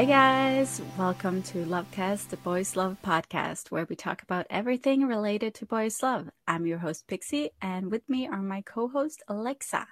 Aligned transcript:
Hey 0.00 0.06
guys, 0.06 0.80
welcome 0.96 1.42
to 1.42 1.58
Lovecast, 1.66 2.28
the 2.28 2.38
Boys 2.38 2.74
Love 2.74 2.96
podcast, 3.04 3.70
where 3.70 3.84
we 3.84 3.94
talk 3.94 4.22
about 4.22 4.46
everything 4.48 5.06
related 5.06 5.52
to 5.56 5.66
boys 5.66 6.02
love. 6.02 6.30
I'm 6.48 6.66
your 6.66 6.78
host 6.78 7.06
Pixie, 7.06 7.50
and 7.60 7.90
with 7.90 8.08
me 8.08 8.26
are 8.26 8.40
my 8.40 8.62
co-host 8.62 9.22
Alexa. 9.28 9.86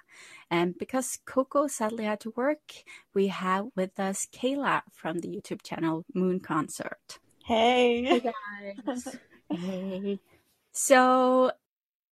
And 0.49 0.75
because 0.79 1.19
Coco 1.27 1.67
sadly 1.67 2.05
had 2.05 2.21
to 2.21 2.33
work, 2.35 2.57
we 3.13 3.27
have 3.27 3.67
with 3.75 3.99
us 3.99 4.25
Kayla 4.33 4.81
from 4.91 5.19
the 5.19 5.27
YouTube 5.27 5.61
channel 5.61 6.05
Moon 6.11 6.39
Concert. 6.39 7.19
Hey. 7.45 8.03
Hey 8.03 8.31
guys. 8.87 9.15
hey. 9.51 10.19
So, 10.71 11.51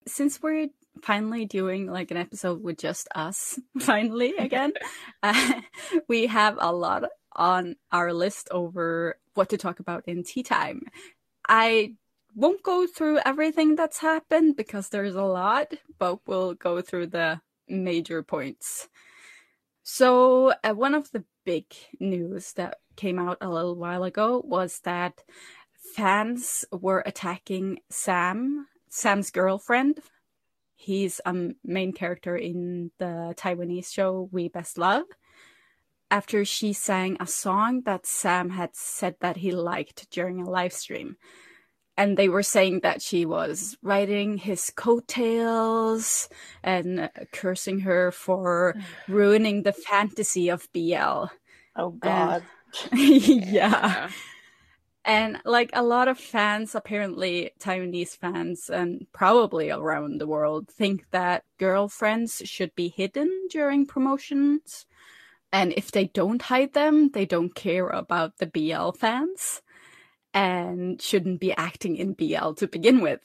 since 0.05 0.39
we're 0.39 0.67
finally 1.01 1.45
doing 1.45 1.87
like 1.87 2.11
an 2.11 2.17
episode 2.17 2.61
with 2.61 2.77
just 2.77 3.07
us, 3.15 3.59
finally 3.79 4.35
again, 4.37 4.73
uh, 5.23 5.61
we 6.07 6.27
have 6.27 6.57
a 6.59 6.71
lot 6.71 7.03
on 7.37 7.75
our 7.91 8.13
list 8.13 8.49
over 8.51 9.17
what 9.35 9.49
to 9.49 9.57
talk 9.57 9.79
about 9.79 10.07
in 10.07 10.23
tea 10.23 10.43
time. 10.43 10.81
I 11.47 11.93
won't 12.35 12.63
go 12.63 12.87
through 12.87 13.19
everything 13.25 13.75
that's 13.75 13.99
happened 13.99 14.55
because 14.55 14.89
there's 14.89 15.15
a 15.15 15.23
lot, 15.23 15.73
but 15.97 16.19
we'll 16.27 16.55
go 16.55 16.81
through 16.81 17.07
the 17.07 17.41
major 17.67 18.23
points. 18.23 18.87
So, 19.83 20.53
uh, 20.63 20.73
one 20.73 20.93
of 20.93 21.11
the 21.11 21.23
big 21.45 21.65
news 21.99 22.53
that 22.53 22.79
came 22.95 23.19
out 23.19 23.37
a 23.39 23.49
little 23.49 23.75
while 23.75 24.03
ago 24.03 24.41
was 24.45 24.79
that 24.79 25.23
fans 25.95 26.65
were 26.71 27.01
attacking 27.05 27.79
Sam, 27.89 28.67
Sam's 28.89 29.31
girlfriend. 29.31 29.99
He's 30.75 31.21
a 31.25 31.33
main 31.63 31.93
character 31.93 32.35
in 32.35 32.91
the 32.99 33.33
Taiwanese 33.37 33.91
show 33.91 34.29
We 34.31 34.49
Best 34.49 34.77
Love 34.77 35.05
after 36.09 36.45
she 36.45 36.73
sang 36.73 37.17
a 37.19 37.27
song 37.27 37.81
that 37.85 38.05
Sam 38.05 38.49
had 38.51 38.75
said 38.75 39.15
that 39.19 39.37
he 39.37 39.51
liked 39.51 40.09
during 40.09 40.41
a 40.41 40.49
live 40.49 40.73
stream. 40.73 41.17
And 41.97 42.15
they 42.15 42.29
were 42.29 42.43
saying 42.43 42.81
that 42.81 43.01
she 43.01 43.25
was 43.25 43.75
riding 43.81 44.37
his 44.37 44.69
coattails 44.69 46.29
and 46.63 47.09
cursing 47.31 47.79
her 47.81 48.11
for 48.11 48.75
ruining 49.07 49.63
the 49.63 49.73
fantasy 49.73 50.49
of 50.49 50.67
BL. 50.73 51.25
Oh 51.75 51.89
God. 51.99 52.43
yeah. 52.93 54.09
And 55.03 55.39
like 55.45 55.69
a 55.73 55.83
lot 55.83 56.09
of 56.09 56.19
fans, 56.19 56.75
apparently 56.75 57.51
Taiwanese 57.59 58.17
fans 58.17 58.69
and 58.69 59.07
probably 59.13 59.71
around 59.71 60.19
the 60.19 60.27
world, 60.27 60.67
think 60.69 61.05
that 61.11 61.45
girlfriends 61.57 62.41
should 62.45 62.75
be 62.75 62.89
hidden 62.89 63.47
during 63.49 63.85
promotions 63.85 64.85
and 65.57 65.73
if 65.75 65.91
they 65.91 66.05
don't 66.05 66.41
hide 66.43 66.73
them, 66.73 67.09
they 67.09 67.25
don't 67.25 67.55
care 67.55 67.87
about 67.89 68.37
the 68.37 68.45
BL 68.45 68.91
fans 68.91 69.61
and 70.33 71.01
shouldn't 71.01 71.39
be 71.39 71.51
acting 71.53 71.95
in 71.95 72.13
BL 72.13 72.51
to 72.53 72.67
begin 72.67 73.01
with. 73.01 73.21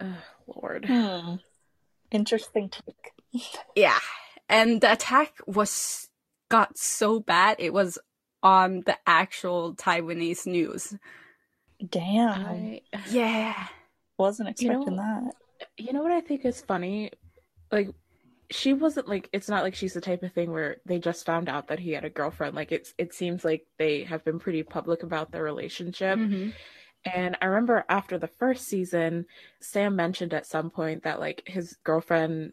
Oh, 0.00 0.16
Lord. 0.46 0.86
Hmm. 0.86 1.36
Interesting 2.10 2.68
take. 2.68 3.12
yeah. 3.76 3.98
And 4.48 4.80
the 4.80 4.92
attack 4.92 5.34
was 5.46 6.08
got 6.50 6.76
so 6.78 7.20
bad 7.20 7.56
it 7.58 7.72
was 7.72 7.98
on 8.42 8.82
the 8.84 8.96
actual 9.06 9.74
Taiwanese 9.74 10.46
news. 10.46 10.94
Damn. 11.88 12.44
I 12.46 12.80
Yeah. 13.08 13.68
Wasn't 14.18 14.48
expecting 14.48 14.82
You 14.82 14.90
know- 14.90 15.30
that. 15.60 15.66
you 15.76 15.92
know 15.92 16.02
what 16.02 16.12
I 16.12 16.20
think 16.20 16.44
is 16.44 16.60
funny? 16.60 17.10
Like 17.72 17.90
she 18.50 18.72
wasn't 18.72 19.08
like 19.08 19.28
it's 19.32 19.48
not 19.48 19.62
like 19.62 19.74
she's 19.74 19.94
the 19.94 20.00
type 20.00 20.22
of 20.22 20.32
thing 20.32 20.52
where 20.52 20.76
they 20.84 20.98
just 20.98 21.26
found 21.26 21.48
out 21.48 21.68
that 21.68 21.78
he 21.78 21.92
had 21.92 22.04
a 22.04 22.10
girlfriend. 22.10 22.54
Like 22.54 22.72
it's 22.72 22.94
it 22.98 23.14
seems 23.14 23.44
like 23.44 23.66
they 23.78 24.04
have 24.04 24.24
been 24.24 24.38
pretty 24.38 24.62
public 24.62 25.02
about 25.02 25.30
their 25.30 25.42
relationship. 25.42 26.18
Mhm. 26.18 26.52
And 27.04 27.36
I 27.42 27.46
remember 27.46 27.84
after 27.88 28.18
the 28.18 28.28
first 28.28 28.66
season, 28.66 29.26
Sam 29.60 29.94
mentioned 29.96 30.32
at 30.34 30.46
some 30.46 30.70
point 30.70 31.02
that 31.02 31.20
like 31.20 31.42
his 31.46 31.76
girlfriend, 31.84 32.52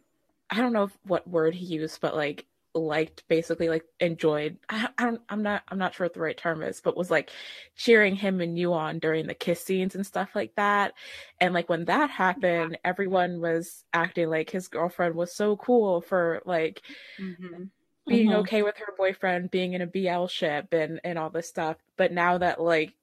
I 0.50 0.56
don't 0.56 0.74
know 0.74 0.90
what 1.04 1.26
word 1.28 1.54
he 1.54 1.64
used, 1.64 2.00
but 2.00 2.14
like 2.14 2.46
liked 2.74 3.24
basically 3.28 3.68
like 3.68 3.84
enjoyed. 4.00 4.58
I, 4.68 4.88
I 4.98 5.04
don't. 5.04 5.20
I'm 5.28 5.42
not. 5.42 5.62
I'm 5.68 5.78
not 5.78 5.94
sure 5.94 6.06
what 6.06 6.14
the 6.14 6.20
right 6.20 6.36
term 6.36 6.62
is, 6.62 6.80
but 6.80 6.96
was 6.96 7.10
like 7.10 7.30
cheering 7.76 8.16
him 8.16 8.40
and 8.40 8.58
you 8.58 8.72
on 8.72 8.98
during 8.98 9.26
the 9.26 9.34
kiss 9.34 9.62
scenes 9.62 9.94
and 9.94 10.06
stuff 10.06 10.30
like 10.34 10.54
that. 10.56 10.94
And 11.40 11.54
like 11.54 11.68
when 11.68 11.84
that 11.86 12.10
happened, 12.10 12.78
everyone 12.84 13.40
was 13.40 13.84
acting 13.92 14.28
like 14.30 14.50
his 14.50 14.68
girlfriend 14.68 15.14
was 15.14 15.34
so 15.34 15.56
cool 15.56 16.00
for 16.00 16.42
like 16.46 16.82
Mhm. 17.18 17.70
being 18.08 18.30
Mhm. 18.30 18.36
okay 18.40 18.62
with 18.62 18.76
her 18.78 18.94
boyfriend 18.96 19.50
being 19.50 19.72
in 19.74 19.82
a 19.82 19.86
BL 19.86 20.26
ship 20.26 20.72
and 20.72 21.00
and 21.04 21.18
all 21.18 21.30
this 21.30 21.48
stuff. 21.48 21.76
But 21.96 22.12
now 22.12 22.38
that 22.38 22.60
like 22.60 22.94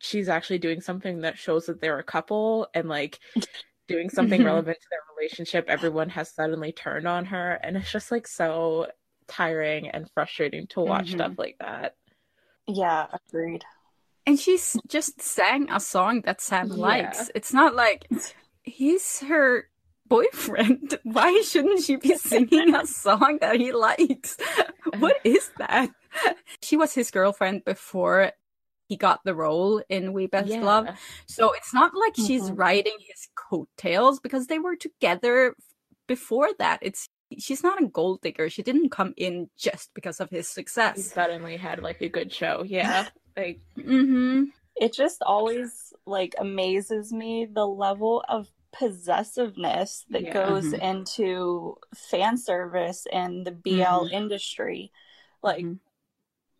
she's 0.00 0.28
actually 0.28 0.58
doing 0.58 0.80
something 0.80 1.20
that 1.22 1.38
shows 1.38 1.66
that 1.66 1.80
they're 1.80 1.98
a 1.98 2.04
couple 2.04 2.68
and 2.74 2.88
like 2.88 3.20
doing 3.88 4.10
something 4.10 4.42
Mhm. 4.42 4.44
relevant 4.44 4.78
to 4.80 4.86
their 4.90 5.00
relationship, 5.18 5.66
everyone 5.68 6.10
has 6.10 6.32
suddenly 6.34 6.72
turned 6.72 7.08
on 7.08 7.26
her 7.26 7.54
and 7.62 7.76
it's 7.76 7.92
just 7.92 8.10
like 8.12 8.26
so 8.28 8.90
tiring 9.28 9.88
and 9.88 10.10
frustrating 10.12 10.66
to 10.68 10.80
watch 10.80 11.10
Mhm. 11.10 11.14
stuff 11.14 11.32
like 11.38 11.56
that. 11.60 11.96
Yeah, 12.66 13.06
agreed. 13.28 13.64
And 14.26 14.38
she's 14.40 14.76
just 14.88 15.20
sang 15.20 15.70
a 15.70 15.78
song 15.80 16.22
that 16.22 16.40
Sam 16.40 16.68
Yeah. 16.68 16.76
likes. 16.76 17.30
It's 17.34 17.52
not 17.52 17.74
like 17.74 18.08
he's 18.62 19.20
her 19.20 19.68
boyfriend. 20.06 20.98
Why 21.04 21.40
shouldn't 21.42 21.82
she 21.84 21.96
be 21.96 22.16
singing 22.16 22.74
a 22.74 22.86
song 23.04 23.38
that 23.40 23.56
he 23.60 23.72
likes? 23.72 24.36
What 24.98 25.16
is 25.24 25.50
that? 25.58 25.90
She 26.62 26.76
was 26.76 26.94
his 26.94 27.10
girlfriend 27.10 27.64
before 27.64 28.32
he 28.88 28.96
got 28.96 29.20
the 29.24 29.34
role 29.34 29.82
in 29.88 30.12
We 30.12 30.26
Best 30.26 30.52
Love. 30.52 30.88
So 31.26 31.52
it's 31.52 31.72
not 31.74 31.92
like 31.94 32.14
she's 32.16 32.50
Mhm. 32.50 32.58
riding 32.58 32.96
his 33.00 33.28
coattails 33.34 34.20
because 34.20 34.46
they 34.46 34.58
were 34.58 34.76
together 34.76 35.54
before 36.06 36.50
that. 36.58 36.78
It's 36.82 37.08
she's 37.38 37.62
not 37.62 37.82
a 37.82 37.86
gold 37.86 38.20
digger. 38.22 38.48
She 38.50 38.62
didn't 38.62 38.90
come 38.90 39.14
in 39.16 39.48
just 39.56 39.92
because 39.94 40.20
of 40.20 40.30
his 40.30 40.48
success. 40.48 40.96
He 40.96 41.02
success. 41.02 41.14
suddenly 41.14 41.56
had 41.56 41.82
like 41.82 42.00
a 42.02 42.08
good 42.08 42.32
show. 42.32 42.62
Yeah. 42.64 43.06
Like 43.36 43.60
Mm-hmm. 43.76 44.44
It 44.76 44.92
just 44.92 45.20
always 45.22 45.92
like 46.06 46.34
amazes 46.38 47.12
me 47.12 47.46
the 47.46 47.66
level 47.66 48.24
of 48.28 48.48
possessiveness 48.72 50.04
that 50.10 50.22
Yeah. 50.22 50.32
goes 50.32 50.72
Mhm. 50.72 50.80
into 50.82 51.76
fan 51.94 52.36
service 52.36 53.06
and 53.12 53.44
the 53.46 53.52
BL 53.52 54.06
Mhm. 54.06 54.12
industry. 54.12 54.92
Like, 55.42 55.64
Mhm. 55.64 55.78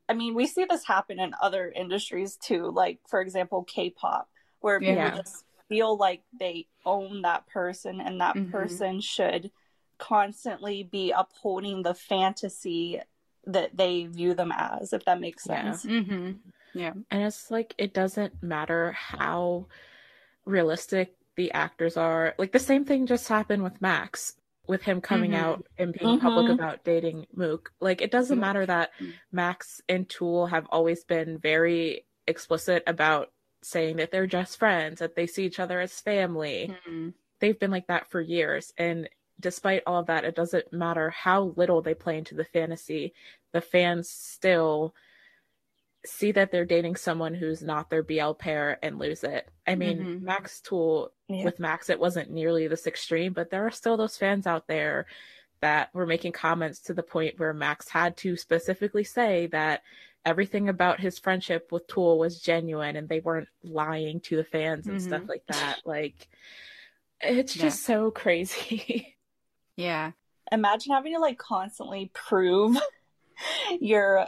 I 0.09 0.15
mean, 0.15 0.35
we 0.35 0.47
see 0.47 0.65
this 0.65 0.85
happen 0.85 1.19
in 1.19 1.35
other 1.41 1.71
industries 1.71 2.37
too. 2.37 2.71
Like, 2.71 3.01
for 3.09 3.21
example, 3.21 3.65
K-pop, 3.65 4.29
where 4.61 4.79
people 4.81 4.95
Yeah. 4.97 5.17
just 5.17 5.45
feel 5.69 5.97
like 5.97 6.23
they 6.33 6.69
own 6.85 7.23
that 7.23 7.47
person, 7.47 8.01
and 8.01 8.21
that 8.21 8.37
Mhm. 8.37 8.51
person 8.51 9.01
should 9.01 9.51
constantly 9.99 10.83
be 10.83 11.11
upholding 11.11 11.83
the 11.83 11.95
fantasy 11.95 13.01
that 13.47 13.77
they 13.77 14.07
view 14.07 14.35
them 14.35 14.53
as. 14.57 14.93
If 14.93 15.05
that 15.05 15.21
makes 15.21 15.47
Yeah. 15.47 15.73
sense. 15.73 15.85
Mm-hmm. 15.85 16.33
Yeah. 16.79 16.93
And 17.11 17.23
it's 17.23 17.51
like 17.51 17.75
it 17.79 17.93
doesn't 17.95 18.43
matter 18.43 18.93
how 18.93 19.67
realistic 20.45 21.15
the 21.37 21.53
actors 21.53 21.97
are. 21.97 22.35
Like 22.39 22.53
the 22.53 22.59
same 22.59 22.85
thing 22.85 23.07
just 23.07 23.29
happened 23.29 23.63
with 23.63 23.81
Max, 23.81 24.37
with 24.67 24.83
him 24.83 25.01
coming 25.01 25.33
Mhm. 25.33 25.39
out 25.39 25.67
and 25.79 25.93
being 25.93 26.21
public 26.21 26.47
Mhm. 26.47 26.55
about 26.55 26.85
dating 26.85 27.27
Mook. 27.35 27.73
Like 27.81 28.01
it 28.01 28.11
doesn't 28.11 28.39
Yeah. 28.39 28.41
matter 28.41 28.67
that 28.67 28.93
Mm. 28.99 29.13
Max 29.33 29.81
and 29.89 30.09
Tul 30.09 30.47
have 30.47 30.67
always 30.71 31.05
been 31.05 31.39
very 31.39 32.07
explicit 32.27 32.83
about 32.87 33.31
saying 33.63 33.97
that 33.97 34.11
they're 34.11 34.27
just 34.27 34.59
friends, 34.59 35.01
that 35.01 35.17
they 35.17 35.27
see 35.27 35.45
each 35.45 35.61
other 35.61 35.81
as 35.81 36.01
family. 36.01 36.69
Mm-hmm. 36.87 37.11
They've 37.41 37.59
been 37.59 37.71
like 37.71 37.87
that 37.89 38.09
for 38.11 38.21
years. 38.21 38.73
And 38.79 39.09
despite 39.45 39.83
all 39.87 40.01
of 40.01 40.07
that, 40.07 40.25
it 40.25 40.35
doesn't 40.35 40.73
matter 40.73 41.11
how 41.11 41.53
little 41.57 41.83
they 41.83 41.93
play 41.95 42.17
into 42.17 42.35
the 42.35 42.45
fantasy, 42.47 43.13
the 43.53 43.61
fans 43.61 44.09
still 44.09 44.95
see 46.07 46.33
that 46.33 46.51
they're 46.51 46.65
dating 46.65 46.97
someone 46.97 47.35
who's 47.35 47.63
not 47.63 47.91
their 47.91 48.03
BL 48.03 48.33
pair 48.33 48.79
and 48.83 48.99
lose 48.99 49.23
it. 49.23 49.49
I 49.67 49.75
mean, 49.75 49.99
Mhm. 49.99 50.23
Max 50.23 50.61
Tul 50.63 51.13
Yeah. 51.29 51.45
with 51.45 51.59
Max, 51.61 51.89
it 51.91 52.01
wasn't 52.01 52.31
nearly 52.31 52.67
this 52.69 52.87
extreme, 52.87 53.33
but 53.35 53.51
there 53.51 53.67
are 53.67 53.71
still 53.71 53.97
those 53.99 54.17
fans 54.17 54.47
out 54.47 54.67
there 54.67 55.07
that 55.61 55.95
were 55.95 56.07
making 56.07 56.33
comments 56.33 56.81
to 56.81 56.95
the 56.95 57.03
point 57.03 57.39
where 57.39 57.53
Max 57.55 57.89
had 57.91 58.17
to 58.19 58.37
specifically 58.37 59.05
say 59.05 59.47
that 59.49 59.83
everything 60.27 60.69
about 60.71 61.01
his 61.01 61.19
friendship 61.19 61.71
with 61.71 61.87
Tul 61.87 62.19
was 62.19 62.41
genuine 62.41 62.97
and 62.97 63.09
they 63.11 63.21
weren't 63.21 63.49
lying 63.63 64.21
to 64.21 64.37
the 64.37 64.45
fans 64.45 64.87
and 64.87 65.03
stuff 65.03 65.23
Mhm. 65.23 65.29
like 65.29 65.47
that. 65.49 65.81
Like, 65.87 66.29
it's 67.21 67.57
Yeah. 67.57 67.63
just 67.63 67.83
so 67.85 68.11
crazy. 68.11 69.11
Yeah. 69.77 70.13
imagine 70.53 70.93
having 70.93 71.15
to 71.15 71.21
like 71.21 71.39
constantly 71.39 72.11
prove 72.15 72.77
your 73.81 74.27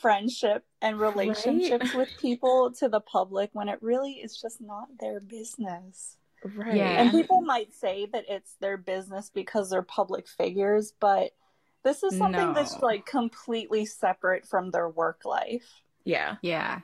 friendship 0.00 0.64
and 0.80 0.98
relationships 0.98 1.94
with 1.94 2.08
people 2.20 2.72
to 2.78 2.88
the 2.88 3.00
public 3.00 3.50
when 3.52 3.68
it 3.68 3.82
really 3.82 4.12
is 4.12 4.40
just 4.40 4.60
not 4.60 4.86
their 5.00 5.20
business. 5.20 6.16
right. 6.54 6.76
Yeah. 6.76 7.00
And 7.02 7.10
people 7.10 7.40
might 7.40 7.74
say 7.74 8.06
that 8.12 8.24
it's 8.28 8.54
their 8.60 8.76
business 8.76 9.30
because 9.34 9.70
they're 9.70 9.82
public 9.82 10.28
figures, 10.28 10.92
but 11.00 11.32
this 11.82 12.02
is 12.02 12.16
something 12.16 12.54
that's 12.54 12.80
like 12.80 13.04
completely 13.04 13.84
separate 13.84 14.46
from 14.46 14.70
their 14.70 14.88
work 14.88 15.22
life. 15.24 15.66
Yeah. 16.04 16.36
Yeah. 16.42 16.80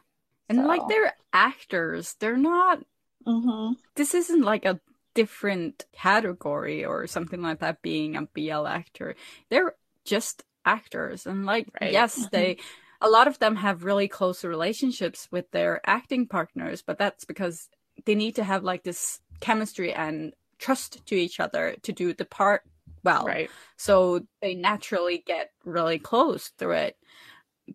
And 0.48 0.66
like 0.66 0.82
they're 0.88 1.14
actors. 1.32 2.16
They're 2.20 2.36
not 2.36 2.80
Mm-hmm. 3.26 3.74
this 3.96 4.14
isn't 4.14 4.40
like 4.40 4.64
a 4.64 4.80
different 5.14 5.86
category 5.92 6.84
or 6.84 7.06
something 7.06 7.42
like 7.42 7.60
that 7.60 7.82
being 7.82 8.16
a 8.16 8.22
BL 8.34 8.66
actor. 8.66 9.16
They're 9.48 9.74
just 10.04 10.44
actors 10.64 11.26
and 11.26 11.46
like 11.46 11.68
Right. 11.80 11.92
yes, 11.92 12.18
mm-hmm. 12.18 12.28
they 12.32 12.58
a 13.00 13.08
lot 13.08 13.28
of 13.28 13.38
them 13.38 13.56
have 13.56 13.84
really 13.84 14.08
close 14.08 14.44
relationships 14.44 15.28
with 15.30 15.50
their 15.52 15.80
acting 15.86 16.26
partners, 16.26 16.82
but 16.82 16.98
that's 16.98 17.24
because 17.24 17.68
they 18.04 18.14
need 18.14 18.36
to 18.36 18.44
have 18.44 18.62
like 18.62 18.82
this 18.82 19.20
chemistry 19.40 19.92
and 19.92 20.34
trust 20.58 21.04
to 21.06 21.14
each 21.14 21.40
other 21.40 21.76
to 21.82 21.92
do 21.92 22.12
the 22.12 22.26
part 22.26 22.62
well. 23.02 23.24
Right. 23.24 23.50
So 23.76 24.26
they 24.42 24.54
naturally 24.54 25.22
get 25.26 25.50
really 25.64 25.98
close 25.98 26.48
through 26.58 26.72
it. 26.72 26.96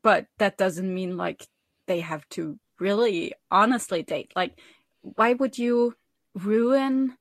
But 0.03 0.27
that 0.37 0.57
doesn't 0.57 0.93
mean 0.93 1.17
like 1.17 1.47
they 1.87 2.01
have 2.01 2.27
to 2.29 2.59
really 2.79 3.33
honestly 3.49 4.03
date. 4.03 4.31
Like, 4.35 4.59
why 5.01 5.33
would 5.33 5.57
you 5.57 5.95
ruin 6.33 7.17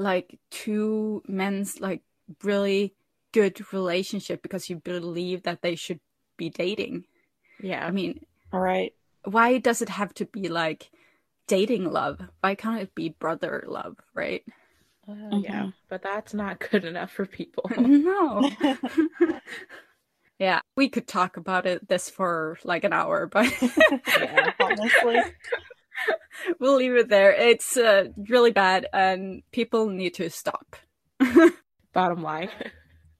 like 0.00 0.38
two 0.50 1.22
men's 1.28 1.80
like 1.80 2.02
really 2.42 2.94
good 3.32 3.60
relationship 3.72 4.42
because 4.42 4.68
you 4.70 4.76
believe 4.76 5.44
that 5.44 5.60
they 5.62 5.76
should 5.76 6.00
be 6.36 6.48
dating? 6.48 7.04
Yeah. 7.62 7.86
I 7.86 7.90
mean, 7.90 8.20
All 8.52 8.60
right. 8.60 8.92
why 9.24 9.58
does 9.58 9.82
it 9.82 9.90
have 9.90 10.14
to 10.14 10.24
be 10.24 10.48
like 10.48 10.90
dating 11.46 11.84
love? 11.92 12.20
Why 12.40 12.54
can't 12.54 12.80
it 12.80 12.94
be 12.94 13.10
brother 13.10 13.64
love, 13.68 13.96
right? 14.14 14.42
Uh, 15.06 15.38
Yeah. 15.42 15.64
Mhm. 15.68 15.72
But 15.88 16.02
that's 16.02 16.32
not 16.34 16.60
good 16.70 16.84
enough 16.84 17.10
for 17.12 17.26
people. 17.26 17.70
no. 17.76 18.50
Yeah, 20.38 20.60
we 20.74 20.88
could 20.88 21.06
talk 21.06 21.36
about 21.36 21.66
it 21.66 21.86
this 21.86 22.08
for 22.08 22.56
like 22.64 22.84
an 22.84 22.94
hour, 22.94 23.26
but 23.26 23.44
Yeah. 23.60 24.50
Honestly. 24.58 25.20
we'll 26.60 26.76
leave 26.76 26.94
it 26.94 27.08
there. 27.08 27.32
It's 27.32 27.76
uh, 27.76 28.08
really 28.28 28.50
bad, 28.50 28.86
and 28.92 29.42
people 29.52 29.88
need 29.88 30.14
to 30.14 30.30
stop. 30.30 30.76
Bottom 31.92 32.22
line. 32.22 32.50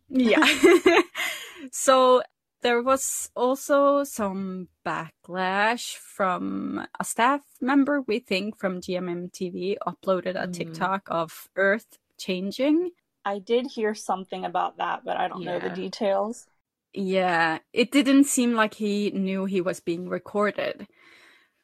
Yeah. 0.09 0.45
so 1.73 2.23
there 2.63 2.83
was 2.83 3.31
also 3.35 4.05
some 4.05 4.69
backlash 4.85 5.97
from 5.97 6.87
a 6.99 7.05
staff 7.05 7.43
member, 7.61 8.03
we 8.03 8.19
think, 8.19 8.59
from 8.59 8.81
GMM 8.81 9.33
TV, 9.33 9.77
uploaded 9.87 10.37
a 10.37 10.47
Mm. 10.47 10.53
TikTok 10.53 11.09
of 11.11 11.49
Earth 11.57 11.99
changing. 12.19 12.91
I 13.25 13.39
did 13.39 13.67
hear 13.67 13.95
something 13.95 14.45
about 14.45 14.79
that, 14.79 15.05
but 15.05 15.17
I 15.17 15.29
don't 15.29 15.45
know 15.45 15.59
the 15.59 15.71
details. 15.71 16.47
Yeah, 16.93 17.59
it 17.73 17.93
didn't 17.93 18.25
seem 18.25 18.55
like 18.55 18.75
he 18.75 19.11
knew 19.11 19.45
he 19.45 19.61
was 19.61 19.81
being 19.81 20.09
recorded. 20.09 20.89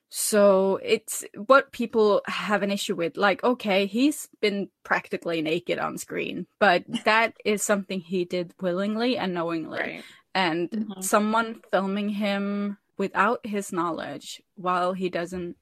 So 0.09 0.79
it's 0.83 1.25
what 1.47 1.73
people 1.73 2.23
have 2.27 2.63
an 2.63 2.71
issue 2.71 2.95
with. 2.95 3.17
Like, 3.17 3.43
okay, 3.45 3.87
he's 3.87 4.29
been 4.41 4.69
practically 4.85 5.43
naked 5.43 5.79
on 5.79 5.99
screen, 5.99 6.47
but 6.59 6.85
that 7.05 7.35
is 7.45 7.63
something 7.63 8.01
he 8.01 8.25
did 8.25 8.55
willingly 8.61 9.19
and 9.19 9.35
knowingly. 9.35 9.79
Right. 9.79 10.05
And 10.35 10.71
Mhm. 10.71 11.03
someone 11.03 11.63
filming 11.71 12.11
him 12.11 12.79
without 12.99 13.45
his 13.47 13.73
knowledge 13.73 14.43
while 14.55 14.93
he 14.93 15.09
doesn't 15.09 15.57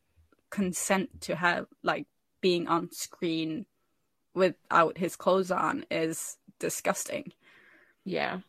consent 0.50 1.20
to 1.22 1.36
have, 1.36 1.66
like, 1.82 2.06
being 2.40 2.68
on 2.68 2.90
screen 2.92 3.66
without 4.34 4.98
his 4.98 5.16
clothes 5.16 5.50
on 5.50 5.86
is 5.90 6.36
disgusting. 6.58 7.32
Yeah. 8.04 8.40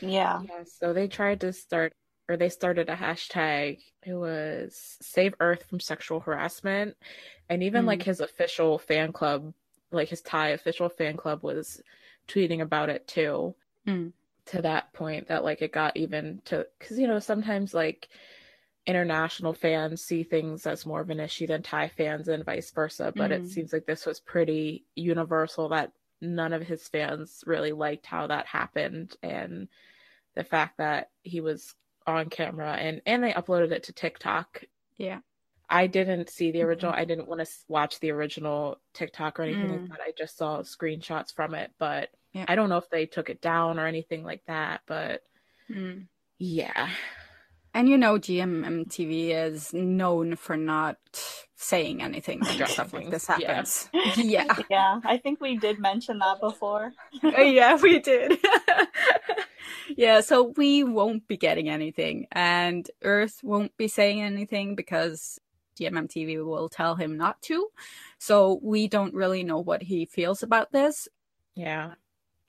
Yeah. 0.00 0.42
Yeah. 0.42 0.64
So 0.78 0.92
they 0.92 1.08
tried 1.08 1.40
to 1.40 1.52
start, 1.52 1.94
or 2.32 2.36
they 2.38 2.48
started 2.48 2.88
a 2.88 2.96
hashtag. 2.96 3.78
It 4.04 4.14
was 4.14 4.96
Save 5.02 5.34
Earth 5.38 5.64
from 5.64 5.80
Sexual 5.80 6.20
Harassment. 6.20 6.96
And 7.50 7.62
even 7.62 7.84
Mm. 7.84 7.88
like 7.88 8.02
his 8.02 8.20
official 8.20 8.78
fan 8.78 9.12
club, 9.12 9.52
like 9.90 10.08
his 10.08 10.22
Thai 10.22 10.48
official 10.48 10.88
fan 10.88 11.16
club 11.16 11.42
was 11.42 11.82
tweeting 12.26 12.62
about 12.62 12.88
it 12.88 13.06
too. 13.06 13.54
Mm. 13.86 14.12
To 14.46 14.62
that 14.62 14.92
point 14.94 15.28
that 15.28 15.44
like 15.44 15.60
it 15.60 15.72
got 15.72 15.96
even 15.96 16.40
to, 16.46 16.66
because 16.78 16.98
you 16.98 17.06
know, 17.06 17.18
sometimes 17.18 17.74
like 17.74 18.08
international 18.86 19.52
fans 19.52 20.02
see 20.02 20.24
things 20.24 20.66
as 20.66 20.86
more 20.86 21.00
of 21.02 21.10
an 21.10 21.20
issue 21.20 21.46
than 21.46 21.62
Thai 21.62 21.88
fans 21.88 22.28
and 22.28 22.44
vice 22.44 22.70
versa. 22.72 23.12
But 23.14 23.30
it 23.30 23.42
Mhm. 23.42 23.46
seems 23.46 23.72
like 23.72 23.86
this 23.86 24.06
was 24.06 24.20
pretty 24.20 24.86
universal 24.96 25.68
that 25.68 25.92
none 26.20 26.52
of 26.52 26.62
his 26.62 26.88
fans 26.88 27.44
really 27.46 27.72
liked 27.72 28.06
how 28.06 28.26
that 28.28 28.46
happened 28.46 29.16
and 29.22 29.68
the 30.34 30.44
fact 30.44 30.78
that 30.78 31.10
he 31.22 31.40
was 31.40 31.74
on 32.06 32.28
camera 32.30 32.72
and 32.72 33.00
and 33.06 33.22
they 33.22 33.32
uploaded 33.32 33.72
it 33.72 33.84
to 33.84 33.92
TikTok. 33.92 34.64
Yeah. 34.96 35.20
I 35.68 35.86
didn't 35.86 36.28
see 36.28 36.50
the 36.50 36.62
original. 36.62 36.92
I 36.92 37.04
didn't 37.06 37.28
want 37.28 37.40
to 37.40 37.50
watch 37.66 37.98
the 38.00 38.10
original 38.10 38.78
TikTok 38.92 39.38
or 39.40 39.44
anything 39.44 39.68
Mm. 39.70 39.88
like 39.88 39.88
that. 39.88 40.00
I 40.00 40.12
just 40.16 40.36
saw 40.36 40.60
screenshots 40.60 41.32
from 41.34 41.54
it, 41.54 41.70
but 41.78 42.10
Yeah. 42.32 42.44
I 42.48 42.54
don't 42.56 42.68
know 42.68 42.76
if 42.78 42.90
they 42.90 43.06
took 43.06 43.30
it 43.30 43.40
down 43.40 43.78
or 43.78 43.86
anything 43.86 44.22
like 44.24 44.42
that, 44.46 44.82
but 44.86 45.22
Mm. 45.70 46.08
yeah. 46.38 46.90
And 47.74 47.88
you 47.88 47.96
know, 47.96 48.18
GMM 48.18 48.84
TV 48.90 49.30
is 49.30 49.72
known 49.72 50.36
for 50.36 50.58
not 50.58 50.98
saying 51.56 52.02
anything 52.02 52.40
when 52.40 52.66
stuff 52.68 52.92
like 52.92 53.02
things, 53.04 53.10
this 53.12 53.26
yeah. 53.38 53.46
happens. 53.54 53.88
Yeah. 54.16 54.56
Yeah. 54.68 55.00
I 55.04 55.16
think 55.16 55.40
we 55.40 55.56
did 55.56 55.78
mention 55.78 56.18
that 56.18 56.40
before. 56.40 56.92
yeah, 57.22 57.76
we 57.80 57.98
did. 58.00 58.32
yeah, 59.96 60.20
so 60.20 60.52
we 60.56 60.84
won't 60.84 61.26
be 61.28 61.36
getting 61.36 61.68
anything, 61.68 62.26
and 62.32 62.88
Earth 63.02 63.40
won't 63.42 63.76
be 63.76 63.88
saying 63.88 64.22
anything 64.22 64.74
because 64.74 65.38
GMM 65.78 66.08
TV 66.08 66.44
will 66.44 66.68
tell 66.68 66.94
him 66.94 67.16
not 67.16 67.40
to. 67.42 67.68
So 68.18 68.60
we 68.62 68.88
don't 68.88 69.14
really 69.14 69.42
know 69.42 69.58
what 69.58 69.82
he 69.82 70.04
feels 70.04 70.42
about 70.42 70.72
this. 70.72 71.08
Yeah. 71.54 71.94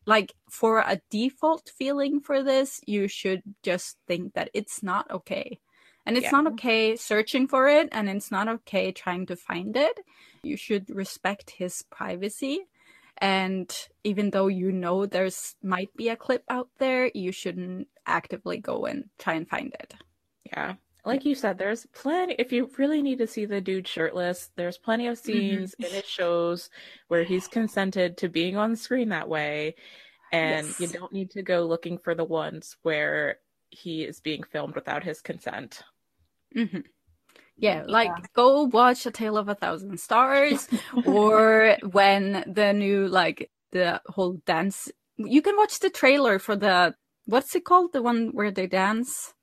Like, 0.05 0.33
for 0.49 0.79
a 0.79 0.99
default 1.09 1.71
feeling 1.75 2.19
for 2.19 2.43
this, 2.43 2.81
you 2.85 3.07
should 3.07 3.41
just 3.63 3.97
think 4.07 4.33
that 4.33 4.49
it's 4.53 4.83
not 4.83 5.09
okay. 5.09 5.59
And 6.05 6.17
it's 6.17 6.25
Yeah. 6.25 6.31
not 6.41 6.47
okay 6.53 6.97
searching 6.97 7.47
for 7.47 7.69
it, 7.69 7.87
and 7.93 8.09
it's 8.09 8.29
not 8.29 8.49
okay 8.49 8.91
trying 8.91 9.25
to 9.27 9.37
find 9.37 9.77
it. 9.77 9.97
You 10.43 10.57
should 10.57 10.89
respect 10.89 11.51
his 11.51 11.83
privacy. 11.89 12.67
And 13.19 13.73
even 14.03 14.31
though 14.31 14.47
you 14.47 14.71
know 14.71 15.05
there's 15.05 15.55
might 15.61 15.95
be 15.95 16.09
a 16.09 16.15
clip 16.15 16.43
out 16.49 16.69
there, 16.79 17.11
you 17.13 17.31
shouldn't 17.31 17.87
actively 18.05 18.57
go 18.57 18.85
and 18.85 19.05
try 19.19 19.33
and 19.35 19.47
find 19.47 19.73
it. 19.79 19.95
Yeah. 20.45 20.75
Like 21.05 21.25
you 21.25 21.35
said, 21.35 21.57
there's 21.57 21.85
plenty. 21.93 22.35
If 22.39 22.53
you 22.53 22.69
really 22.77 23.01
need 23.01 23.17
to 23.17 23.27
see 23.27 23.45
the 23.45 23.59
dude 23.59 23.87
shirtless, 23.87 24.51
there's 24.55 24.77
plenty 24.77 25.07
of 25.07 25.17
scenes 25.17 25.71
mm-hmm. 25.71 25.83
in 25.83 26.01
his 26.01 26.09
shows 26.09 26.69
where 27.09 27.23
he's 27.23 27.47
consented 27.47 28.17
to 28.17 28.29
being 28.29 28.55
on 28.55 28.75
screen 28.77 29.09
that 29.09 29.27
way. 29.27 29.75
And 30.31 30.67
yes. 30.67 30.79
you 30.79 30.87
don't 30.87 31.11
need 31.11 31.31
to 31.31 31.43
go 31.43 31.65
looking 31.65 31.97
for 31.97 32.15
the 32.15 32.23
ones 32.23 32.77
where 32.83 33.39
he 33.69 34.03
is 34.03 34.21
being 34.21 34.43
filmed 34.43 34.75
without 34.75 35.03
his 35.03 35.21
consent. 35.21 35.83
Mm-hmm. 36.55 36.79
Yeah, 37.57 37.83
like 37.87 38.07
yeah. 38.07 38.25
go 38.35 38.63
watch 38.63 39.05
A 39.05 39.11
Tale 39.11 39.37
of 39.37 39.47
a 39.47 39.55
Thousand 39.55 39.99
Stars 39.99 40.67
or 41.05 41.77
when 41.91 42.43
the 42.47 42.73
new 42.73 43.07
like 43.07 43.51
the 43.71 44.01
whole 44.07 44.41
dance 44.45 44.91
you 45.17 45.41
can 45.41 45.55
watch 45.57 45.79
the 45.79 45.89
trailer 45.89 46.39
for 46.39 46.55
the 46.55 46.95
what's 47.25 47.55
it 47.55 47.65
called? 47.65 47.93
The 47.93 48.01
one 48.01 48.29
where 48.33 48.51
they 48.51 48.67
dance? 48.67 49.33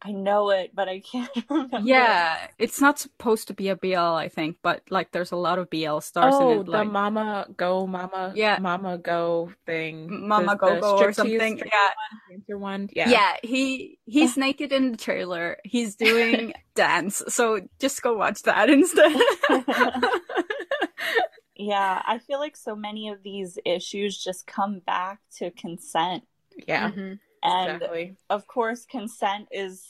I 0.00 0.12
know 0.12 0.50
it, 0.50 0.70
but 0.74 0.88
I 0.88 1.00
can't 1.00 1.30
remember. 1.50 1.80
Yeah, 1.82 2.48
it's 2.58 2.80
not 2.80 3.00
supposed 3.00 3.48
to 3.48 3.54
be 3.54 3.68
a 3.68 3.76
BL, 3.76 3.96
I 3.96 4.28
think, 4.28 4.58
but 4.62 4.82
like 4.90 5.10
there's 5.10 5.32
a 5.32 5.36
lot 5.36 5.58
of 5.58 5.70
BL 5.70 5.98
stars 5.98 6.34
oh, 6.36 6.50
in 6.50 6.58
it. 6.60 6.68
Like... 6.68 6.86
the 6.86 6.92
Mama 6.92 7.46
Go, 7.56 7.86
Mama, 7.86 8.32
yeah, 8.36 8.58
Mama 8.60 8.98
Go 8.98 9.52
thing, 9.66 10.28
Mama 10.28 10.52
the, 10.52 10.56
Go 10.56 10.74
the 10.76 10.80
Go 10.80 10.98
or 10.98 11.12
something. 11.12 11.58
Yeah, 11.58 11.90
one, 12.46 12.60
one. 12.60 12.90
Yeah, 12.92 13.10
yeah. 13.10 13.36
He 13.42 13.98
he's 14.06 14.36
naked 14.36 14.72
in 14.72 14.92
the 14.92 14.96
trailer. 14.96 15.58
He's 15.64 15.96
doing 15.96 16.54
dance, 16.76 17.22
so 17.28 17.60
just 17.80 18.00
go 18.00 18.16
watch 18.16 18.42
that 18.42 18.70
instead. 18.70 19.16
yeah, 21.56 22.02
I 22.06 22.18
feel 22.18 22.38
like 22.38 22.56
so 22.56 22.76
many 22.76 23.08
of 23.08 23.24
these 23.24 23.58
issues 23.64 24.16
just 24.22 24.46
come 24.46 24.78
back 24.78 25.18
to 25.38 25.50
consent. 25.50 26.24
Yeah. 26.68 26.90
Mm-hmm 26.90 27.14
and 27.42 27.76
exactly. 27.76 28.16
of 28.30 28.46
course 28.46 28.86
consent 28.86 29.48
is 29.50 29.84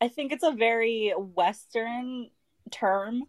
i 0.00 0.08
think 0.08 0.32
it's 0.32 0.44
a 0.44 0.52
very 0.52 1.12
western 1.16 2.28
term 2.70 3.22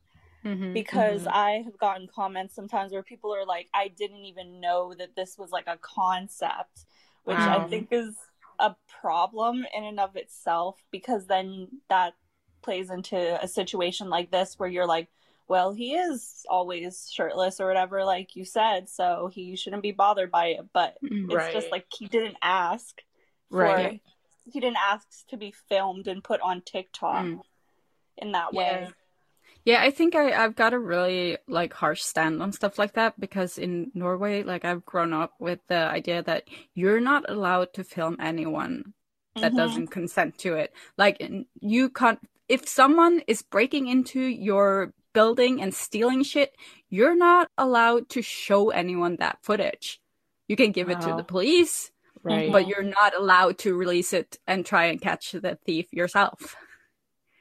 mm-hmm, 0.45 0.73
because 0.73 1.21
mm-hmm. 1.21 1.33
i 1.35 1.61
have 1.63 1.77
gotten 1.77 2.07
comments 2.07 2.55
sometimes 2.55 2.91
where 2.91 3.03
people 3.03 3.33
are 3.33 3.45
like 3.45 3.67
i 3.73 3.87
didn't 3.87 4.25
even 4.25 4.59
know 4.59 4.93
that 4.97 5.15
this 5.15 5.37
was 5.37 5.51
like 5.51 5.67
a 5.67 5.77
concept 5.81 6.85
which 7.23 7.37
wow. 7.37 7.65
i 7.65 7.67
think 7.67 7.87
is 7.91 8.15
a 8.59 8.75
problem 9.01 9.65
in 9.75 9.83
and 9.83 9.99
of 9.99 10.15
itself 10.15 10.77
because 10.91 11.25
then 11.27 11.67
that 11.89 12.13
plays 12.61 12.89
into 12.89 13.41
a 13.41 13.47
situation 13.47 14.09
like 14.09 14.31
this 14.31 14.59
where 14.59 14.69
you're 14.69 14.85
like 14.85 15.07
well 15.47 15.73
he 15.73 15.93
is 15.95 16.45
always 16.49 17.09
shirtless 17.11 17.59
or 17.59 17.67
whatever 17.67 18.03
like 18.03 18.35
you 18.35 18.43
said 18.43 18.89
so 18.89 19.29
he 19.33 19.55
shouldn't 19.55 19.81
be 19.81 19.91
bothered 19.91 20.29
by 20.29 20.47
it 20.47 20.61
but 20.73 20.97
right. 21.01 21.45
it's 21.45 21.53
just 21.53 21.71
like 21.71 21.85
he 21.97 22.07
didn't 22.07 22.35
ask 22.41 23.01
right 23.49 24.01
he 24.51 24.59
didn't 24.59 24.77
ask 24.77 25.27
to 25.27 25.37
be 25.37 25.53
filmed 25.69 26.07
and 26.07 26.23
put 26.23 26.41
on 26.41 26.61
tiktok 26.61 27.25
mm. 27.25 27.39
in 28.17 28.31
that 28.31 28.49
yeah. 28.53 28.59
way 28.59 28.89
yeah 29.65 29.81
i 29.81 29.91
think 29.91 30.15
I, 30.15 30.31
i've 30.43 30.55
got 30.55 30.73
a 30.73 30.79
really 30.79 31.37
like 31.47 31.73
harsh 31.73 32.01
stand 32.01 32.41
on 32.41 32.51
stuff 32.51 32.79
like 32.79 32.93
that 32.93 33.19
because 33.19 33.57
in 33.57 33.91
norway 33.93 34.43
like 34.43 34.65
i've 34.65 34.85
grown 34.85 35.13
up 35.13 35.33
with 35.39 35.59
the 35.67 35.75
idea 35.75 36.23
that 36.23 36.45
you're 36.73 37.01
not 37.01 37.29
allowed 37.29 37.73
to 37.73 37.83
film 37.83 38.17
anyone 38.19 38.93
that 39.35 39.49
mm-hmm. 39.49 39.57
doesn't 39.57 39.87
consent 39.87 40.37
to 40.39 40.55
it 40.55 40.73
like 40.97 41.21
you 41.61 41.89
can't 41.89 42.19
if 42.47 42.67
someone 42.67 43.21
is 43.27 43.43
breaking 43.43 43.87
into 43.87 44.19
your 44.19 44.93
building 45.13 45.61
and 45.61 45.73
stealing 45.73 46.23
shit 46.23 46.55
you're 46.89 47.15
not 47.15 47.49
allowed 47.57 48.09
to 48.09 48.21
show 48.21 48.69
anyone 48.69 49.17
that 49.19 49.37
footage 49.41 49.99
you 50.47 50.55
can 50.55 50.71
give 50.71 50.87
wow. 50.87 50.93
it 50.93 51.01
to 51.01 51.15
the 51.15 51.23
police 51.23 51.91
Right. 52.23 52.51
But 52.51 52.67
you're 52.67 52.83
not 52.83 53.15
allowed 53.15 53.57
to 53.59 53.75
release 53.75 54.13
it 54.13 54.37
and 54.45 54.65
try 54.65 54.85
and 54.85 55.01
catch 55.01 55.31
the 55.31 55.57
thief 55.65 55.87
yourself. 55.91 56.55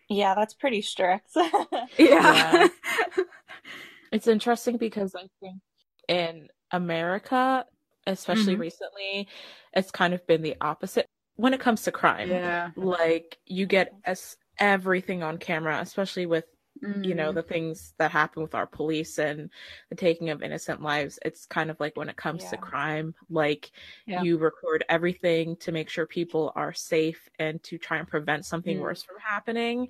Yeah, 0.08 0.34
that's 0.34 0.54
pretty 0.54 0.82
strict. 0.82 1.30
yeah. 1.36 1.88
yeah. 1.98 2.68
it's 4.12 4.26
interesting 4.26 4.76
because 4.76 5.14
I 5.14 5.28
think 5.40 5.60
in 6.08 6.48
America, 6.70 7.64
especially 8.06 8.54
mm-hmm. 8.54 8.62
recently, 8.62 9.28
it's 9.74 9.90
kind 9.90 10.14
of 10.14 10.26
been 10.26 10.42
the 10.42 10.56
opposite 10.60 11.06
when 11.36 11.54
it 11.54 11.60
comes 11.60 11.82
to 11.82 11.92
crime. 11.92 12.30
Yeah. 12.30 12.70
Like 12.76 13.38
you 13.44 13.66
get 13.66 13.92
as 14.04 14.36
everything 14.58 15.22
on 15.22 15.38
camera, 15.38 15.78
especially 15.80 16.26
with 16.26 16.44
mm-hmm. 16.82 17.04
you 17.04 17.14
know 17.14 17.26
mm-hmm. 17.26 17.36
the 17.36 17.42
things 17.42 17.94
that 17.98 18.10
happen 18.10 18.42
with 18.42 18.54
our 18.54 18.66
police 18.66 19.18
and 19.18 19.50
the 19.90 19.96
taking 19.96 20.30
of 20.30 20.42
innocent 20.42 20.82
lives 20.82 21.18
it's 21.24 21.46
kind 21.46 21.70
of 21.70 21.78
like 21.80 21.96
when 21.96 22.08
it 22.08 22.16
comes 22.16 22.42
yeah. 22.44 22.50
to 22.50 22.56
crime 22.56 23.14
like 23.30 23.70
yeah. 24.06 24.22
you 24.22 24.38
record 24.38 24.84
everything 24.88 25.56
to 25.56 25.72
make 25.72 25.88
sure 25.88 26.06
people 26.06 26.52
are 26.54 26.72
safe 26.72 27.28
and 27.38 27.62
to 27.62 27.78
try 27.78 27.98
and 27.98 28.08
prevent 28.08 28.44
something 28.44 28.78
mm. 28.78 28.82
worse 28.82 29.02
from 29.02 29.16
happening 29.18 29.88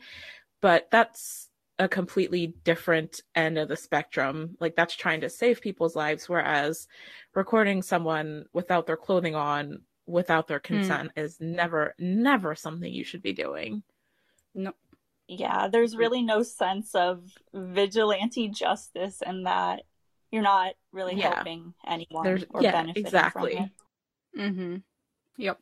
but 0.61 0.89
that's 0.91 1.49
a 1.79 1.89
completely 1.89 2.55
different 2.65 3.21
end 3.35 3.57
of 3.57 3.69
the 3.69 3.77
spectrum 3.77 4.57
like 4.61 4.75
that's 4.75 4.97
trying 4.97 5.21
to 5.21 5.29
save 5.31 5.61
people's 5.61 5.95
lives 5.95 6.29
whereas 6.29 6.89
recording 7.35 7.83
someone 7.83 8.45
without 8.53 8.87
their 8.87 8.97
clothing 8.97 9.35
on 9.35 9.81
without 10.07 10.49
their 10.49 10.59
mm. 10.59 10.65
consent 10.65 11.11
mm. 11.17 11.23
is 11.23 11.41
never 11.41 11.95
never 11.99 12.55
something 12.55 12.93
you 12.93 13.05
should 13.05 13.23
be 13.23 13.33
doing 13.33 13.83
no 14.55 14.73
yeah, 15.29 15.69
there's 15.69 15.95
mm. 15.95 15.99
really 15.99 16.23
no 16.23 16.43
sense 16.43 16.95
of 16.95 17.23
vigilante 17.53 18.49
justice 18.49 19.23
in 19.25 19.45
that 19.45 19.83
you're 20.33 20.43
not 20.43 20.73
really 20.93 21.15
yeah. 21.15 21.35
helping 21.35 21.75
anyone 21.87 22.25
there's, 22.25 22.45
or 22.51 22.63
yeah, 22.63 22.73
benefiting 22.73 23.07
exactly. 23.07 23.55
from 23.55 23.65
it. 23.65 23.71
Mm-hmm. 24.41 24.77
Yep. 25.37 25.59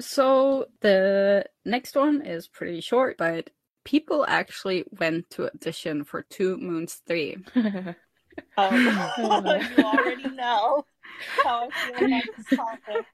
So 0.00 0.66
the 0.80 1.46
next 1.64 1.96
one 1.96 2.22
is 2.22 2.48
pretty 2.48 2.80
short, 2.80 3.16
but 3.18 3.50
people 3.84 4.24
actually 4.26 4.84
went 4.98 5.30
to 5.30 5.46
audition 5.46 6.04
for 6.04 6.22
Two 6.22 6.56
Moons 6.56 7.00
Three. 7.06 7.36
oh, 8.56 8.74
you 9.76 9.84
already 9.84 10.28
know 10.30 10.84
how 11.44 11.68
I 11.68 11.96
feel 11.98 12.06
about 12.06 12.22
this 12.36 12.58
topic. 12.58 13.06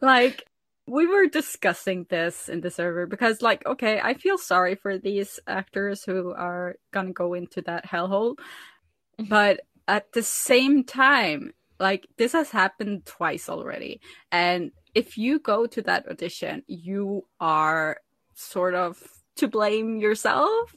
like 0.00 0.44
we 0.86 1.06
were 1.06 1.26
discussing 1.26 2.06
this 2.10 2.48
in 2.48 2.60
the 2.60 2.70
server 2.70 3.06
because 3.06 3.40
like 3.40 3.64
okay 3.66 4.00
i 4.02 4.14
feel 4.14 4.36
sorry 4.36 4.74
for 4.74 4.98
these 4.98 5.40
actors 5.46 6.04
who 6.04 6.32
are 6.32 6.76
gonna 6.92 7.12
go 7.12 7.34
into 7.34 7.62
that 7.62 7.86
hellhole 7.86 8.34
mm-hmm. 8.34 9.24
but 9.24 9.60
at 9.88 10.12
the 10.12 10.22
same 10.22 10.84
time 10.84 11.52
like 11.80 12.06
this 12.18 12.32
has 12.32 12.50
happened 12.50 13.04
twice 13.04 13.48
already 13.48 14.00
and 14.30 14.72
if 14.94 15.18
you 15.18 15.38
go 15.38 15.66
to 15.66 15.82
that 15.82 16.06
audition 16.08 16.62
you 16.66 17.26
are 17.40 17.98
sort 18.34 18.74
of 18.74 19.02
to 19.36 19.48
blame 19.48 19.98
yourself 19.98 20.74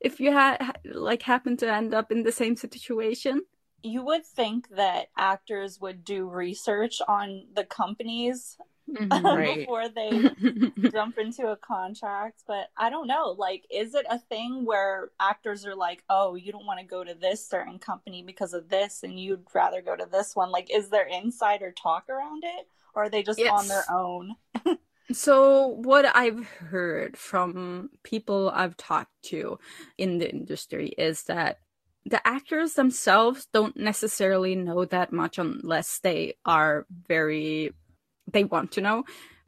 if 0.00 0.20
you 0.20 0.32
had 0.32 0.78
like 0.84 1.22
happen 1.22 1.56
to 1.56 1.72
end 1.72 1.94
up 1.94 2.12
in 2.12 2.22
the 2.22 2.32
same 2.32 2.56
situation 2.56 3.42
you 3.82 4.04
would 4.04 4.26
think 4.26 4.68
that 4.70 5.06
actors 5.16 5.80
would 5.80 6.04
do 6.04 6.28
research 6.28 7.00
on 7.06 7.44
the 7.54 7.64
companies 7.64 8.58
mm-hmm, 8.88 9.26
right. 9.36 9.58
before 9.58 9.88
they 9.88 10.30
jump 10.90 11.18
into 11.18 11.48
a 11.48 11.56
contract. 11.56 12.42
But 12.46 12.70
I 12.76 12.90
don't 12.90 13.06
know. 13.06 13.34
Like, 13.38 13.64
is 13.70 13.94
it 13.94 14.06
a 14.08 14.18
thing 14.18 14.64
where 14.64 15.10
actors 15.20 15.66
are 15.66 15.74
like, 15.76 16.04
oh, 16.08 16.34
you 16.34 16.52
don't 16.52 16.66
want 16.66 16.80
to 16.80 16.86
go 16.86 17.04
to 17.04 17.14
this 17.14 17.46
certain 17.46 17.78
company 17.78 18.22
because 18.22 18.54
of 18.54 18.68
this, 18.68 19.02
and 19.02 19.18
you'd 19.18 19.46
rather 19.54 19.82
go 19.82 19.96
to 19.96 20.08
this 20.10 20.34
one? 20.34 20.50
Like, 20.50 20.74
is 20.74 20.88
there 20.88 21.06
insider 21.06 21.72
talk 21.72 22.08
around 22.08 22.44
it, 22.44 22.68
or 22.94 23.04
are 23.04 23.10
they 23.10 23.22
just 23.22 23.38
yes. 23.38 23.52
on 23.52 23.68
their 23.68 23.84
own? 23.90 24.36
So, 25.10 25.68
what 25.68 26.04
I've 26.04 26.46
heard 26.46 27.16
from 27.16 27.88
people 28.02 28.52
I've 28.54 28.76
talked 28.76 29.22
to 29.24 29.58
in 29.96 30.18
the 30.18 30.30
industry 30.30 30.88
is 30.98 31.22
that 31.24 31.60
the 32.04 32.26
actors 32.26 32.74
themselves 32.74 33.46
don't 33.52 33.76
necessarily 33.76 34.54
know 34.54 34.84
that 34.84 35.12
much 35.12 35.38
unless 35.38 35.98
they 36.00 36.34
are 36.44 36.86
very 37.06 37.72
they 38.32 38.44
want 38.44 38.72
to 38.72 38.80
know 38.80 39.04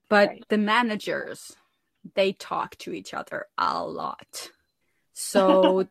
but 0.08 0.28
right. 0.28 0.44
the 0.48 0.58
managers 0.58 1.56
they 2.14 2.32
talk 2.32 2.76
to 2.78 2.92
each 2.92 3.12
other 3.14 3.46
a 3.58 3.84
lot 3.84 4.50
so 5.12 5.86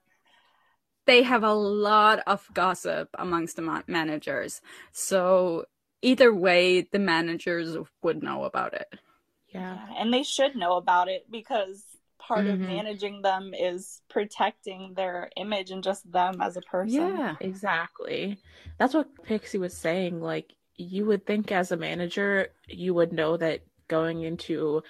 they 1.05 1.23
have 1.23 1.43
a 1.43 1.53
lot 1.53 2.19
of 2.27 2.47
gossip 2.53 3.09
amongst 3.17 3.55
the 3.55 3.61
ma- 3.61 3.81
managers 3.87 4.61
so 4.91 5.65
either 6.01 6.33
way 6.33 6.81
the 6.81 6.99
managers 6.99 7.77
would 8.01 8.23
know 8.23 8.43
about 8.43 8.73
it 8.73 8.87
yeah. 9.49 9.75
yeah 9.75 10.01
and 10.01 10.13
they 10.13 10.23
should 10.23 10.55
know 10.55 10.77
about 10.77 11.07
it 11.07 11.25
because 11.29 11.83
part 12.29 12.45
mm-hmm. 12.45 12.63
of 12.63 12.69
managing 12.69 13.21
them 13.23 13.53
is 13.57 14.01
protecting 14.09 14.93
their 14.95 15.31
image 15.35 15.71
and 15.71 15.83
just 15.83 16.09
them 16.11 16.39
as 16.41 16.55
a 16.55 16.61
person. 16.61 17.17
Yeah, 17.17 17.35
exactly. 17.39 18.39
That's 18.77 18.93
what 18.93 19.07
Pixie 19.23 19.57
was 19.57 19.75
saying. 19.75 20.21
Like, 20.21 20.53
you 20.79 21.05
would 21.05 21.25
think 21.25 21.51
as 21.51 21.71
a 21.71 21.77
manager, 21.77 22.47
you 22.67 22.93
would 22.93 23.11
know 23.11 23.35
that 23.37 23.61
going 23.87 24.23
into 24.23 24.81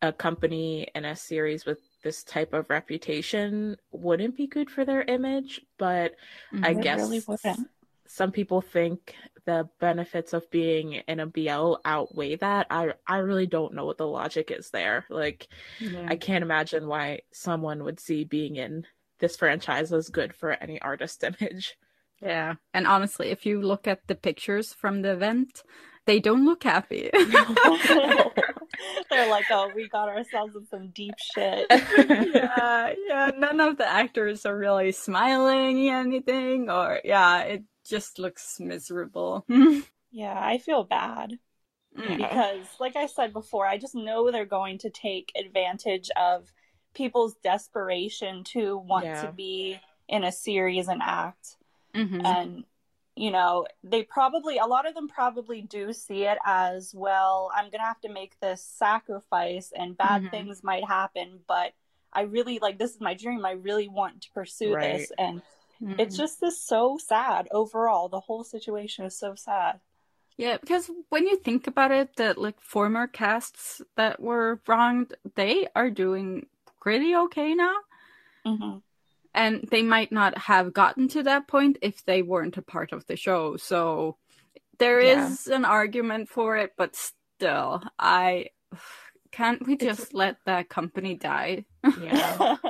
a 0.00 0.12
company 0.12 0.88
and 0.94 1.04
a 1.04 1.14
series 1.14 1.66
with 1.66 1.80
this 2.02 2.22
type 2.22 2.54
of 2.54 2.70
reputation 2.70 3.76
wouldn't 3.90 4.36
be 4.36 4.46
good 4.46 4.70
for 4.70 4.84
their 4.84 5.02
image, 5.02 5.60
but 5.76 6.14
mm-hmm. 6.52 6.64
I 6.64 6.74
guess 6.74 7.00
really 7.00 7.22
some 8.06 8.32
people 8.32 8.62
think 8.62 9.14
the 9.44 9.68
benefits 9.80 10.32
of 10.32 10.50
being 10.50 10.94
in 10.94 11.20
a 11.20 11.26
BL 11.26 11.74
outweigh 11.84 12.36
that. 12.36 12.66
I 12.70 12.92
I 13.06 13.18
really 13.18 13.46
don't 13.46 13.74
know 13.74 13.84
what 13.84 13.98
the 13.98 14.06
logic 14.06 14.50
is 14.50 14.70
there. 14.70 15.04
Like 15.10 15.48
yeah. 15.78 16.06
I 16.08 16.16
can't 16.16 16.42
imagine 16.42 16.86
why 16.86 17.20
someone 17.32 17.84
would 17.84 18.00
see 18.00 18.24
being 18.24 18.56
in 18.56 18.86
this 19.18 19.36
franchise 19.36 19.92
as 19.92 20.08
good 20.08 20.34
for 20.34 20.52
any 20.52 20.80
artist 20.80 21.22
image. 21.40 21.76
Yeah. 22.22 22.54
And 22.74 22.86
honestly, 22.86 23.28
if 23.28 23.46
you 23.46 23.62
look 23.62 23.86
at 23.86 24.06
the 24.06 24.14
pictures 24.14 24.72
from 24.72 25.02
the 25.02 25.12
event, 25.12 25.62
they 26.06 26.20
don't 26.20 26.44
look 26.44 26.64
happy. 26.64 27.10
They're 29.10 29.30
like, 29.30 29.44
oh, 29.50 29.70
we 29.74 29.88
got 29.88 30.08
ourselves 30.08 30.56
in 30.56 30.66
some 30.66 30.90
deep 30.90 31.14
shit. 31.34 31.66
yeah, 31.70 32.94
yeah. 33.06 33.30
None 33.36 33.60
of 33.60 33.76
the 33.76 33.88
actors 33.88 34.46
are 34.46 34.56
really 34.56 34.92
smiling 34.92 35.88
anything, 35.90 36.70
or 36.70 37.00
yeah, 37.04 37.40
it 37.42 37.64
just 37.86 38.18
looks 38.18 38.58
miserable. 38.58 39.44
yeah, 40.10 40.38
I 40.40 40.58
feel 40.58 40.84
bad. 40.84 41.38
Yeah. 41.96 42.16
Because, 42.16 42.66
like 42.78 42.96
I 42.96 43.06
said 43.06 43.32
before, 43.32 43.66
I 43.66 43.78
just 43.78 43.94
know 43.94 44.30
they're 44.30 44.46
going 44.46 44.78
to 44.78 44.90
take 44.90 45.32
advantage 45.36 46.10
of 46.16 46.52
people's 46.94 47.34
desperation 47.42 48.44
to 48.44 48.78
want 48.78 49.04
yeah. 49.04 49.22
to 49.22 49.32
be 49.32 49.78
in 50.08 50.24
a 50.24 50.32
series 50.32 50.88
and 50.88 51.02
act. 51.02 51.56
Mm-hmm. 51.94 52.24
And 52.24 52.64
you 53.18 53.32
know, 53.32 53.66
they 53.82 54.04
probably, 54.04 54.58
a 54.58 54.66
lot 54.66 54.88
of 54.88 54.94
them 54.94 55.08
probably 55.08 55.60
do 55.60 55.92
see 55.92 56.22
it 56.22 56.38
as, 56.46 56.94
well, 56.94 57.50
I'm 57.52 57.64
going 57.64 57.80
to 57.80 57.86
have 57.86 58.00
to 58.02 58.12
make 58.12 58.38
this 58.38 58.62
sacrifice 58.62 59.72
and 59.76 59.98
bad 59.98 60.22
mm-hmm. 60.22 60.30
things 60.30 60.62
might 60.62 60.84
happen, 60.84 61.40
but 61.48 61.72
I 62.12 62.22
really 62.22 62.60
like 62.60 62.78
this 62.78 62.92
is 62.92 63.00
my 63.00 63.14
dream. 63.14 63.44
I 63.44 63.52
really 63.52 63.88
want 63.88 64.22
to 64.22 64.30
pursue 64.30 64.72
right. 64.72 64.98
this. 64.98 65.12
And 65.18 65.42
mm-hmm. 65.82 65.98
it's 65.98 66.16
just 66.16 66.40
this 66.40 66.62
so 66.62 66.96
sad 67.04 67.48
overall. 67.50 68.08
The 68.08 68.20
whole 68.20 68.44
situation 68.44 69.04
is 69.04 69.18
so 69.18 69.34
sad. 69.34 69.80
Yeah, 70.36 70.56
because 70.58 70.88
when 71.08 71.26
you 71.26 71.36
think 71.38 71.66
about 71.66 71.90
it, 71.90 72.14
that 72.16 72.38
like 72.38 72.60
former 72.60 73.08
casts 73.08 73.82
that 73.96 74.20
were 74.20 74.60
wronged, 74.68 75.14
they 75.34 75.66
are 75.74 75.90
doing 75.90 76.46
pretty 76.80 77.16
okay 77.16 77.54
now. 77.54 77.74
Mm-hmm 78.46 78.78
and 79.38 79.66
they 79.70 79.82
might 79.82 80.12
not 80.12 80.36
have 80.36 80.74
gotten 80.74 81.08
to 81.08 81.22
that 81.22 81.48
point 81.48 81.78
if 81.80 82.04
they 82.04 82.22
weren't 82.22 82.56
a 82.58 82.62
part 82.62 82.92
of 82.92 83.06
the 83.06 83.16
show. 83.16 83.56
So 83.56 84.16
there 84.78 85.00
yeah. 85.00 85.26
is 85.26 85.46
an 85.46 85.64
argument 85.64 86.28
for 86.28 86.56
it 86.56 86.72
but 86.76 86.96
still 86.96 87.82
i 87.98 88.46
can't 89.30 89.66
we 89.66 89.76
just 89.76 90.00
it's... 90.00 90.14
let 90.14 90.36
that 90.46 90.70
company 90.70 91.14
die? 91.14 91.64
Yeah. 92.00 92.56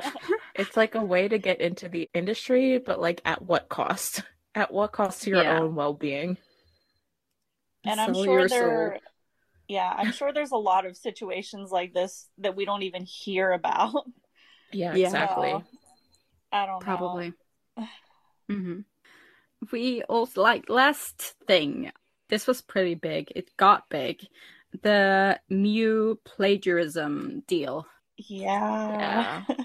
It's 0.55 0.75
like 0.75 0.93
a 0.93 1.01
way 1.01 1.25
to 1.25 1.37
get 1.37 1.61
into 1.61 1.87
the 1.87 2.09
industry 2.13 2.79
but 2.79 2.99
like 2.99 3.21
at 3.23 3.41
what 3.41 3.69
cost? 3.69 4.23
At 4.53 4.73
what 4.73 4.91
cost 4.91 5.23
to 5.23 5.29
your 5.29 5.43
yeah. 5.43 5.59
own 5.59 5.73
well-being? 5.73 6.37
And 7.85 8.01
i'm 8.01 8.13
sure 8.13 8.49
there 8.49 8.99
yeah 9.69 9.93
i'm 9.97 10.11
sure 10.11 10.33
there's 10.33 10.51
a 10.51 10.57
lot 10.57 10.85
of 10.85 10.97
situations 10.97 11.71
like 11.71 11.93
this 11.93 12.27
that 12.39 12.57
we 12.57 12.65
don't 12.65 12.83
even 12.83 13.05
hear 13.05 13.51
about. 13.51 14.05
Yeah 14.73 14.93
exactly 14.93 15.63
I 16.51 16.65
don't 16.65 16.81
Probably. 16.81 17.33
mm-hmm. 18.49 18.79
We 19.71 20.03
also 20.03 20.41
like 20.41 20.69
last 20.69 21.35
thing. 21.47 21.91
This 22.29 22.47
was 22.47 22.61
pretty 22.61 22.95
big. 22.95 23.31
It 23.35 23.55
got 23.57 23.89
big. 23.89 24.25
The 24.81 25.39
Mew 25.49 26.19
plagiarism 26.25 27.43
deal. 27.47 27.87
Yeah. 28.17 29.43
yeah. 29.47 29.55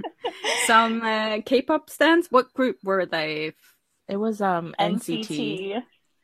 Some 0.66 1.02
uh, 1.02 1.40
K-pop 1.44 1.90
stands. 1.90 2.28
What 2.30 2.52
group 2.54 2.78
were 2.84 3.06
they? 3.06 3.52
It 4.08 4.16
was 4.16 4.40
um 4.40 4.74
NCT. 4.78 5.26
NCT. 5.26 5.82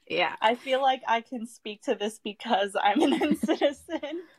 Yeah. 0.08 0.34
I 0.40 0.54
feel 0.54 0.80
like 0.80 1.02
I 1.06 1.20
can 1.20 1.46
speak 1.46 1.82
to 1.82 1.94
this 1.94 2.20
because 2.22 2.76
I'm 2.80 3.00
an 3.02 3.18
NCTzen 3.18 3.78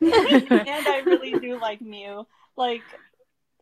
and 0.00 0.88
I 0.88 1.02
really 1.04 1.38
do 1.38 1.60
like 1.60 1.80
Mew. 1.80 2.26
Like 2.56 2.82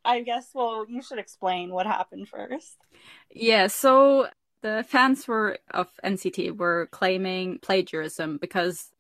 I 0.06 0.22
guess, 0.22 0.50
well, 0.54 0.86
you 0.88 1.02
should 1.02 1.18
explain 1.18 1.72
what 1.72 1.86
happened 1.86 2.28
first. 2.28 2.76
Yeah, 3.30 3.66
so 3.66 4.28
the 4.62 4.84
fans 4.88 5.26
were 5.28 5.58
of 5.72 5.88
NCT 6.04 6.56
were 6.56 6.88
claiming 6.92 7.58
plagiarism 7.58 8.38
because 8.38 8.90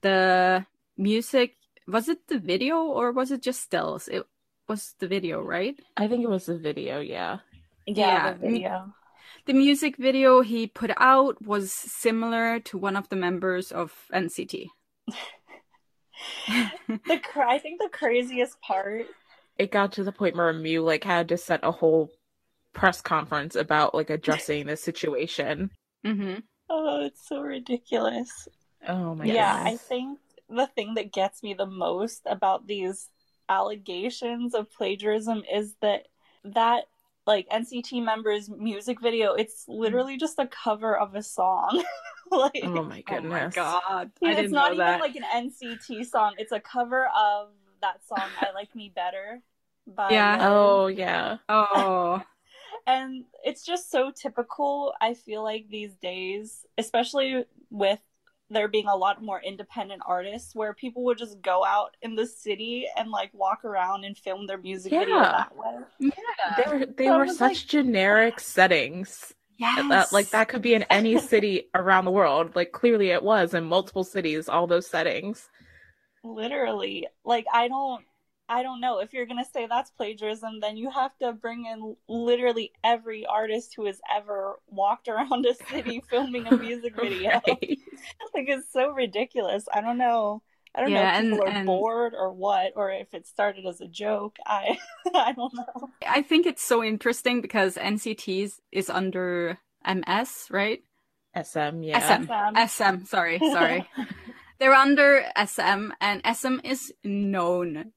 the 0.00 0.66
music 0.96 1.56
was 1.86 2.08
it 2.08 2.28
the 2.28 2.38
video 2.38 2.82
or 2.82 3.12
was 3.12 3.30
it 3.30 3.42
just 3.42 3.60
stills? 3.60 4.08
It 4.08 4.26
was 4.68 4.94
the 4.98 5.06
video, 5.06 5.42
right? 5.42 5.78
I 5.96 6.08
think 6.08 6.24
it 6.24 6.30
was 6.30 6.46
the 6.46 6.56
video, 6.56 7.00
yeah. 7.00 7.38
Yeah, 7.86 7.94
yeah. 7.94 8.32
the 8.32 8.38
video. 8.38 8.94
The 9.46 9.52
music 9.52 9.96
video 9.96 10.40
he 10.40 10.66
put 10.66 10.90
out 10.96 11.44
was 11.44 11.70
similar 11.72 12.60
to 12.60 12.78
one 12.78 12.96
of 12.96 13.10
the 13.10 13.16
members 13.16 13.70
of 13.70 13.92
NCT. 14.12 14.68
the 16.48 17.20
I 17.36 17.58
think 17.58 17.80
the 17.80 17.90
craziest 17.92 18.58
part 18.62 19.06
it 19.58 19.70
got 19.70 19.92
to 19.92 20.04
the 20.04 20.12
point 20.12 20.36
where 20.36 20.52
Mew 20.52 20.82
like 20.82 21.04
had 21.04 21.28
to 21.28 21.36
set 21.36 21.60
a 21.62 21.70
whole 21.72 22.10
press 22.72 23.00
conference 23.00 23.54
about 23.56 23.94
like 23.94 24.10
addressing 24.10 24.66
the 24.66 24.76
situation. 24.76 25.70
Mm-hmm. 26.04 26.40
Oh, 26.70 27.04
it's 27.04 27.26
so 27.26 27.40
ridiculous. 27.40 28.48
Oh 28.88 29.14
my 29.14 29.26
Yeah, 29.26 29.56
goodness. 29.56 29.80
I 29.82 29.84
think 29.88 30.18
the 30.48 30.66
thing 30.66 30.94
that 30.94 31.12
gets 31.12 31.42
me 31.42 31.54
the 31.54 31.66
most 31.66 32.22
about 32.26 32.66
these 32.66 33.08
allegations 33.48 34.54
of 34.54 34.70
plagiarism 34.72 35.44
is 35.52 35.74
that 35.80 36.08
that 36.44 36.84
like 37.26 37.48
NCT 37.48 38.02
members 38.04 38.50
music 38.50 39.00
video 39.00 39.32
it's 39.34 39.64
literally 39.68 40.16
just 40.16 40.38
a 40.38 40.46
cover 40.46 40.96
of 40.96 41.14
a 41.14 41.22
song. 41.22 41.84
like 42.30 42.60
Oh 42.64 42.82
my 42.82 43.02
goodness. 43.02 43.56
Oh 43.56 43.70
my 43.88 44.04
god. 44.04 44.10
it's 44.22 44.52
not 44.52 44.72
even 44.72 44.78
that. 44.78 45.00
like 45.00 45.16
an 45.16 45.24
NCT 45.24 46.06
song. 46.06 46.34
It's 46.38 46.52
a 46.52 46.60
cover 46.60 47.06
of 47.16 47.48
that 47.84 48.06
song 48.06 48.28
"I 48.40 48.52
Like 48.54 48.74
Me 48.74 48.90
Better" 48.94 49.40
by 49.86 50.10
yeah. 50.10 50.38
Oh 50.40 50.86
yeah. 50.86 51.38
Oh. 51.48 52.22
and 52.86 53.24
it's 53.44 53.64
just 53.64 53.90
so 53.90 54.10
typical. 54.10 54.94
I 55.00 55.14
feel 55.14 55.42
like 55.42 55.68
these 55.68 55.94
days, 55.96 56.64
especially 56.78 57.44
with 57.70 58.00
there 58.50 58.68
being 58.68 58.86
a 58.86 58.96
lot 58.96 59.22
more 59.22 59.40
independent 59.42 60.02
artists 60.06 60.54
where 60.54 60.72
people 60.74 61.04
would 61.04 61.18
just 61.18 61.40
go 61.42 61.64
out 61.64 61.96
in 62.02 62.14
the 62.14 62.26
city 62.26 62.86
and 62.96 63.10
like 63.10 63.30
walk 63.32 63.64
around 63.64 64.04
and 64.04 64.16
film 64.16 64.46
their 64.46 64.58
music 64.58 64.92
yeah. 64.92 65.00
video 65.00 65.20
that 65.20 65.56
way. 65.56 65.74
Yeah. 65.98 66.10
They 66.56 66.78
were 66.78 66.86
they 66.86 67.06
so 67.06 67.18
were 67.18 67.28
such 67.28 67.38
like... 67.38 67.68
generic 67.68 68.40
settings. 68.40 69.34
Yeah. 69.58 69.86
That 69.88 70.12
like 70.12 70.30
that 70.30 70.48
could 70.48 70.62
be 70.62 70.74
in 70.74 70.84
any 70.84 71.18
city 71.18 71.68
around 71.74 72.06
the 72.06 72.10
world. 72.10 72.56
Like 72.56 72.72
clearly 72.72 73.10
it 73.10 73.22
was 73.22 73.54
in 73.54 73.64
multiple 73.64 74.04
cities, 74.04 74.48
all 74.48 74.66
those 74.66 74.86
settings. 74.86 75.48
Literally. 76.24 77.06
Like 77.24 77.44
I 77.52 77.68
don't 77.68 78.04
I 78.48 78.62
don't 78.62 78.80
know. 78.80 78.98
If 78.98 79.12
you're 79.12 79.26
gonna 79.26 79.44
say 79.44 79.66
that's 79.66 79.90
plagiarism, 79.90 80.60
then 80.60 80.76
you 80.76 80.90
have 80.90 81.16
to 81.18 81.32
bring 81.32 81.66
in 81.66 81.96
literally 82.08 82.72
every 82.82 83.24
artist 83.24 83.74
who 83.74 83.86
has 83.86 84.00
ever 84.14 84.58
walked 84.68 85.08
around 85.08 85.46
a 85.46 85.54
city 85.70 86.02
filming 86.10 86.46
a 86.46 86.56
music 86.56 86.94
video. 87.00 87.40
Right. 87.46 87.78
like 88.34 88.48
it's 88.48 88.70
so 88.72 88.90
ridiculous. 88.90 89.66
I 89.72 89.80
don't 89.80 89.98
know. 89.98 90.42
I 90.74 90.80
don't 90.80 90.90
yeah, 90.90 91.20
know 91.20 91.26
if 91.26 91.30
people 91.30 91.46
and, 91.46 91.54
are 91.54 91.58
and... 91.58 91.66
bored 91.66 92.14
or 92.18 92.32
what, 92.32 92.72
or 92.74 92.90
if 92.90 93.14
it 93.14 93.26
started 93.26 93.64
as 93.64 93.80
a 93.80 93.86
joke. 93.86 94.36
I 94.44 94.78
I 95.14 95.32
don't 95.32 95.54
know. 95.54 95.90
I 96.06 96.22
think 96.22 96.46
it's 96.46 96.62
so 96.62 96.82
interesting 96.82 97.40
because 97.40 97.76
NCT's 97.76 98.60
is 98.72 98.90
under 98.90 99.58
MS, 99.86 100.48
right? 100.50 100.82
SM, 101.34 101.82
yeah. 101.82 101.98
SM. 101.98 102.24
SM. 102.24 102.66
SM 102.66 103.04
sorry, 103.06 103.38
sorry. 103.38 103.88
They're 104.58 104.74
under 104.74 105.24
SM, 105.36 105.92
and 106.00 106.22
SM 106.24 106.60
is 106.64 106.92
known 107.02 107.92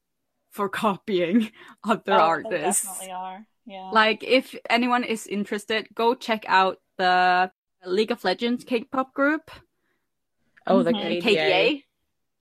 for 0.50 0.68
copying 0.68 1.50
other 1.84 2.14
oh, 2.14 2.18
artists. 2.18 2.84
definitely 2.84 3.12
are. 3.12 3.46
Yeah. 3.66 3.90
Like, 3.92 4.24
if 4.24 4.54
anyone 4.68 5.04
is 5.04 5.26
interested, 5.26 5.88
go 5.94 6.14
check 6.14 6.44
out 6.48 6.78
the 6.96 7.50
League 7.84 8.10
of 8.10 8.24
Legends 8.24 8.64
K-pop 8.64 9.14
group. 9.14 9.50
Oh, 10.66 10.82
the 10.82 10.92
mm-hmm. 10.92 11.26
KDA. 11.26 11.36
KDA. 11.36 11.82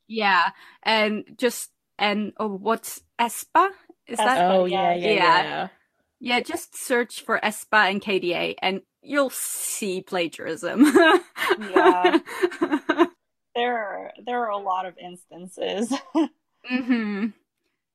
Yeah, 0.08 0.50
and 0.84 1.26
just 1.38 1.70
and 2.00 2.34
oh, 2.38 2.48
what's 2.48 3.02
aespa? 3.20 3.70
Is 4.08 4.18
that? 4.18 4.52
Oh 4.52 4.66
yeah, 4.66 4.96
yeah, 4.96 5.10
yeah. 5.10 5.44
yeah. 5.44 5.68
Yeah, 6.20 6.40
just 6.40 6.76
search 6.76 7.22
for 7.22 7.40
aespa 7.44 7.92
and 7.92 8.02
KDA, 8.02 8.56
and 8.62 8.82
you'll 9.02 9.30
see 9.30 10.02
plagiarism. 10.02 10.86
yeah. 11.60 12.20
there 13.58 13.76
are 13.76 14.12
there 14.24 14.46
are 14.46 14.52
a 14.52 14.58
lot 14.58 14.86
of 14.86 14.98
instances. 14.98 15.92
mm-hmm. 16.72 17.28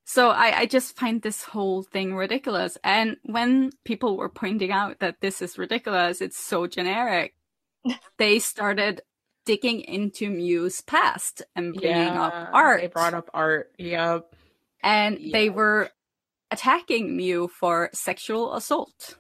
So 0.04 0.30
I, 0.30 0.60
I 0.60 0.66
just 0.66 0.96
find 0.96 1.22
this 1.22 1.44
whole 1.44 1.82
thing 1.84 2.14
ridiculous. 2.14 2.76
And 2.82 3.16
when 3.22 3.70
people 3.84 4.16
were 4.16 4.28
pointing 4.28 4.72
out 4.72 4.98
that 4.98 5.20
this 5.20 5.40
is 5.40 5.56
ridiculous, 5.56 6.20
it's 6.20 6.36
so 6.36 6.66
generic, 6.66 7.34
they 8.18 8.40
started 8.40 9.02
digging 9.46 9.80
into 9.80 10.28
Mew's 10.30 10.80
past 10.80 11.42
and 11.54 11.74
bringing 11.74 12.14
yeah, 12.14 12.26
up 12.26 12.48
art. 12.52 12.80
They 12.80 12.88
brought 12.88 13.14
up 13.14 13.30
art. 13.32 13.72
Yep. 13.78 14.34
And 14.82 15.20
yep. 15.20 15.32
they 15.32 15.48
were 15.48 15.90
attacking 16.50 17.16
Mew 17.16 17.48
for 17.48 17.88
sexual 17.92 18.54
assault. 18.54 19.16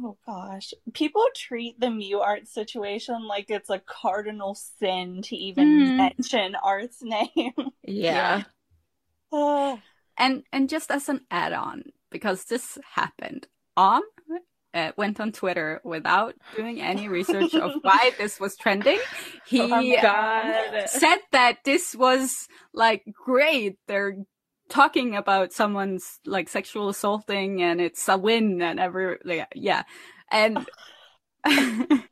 Oh 0.00 0.16
gosh. 0.26 0.72
People 0.92 1.24
treat 1.34 1.80
the 1.80 1.90
Mew 1.90 2.20
art 2.20 2.46
situation 2.46 3.26
like 3.26 3.50
it's 3.50 3.70
a 3.70 3.80
cardinal 3.80 4.54
sin 4.54 5.22
to 5.22 5.36
even 5.36 5.66
mm. 5.66 5.96
mention 5.96 6.54
art's 6.54 7.02
name. 7.02 7.52
Yeah. 7.82 8.42
yeah. 9.32 9.76
and 10.18 10.42
and 10.52 10.68
just 10.68 10.90
as 10.90 11.08
an 11.08 11.22
add-on, 11.30 11.84
because 12.10 12.44
this 12.44 12.76
happened, 12.94 13.46
Om 13.78 14.02
uh, 14.74 14.92
went 14.96 15.20
on 15.20 15.32
Twitter 15.32 15.80
without 15.84 16.34
doing 16.54 16.80
any 16.80 17.08
research 17.08 17.54
of 17.54 17.72
why 17.82 18.12
this 18.18 18.38
was 18.38 18.56
trending. 18.56 18.98
He 19.46 19.60
oh 19.62 20.86
said 20.86 21.18
that 21.32 21.58
this 21.64 21.94
was 21.94 22.46
like 22.74 23.04
great. 23.12 23.78
They're 23.86 24.18
talking 24.68 25.16
about 25.16 25.52
someone's 25.52 26.20
like 26.24 26.48
sexual 26.48 26.88
assaulting 26.88 27.62
and 27.62 27.80
it's 27.80 28.08
a 28.08 28.16
win 28.16 28.62
and 28.62 28.78
every 28.78 29.18
like, 29.24 29.48
yeah. 29.54 29.82
And 30.30 30.66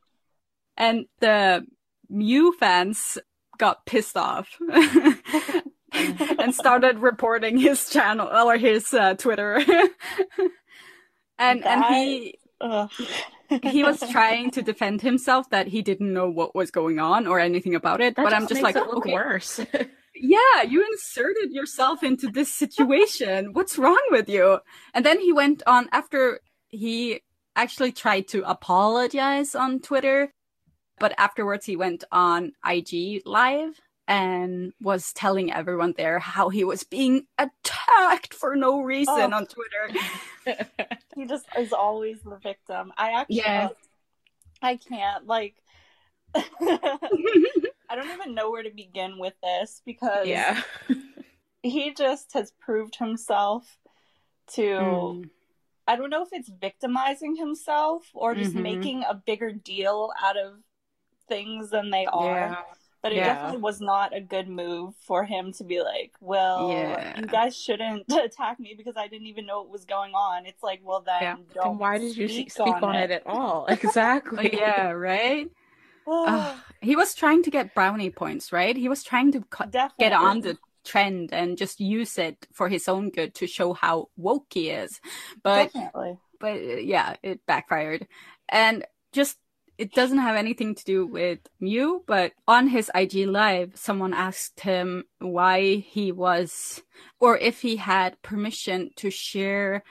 and 0.77 1.07
the 1.21 1.67
Mew 2.09 2.53
fans 2.59 3.19
got 3.59 3.87
pissed 3.87 4.17
off 4.17 4.49
and 5.93 6.55
started 6.55 6.99
reporting 6.99 7.59
his 7.59 7.89
channel 7.91 8.29
or 8.29 8.57
his 8.57 8.93
uh, 8.93 9.15
Twitter. 9.15 9.63
And 11.39 11.63
that... 11.65 11.91
and 11.91 11.95
he 11.95 12.39
he 13.63 13.85
was 13.85 14.01
trying 14.11 14.51
to 14.53 14.63
defend 14.63 15.03
himself 15.03 15.51
that 15.51 15.67
he 15.69 15.83
didn't 15.83 16.13
know 16.13 16.29
what 16.29 16.55
was 16.55 16.71
going 16.71 16.99
on 16.99 17.27
or 17.27 17.39
anything 17.39 17.75
about 17.75 18.01
it 18.01 18.17
that 18.17 18.25
but 18.25 18.33
i'm 18.33 18.47
just 18.47 18.63
like 18.63 18.77
okay. 18.77 19.13
worse 19.13 19.61
yeah, 20.21 20.63
you 20.63 20.85
inserted 20.85 21.53
yourself 21.53 22.03
into 22.03 22.29
this 22.29 22.53
situation. 22.53 23.53
What's 23.53 23.79
wrong 23.79 24.03
with 24.11 24.29
you? 24.29 24.61
And 24.95 25.05
then 25.05 25.21
he 25.21 25.33
went 25.33 25.63
on 25.67 25.89
after 25.93 26.41
he 26.69 27.21
actually 27.55 27.93
tried 27.93 28.29
to 28.29 28.49
apologize 28.49 29.55
on 29.55 29.81
Twitter, 29.81 30.33
but 30.99 31.15
afterwards 31.19 31.67
he 31.67 31.77
went 31.77 32.05
on 32.13 32.53
IG 32.67 33.23
live 33.25 33.81
and 34.09 34.73
was 34.81 35.13
telling 35.13 35.53
everyone 35.53 35.95
there 35.97 36.19
how 36.19 36.49
he 36.49 36.65
was 36.65 36.85
being 36.85 37.27
attacked 37.39 38.33
for 38.35 38.55
no 38.55 38.81
reason 38.81 39.33
oh. 39.33 39.37
on 39.37 39.47
Twitter. 39.47 40.67
he 41.17 41.27
just 41.27 41.47
is 41.59 41.73
always 41.73 42.21
the 42.23 42.37
victim. 42.37 42.93
I 42.97 43.13
actually. 43.13 43.77
I 44.63 44.77
can't 44.77 45.27
like 45.27 45.55
I 47.89 47.95
don't 47.95 48.11
even 48.11 48.35
know 48.35 48.51
where 48.51 48.63
to 48.63 48.71
begin 48.71 49.19
with 49.19 49.35
this 49.43 49.83
because 49.85 50.27
yeah. 50.27 50.63
he 51.63 51.95
just 51.95 52.33
has 52.35 52.53
proved 52.61 52.97
himself 52.97 53.79
to 54.55 54.63
mm. 54.63 55.31
I 55.89 55.97
don't 55.97 56.11
know 56.11 56.23
if 56.23 56.31
it's 56.33 56.49
victimizing 56.49 57.37
himself 57.37 58.11
or 58.13 58.35
just 58.35 58.55
mm-hmm. 58.55 58.63
making 58.63 59.05
a 59.09 59.15
bigger 59.15 59.53
deal 59.53 60.11
out 60.23 60.37
of 60.37 60.55
things 61.29 61.71
than 61.71 61.91
they 61.91 62.07
are. 62.07 62.35
Yeah. 62.35 62.57
But 63.03 63.13
it 63.13 63.17
yeah. 63.17 63.35
definitely 63.35 63.61
was 63.61 63.81
not 63.81 64.17
a 64.17 64.21
good 64.21 64.49
move 64.49 64.95
for 65.07 65.23
him 65.23 65.53
to 65.55 65.65
be 65.65 65.81
like, 65.81 66.13
well, 66.21 66.73
yeah. 66.73 67.21
you 67.21 67.27
guys 67.27 67.57
shouldn't 67.57 68.11
attack 68.13 68.59
me 68.59 68.75
because 68.77 68.95
I 68.97 69.07
didn't 69.07 69.29
even 69.29 69.47
know 69.47 69.61
what 69.61 69.71
was 69.71 69.85
going 69.85 70.13
on. 70.13 70.45
It's 70.45 70.63
like, 70.63 70.81
well, 70.83 71.05
then, 71.07 71.45
then 71.55 71.79
why 71.79 71.99
did 71.99 72.17
you 72.17 72.29
speak, 72.29 72.59
on, 72.59 72.83
on 72.83 72.97
it. 72.97 73.11
it 73.11 73.23
at 73.23 73.27
all? 73.27 73.67
Exactly. 73.69 74.57
yeah, 74.57 74.91
right? 74.91 75.49
Uh, 76.07 76.55
he 76.81 76.97
was 76.97 77.15
trying 77.15 77.43
to 77.45 77.51
get 77.51 77.75
brownie 77.75 78.11
points, 78.11 78.53
right? 78.53 78.77
He 78.77 78.89
was 78.89 79.03
trying 79.03 79.33
to 79.33 79.41
co- 79.43 79.71
get 79.99 80.13
on 80.13 80.41
the 80.41 80.59
trend 80.85 81.33
and 81.33 81.59
just 81.59 81.81
use 81.81 82.17
it 82.17 82.47
for 82.53 82.69
his 82.69 82.89
own 82.89 83.11
good 83.11 83.35
to 83.35 83.47
show 83.47 83.75
how 83.75 84.09
woke 84.17 84.47
he 84.51 84.71
is. 84.71 85.01
But 85.43 85.73
Definitely. 85.73 86.19
but 86.41 86.55
uh, 86.55 86.77
yeah, 86.77 87.17
it 87.23 87.41
backfired. 87.47 88.07
And 88.49 88.85
just 89.13 89.37
it 89.79 89.93
doesn't 89.93 90.19
have 90.19 90.37
anything 90.37 90.75
to 90.75 90.85
do 90.85 91.07
with 91.07 91.41
Mew, 91.61 92.03
but 92.07 92.33
on 92.49 92.69
his 92.69 92.91
IG 92.95 93.27
live, 93.27 93.73
someone 93.75 94.15
asked 94.15 94.61
him 94.61 95.05
why 95.19 95.77
he 95.77 96.13
was 96.13 96.83
or 97.21 97.37
if 97.37 97.61
he 97.61 97.77
had 97.77 98.21
permission 98.23 98.91
to 98.97 99.11
share 99.11 99.83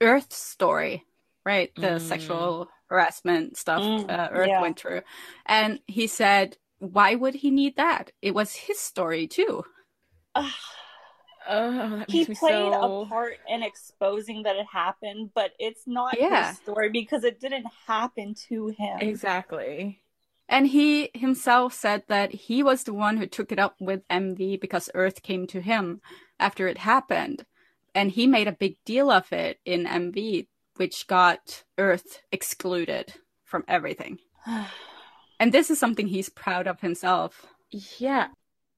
Earth's 0.00 0.36
story, 0.36 1.06
right? 1.44 1.74
The 1.74 1.96
mm. 1.96 2.00
sexual 2.00 2.68
harassment 2.90 3.56
stuff 3.56 3.80
mm, 3.80 4.10
uh, 4.10 4.28
Earth 4.32 4.48
yeah. 4.48 4.60
went 4.60 4.78
through. 4.78 5.02
And 5.46 5.78
he 5.86 6.06
said, 6.06 6.58
why 6.80 7.14
would 7.14 7.34
he 7.34 7.50
need 7.50 7.76
that? 7.76 8.10
It 8.20 8.34
was 8.34 8.54
his 8.54 8.78
story 8.78 9.26
too. 9.26 9.64
Uh, 10.34 10.50
oh, 11.48 12.04
he 12.08 12.24
played 12.24 12.72
so... 12.72 13.02
a 13.02 13.06
part 13.06 13.36
in 13.48 13.62
exposing 13.62 14.42
that 14.42 14.56
it 14.56 14.66
happened, 14.70 15.30
but 15.34 15.52
it's 15.58 15.86
not 15.86 16.18
yeah. 16.18 16.48
his 16.48 16.58
story 16.58 16.90
because 16.90 17.24
it 17.24 17.40
didn't 17.40 17.66
happen 17.86 18.34
to 18.48 18.68
him. 18.68 18.98
Exactly. 19.00 20.02
And 20.48 20.66
he 20.66 21.10
himself 21.14 21.72
said 21.74 22.02
that 22.08 22.32
he 22.32 22.62
was 22.62 22.82
the 22.82 22.92
one 22.92 23.18
who 23.18 23.26
took 23.26 23.52
it 23.52 23.60
up 23.60 23.76
with 23.78 24.06
MV 24.08 24.60
because 24.60 24.90
Earth 24.94 25.22
came 25.22 25.46
to 25.46 25.60
him 25.60 26.00
after 26.40 26.66
it 26.66 26.78
happened. 26.78 27.46
And 27.94 28.10
he 28.10 28.26
made 28.26 28.48
a 28.48 28.52
big 28.52 28.76
deal 28.84 29.10
of 29.10 29.32
it 29.32 29.58
in 29.64 29.84
MV 29.84 30.46
which 30.80 31.06
got 31.06 31.62
Earth 31.76 32.22
excluded 32.32 33.12
from 33.44 33.64
everything. 33.68 34.18
and 35.38 35.52
this 35.52 35.68
is 35.68 35.78
something 35.78 36.06
he's 36.06 36.30
proud 36.30 36.66
of 36.66 36.80
himself. 36.80 37.44
Yeah. 37.98 38.28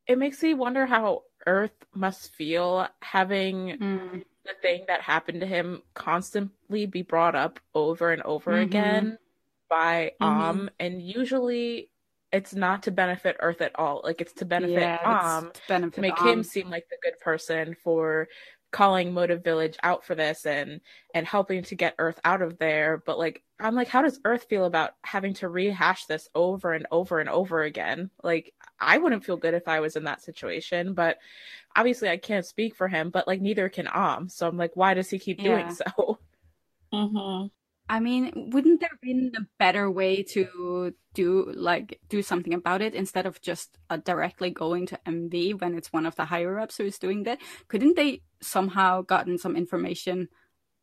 It 0.09 0.19
makes 0.19 0.43
me 0.43 0.53
wonder 0.53 0.85
how 0.85 1.23
Earth 1.47 1.87
must 1.95 2.35
feel 2.35 2.89
having 3.03 3.79
mm. 3.79 4.25
the 4.45 4.53
thing 4.61 4.85
that 4.89 5.01
happened 5.01 5.43
to 5.43 5.47
him 5.47 5.83
constantly 5.95 6.87
be 6.87 7.03
brought 7.03 7.37
up 7.37 7.61
over 7.73 8.11
and 8.11 8.23
over 8.23 8.51
mm-hmm. 8.51 8.65
again 8.65 9.19
by 9.71 10.11
mm 10.21 10.27
mm 10.27 10.69
and 10.81 11.01
usually 11.01 11.89
it's 12.33 12.53
not 12.53 12.83
to 12.83 12.91
benefit 12.91 13.37
Earth 13.39 13.61
at 13.61 13.79
all. 13.79 14.01
Like 14.03 14.21
it's 14.21 14.33
to 14.35 14.45
benefit 14.45 14.81
yeah, 14.81 14.99
Om 15.05 15.53
to, 15.53 15.61
benefit 15.69 15.95
to 15.95 16.01
make 16.01 16.19
him 16.19 16.43
seem 16.43 16.69
like 16.69 16.87
the 16.91 16.97
good 17.01 17.21
person 17.21 17.77
for 17.85 18.27
calling 18.73 19.13
Motive 19.13 19.45
Village 19.45 19.77
out 19.83 20.05
for 20.05 20.15
this 20.15 20.47
and 20.47 20.81
and 21.15 21.27
helping 21.27 21.63
to 21.65 21.77
get 21.77 21.95
Earth 21.99 22.19
out 22.25 22.43
of 22.43 22.59
there. 22.59 23.03
But 23.05 23.19
like 23.19 23.43
I'm 23.61 23.75
like, 23.75 23.89
how 23.89 24.03
does 24.03 24.21
Earth 24.25 24.47
feel 24.49 24.65
about 24.65 24.93
having 25.05 25.35
to 25.35 25.49
rehash 25.49 26.07
this 26.07 26.29
over 26.35 26.73
and 26.73 26.87
over 26.91 27.21
and 27.21 27.29
over 27.29 27.63
again? 27.63 28.11
Like 28.23 28.53
I 28.81 28.99
wouldn't 28.99 29.25
feel 29.25 29.37
good 29.37 29.55
if 29.55 29.69
I 29.69 29.81
was 29.81 29.95
in 29.95 30.05
that 30.05 30.23
situation, 30.23 30.95
but 30.95 31.19
obviously 31.77 32.09
I 32.09 32.17
can't 32.17 32.47
speak 32.47 32.75
for 32.75 32.89
him, 32.89 33.11
but 33.11 33.29
like 33.29 33.41
neither 33.41 33.69
can 33.69 33.87
Om. 33.87 34.29
So 34.29 34.49
I'm 34.49 34.57
like, 34.57 34.73
why 34.75 34.95
does 34.95 35.11
he 35.11 35.19
keep 35.19 35.41
yeah. 35.41 35.49
doing 35.49 35.75
so? 35.75 36.19
Mm-hmm. 36.93 37.47
I 37.89 38.01
mean, 38.01 38.51
wouldn't 38.53 38.81
there 38.81 38.99
been 39.03 39.33
a 39.37 39.47
better 39.59 39.91
way 39.91 40.23
to 40.23 40.95
do 41.15 41.53
like 41.55 42.01
do 42.09 42.23
something 42.23 42.55
about 42.55 42.81
it 42.81 42.95
instead 42.95 43.27
of 43.27 43.41
just 43.43 43.79
uh, 43.91 43.99
directly 43.99 44.51
going 44.51 44.87
to 44.87 45.01
MV 45.07 45.61
when 45.61 45.77
it's 45.77 45.93
one 45.93 46.07
of 46.07 46.17
the 46.17 46.25
higher 46.25 46.59
ups 46.59 46.79
who 46.79 46.85
is 46.85 46.99
doing 46.99 47.25
that? 47.25 47.41
Couldn't 47.69 47.97
they 47.97 48.23
somehow 48.41 49.03
gotten 49.03 49.37
some 49.37 49.57
information 49.57 50.29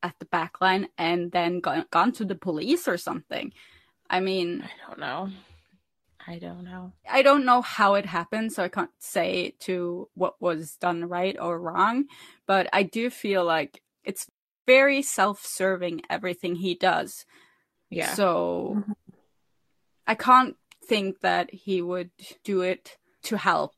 at 0.03 0.15
the 0.19 0.25
backline 0.25 0.87
and 0.97 1.31
then 1.31 1.61
gone, 1.61 1.85
gone 1.89 2.11
to 2.13 2.25
the 2.25 2.35
police 2.35 2.87
or 2.87 2.97
something? 2.97 3.53
I 4.09 4.19
mean, 4.19 4.63
I 4.63 4.87
don't 4.87 4.99
know. 4.99 5.29
I 6.27 6.37
don't 6.37 6.63
know. 6.63 6.93
I 7.09 7.23
don't 7.23 7.45
know 7.45 7.61
how 7.61 7.95
it 7.95 8.05
happened, 8.05 8.53
so 8.53 8.63
I 8.63 8.67
can't 8.67 8.91
say 8.99 9.55
to 9.61 10.09
what 10.13 10.39
was 10.39 10.75
done 10.75 11.05
right 11.05 11.35
or 11.39 11.59
wrong. 11.59 12.05
But 12.45 12.69
I 12.71 12.83
do 12.83 13.09
feel 13.09 13.43
like 13.43 13.81
it's 14.03 14.27
very 14.69 15.01
self-serving 15.01 15.99
everything 16.11 16.53
he 16.55 16.75
does. 16.75 17.25
Yeah. 17.89 18.13
So 18.13 18.75
mm-hmm. 18.77 18.91
I 20.05 20.13
can't 20.13 20.55
think 20.85 21.21
that 21.21 21.51
he 21.51 21.81
would 21.81 22.11
do 22.43 22.61
it 22.61 22.97
to 23.23 23.37
help 23.37 23.73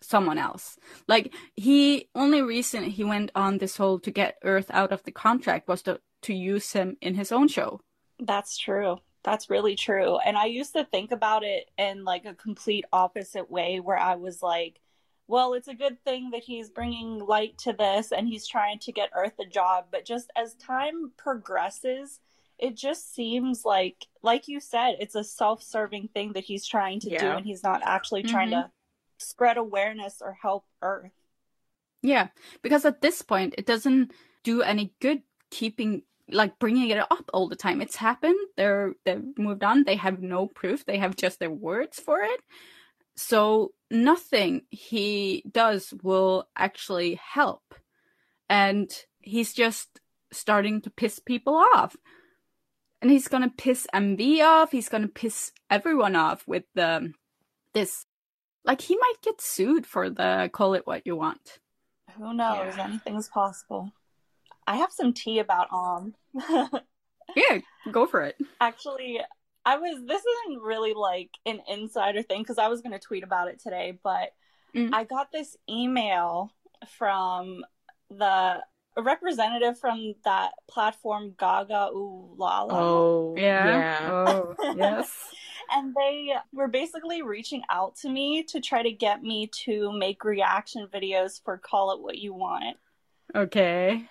someone 0.00 0.38
else. 0.38 0.78
Like 1.06 1.34
he 1.56 2.08
only 2.14 2.40
reason 2.40 2.84
he 2.84 3.04
went 3.04 3.30
on 3.34 3.58
this 3.58 3.76
whole 3.76 3.98
to 4.00 4.10
get 4.10 4.38
Earth 4.42 4.70
out 4.70 4.92
of 4.92 5.02
the 5.02 5.12
contract 5.12 5.68
was 5.68 5.82
to 5.82 6.00
to 6.22 6.32
use 6.32 6.72
him 6.72 6.96
in 7.00 7.14
his 7.14 7.30
own 7.30 7.48
show. 7.48 7.80
That's 8.18 8.56
true. 8.56 8.96
That's 9.24 9.50
really 9.50 9.76
true. 9.76 10.18
And 10.26 10.36
I 10.38 10.46
used 10.46 10.72
to 10.72 10.84
think 10.84 11.12
about 11.12 11.42
it 11.44 11.70
in 11.76 12.04
like 12.04 12.24
a 12.24 12.34
complete 12.46 12.86
opposite 12.92 13.50
way 13.50 13.80
where 13.80 13.98
I 13.98 14.14
was 14.16 14.42
like 14.42 14.80
well, 15.28 15.54
it's 15.54 15.68
a 15.68 15.74
good 15.74 16.02
thing 16.04 16.30
that 16.30 16.42
he's 16.42 16.70
bringing 16.70 17.18
light 17.18 17.56
to 17.58 17.72
this 17.72 18.12
and 18.12 18.28
he's 18.28 18.46
trying 18.46 18.78
to 18.80 18.92
get 18.92 19.10
Earth 19.14 19.38
a 19.40 19.46
job. 19.46 19.86
But 19.90 20.04
just 20.04 20.30
as 20.36 20.54
time 20.54 21.12
progresses, 21.16 22.20
it 22.58 22.76
just 22.76 23.14
seems 23.14 23.64
like, 23.64 24.06
like 24.22 24.48
you 24.48 24.60
said, 24.60 24.96
it's 25.00 25.14
a 25.14 25.24
self 25.24 25.62
serving 25.62 26.08
thing 26.12 26.32
that 26.34 26.44
he's 26.44 26.66
trying 26.66 27.00
to 27.00 27.10
yeah. 27.10 27.20
do 27.20 27.26
and 27.30 27.46
he's 27.46 27.62
not 27.62 27.82
actually 27.84 28.22
trying 28.22 28.50
mm-hmm. 28.50 28.62
to 28.62 28.70
spread 29.18 29.56
awareness 29.56 30.20
or 30.20 30.36
help 30.40 30.64
Earth. 30.80 31.12
Yeah, 32.02 32.28
because 32.62 32.84
at 32.84 33.00
this 33.00 33.22
point, 33.22 33.54
it 33.58 33.66
doesn't 33.66 34.12
do 34.42 34.62
any 34.62 34.92
good 35.00 35.22
keeping 35.50 36.02
like 36.30 36.58
bringing 36.58 36.90
it 36.90 36.98
up 36.98 37.30
all 37.32 37.48
the 37.48 37.56
time. 37.56 37.80
It's 37.80 37.96
happened. 37.96 38.38
They're 38.56 38.94
they've 39.04 39.22
moved 39.38 39.64
on. 39.64 39.84
They 39.84 39.96
have 39.96 40.20
no 40.20 40.46
proof. 40.46 40.84
They 40.84 40.98
have 40.98 41.16
just 41.16 41.38
their 41.38 41.50
words 41.50 42.00
for 42.00 42.20
it. 42.20 42.40
So 43.16 43.72
nothing 43.90 44.62
he 44.70 45.44
does 45.50 45.92
will 46.02 46.48
actually 46.56 47.14
help. 47.22 47.74
And 48.48 48.90
he's 49.20 49.52
just 49.52 50.00
starting 50.32 50.80
to 50.82 50.90
piss 50.90 51.18
people 51.18 51.54
off. 51.74 51.96
and 53.02 53.10
he's 53.10 53.28
gonna 53.28 53.50
piss 53.56 53.86
MV 53.92 54.40
off. 54.42 54.70
He's 54.70 54.88
gonna 54.88 55.08
piss 55.08 55.52
everyone 55.68 56.14
off 56.16 56.46
with 56.46 56.64
the 56.74 57.12
this. 57.74 58.06
Like 58.64 58.80
he 58.80 58.96
might 58.96 59.20
get 59.22 59.40
sued 59.40 59.86
for 59.86 60.08
the 60.08 60.48
call 60.52 60.74
it 60.74 60.86
what 60.86 61.02
you 61.04 61.16
want. 61.16 61.58
Who 62.16 62.32
knows? 62.32 62.76
Yeah. 62.76 62.84
Anything's 62.84 63.28
possible. 63.28 63.90
I 64.66 64.76
have 64.76 64.92
some 64.92 65.12
tea 65.12 65.40
about 65.40 65.68
Om. 65.72 66.14
yeah, 67.34 67.58
go 67.90 68.06
for 68.06 68.22
it. 68.22 68.36
Actually, 68.60 69.20
I 69.64 69.78
was. 69.78 70.02
This 70.06 70.22
isn't 70.22 70.62
really 70.62 70.94
like 70.94 71.30
an 71.46 71.60
insider 71.68 72.22
thing 72.22 72.42
because 72.42 72.58
I 72.58 72.68
was 72.68 72.80
going 72.80 72.92
to 72.92 72.98
tweet 72.98 73.22
about 73.22 73.48
it 73.48 73.60
today, 73.60 73.98
but 74.02 74.34
mm. 74.74 74.90
I 74.92 75.04
got 75.04 75.30
this 75.32 75.56
email 75.68 76.52
from 76.98 77.64
the 78.10 78.62
a 78.96 79.02
representative 79.02 79.78
from 79.78 80.14
that 80.24 80.52
platform 80.68 81.34
GagaOOLala. 81.38 82.68
Oh 82.70 83.34
yeah, 83.36 83.66
yeah. 83.66 84.08
oh 84.10 84.54
yes. 84.76 85.10
and 85.70 85.94
they 85.94 86.34
were 86.52 86.68
basically 86.68 87.22
reaching 87.22 87.62
out 87.70 87.96
to 87.96 88.10
me 88.10 88.42
to 88.44 88.60
try 88.60 88.82
to 88.82 88.92
get 88.92 89.22
me 89.22 89.48
to 89.64 89.92
make 89.92 90.24
reaction 90.24 90.86
videos 90.92 91.40
for 91.42 91.56
Call 91.56 91.92
It 91.92 92.02
What 92.02 92.18
You 92.18 92.34
Want. 92.34 92.76
Okay. 93.34 94.04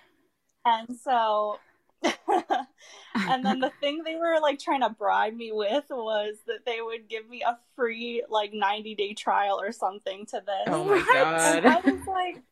And 0.64 0.96
so 0.96 1.58
and 3.14 3.44
then 3.44 3.60
the 3.60 3.70
thing 3.80 4.02
they 4.04 4.16
were 4.16 4.38
like 4.40 4.58
trying 4.58 4.80
to 4.80 4.90
bribe 4.90 5.34
me 5.34 5.52
with 5.52 5.84
was 5.90 6.36
that 6.46 6.64
they 6.64 6.80
would 6.80 7.08
give 7.08 7.28
me 7.28 7.42
a 7.42 7.58
free 7.76 8.22
like 8.28 8.52
90 8.52 8.94
day 8.94 9.14
trial 9.14 9.60
or 9.60 9.72
something 9.72 10.26
to 10.26 10.42
this. 10.44 10.64
Oh 10.66 10.84
my 10.84 10.98
god. 11.12 11.58
And 11.58 11.66
I 11.66 11.80
was 11.80 12.06
like 12.06 12.42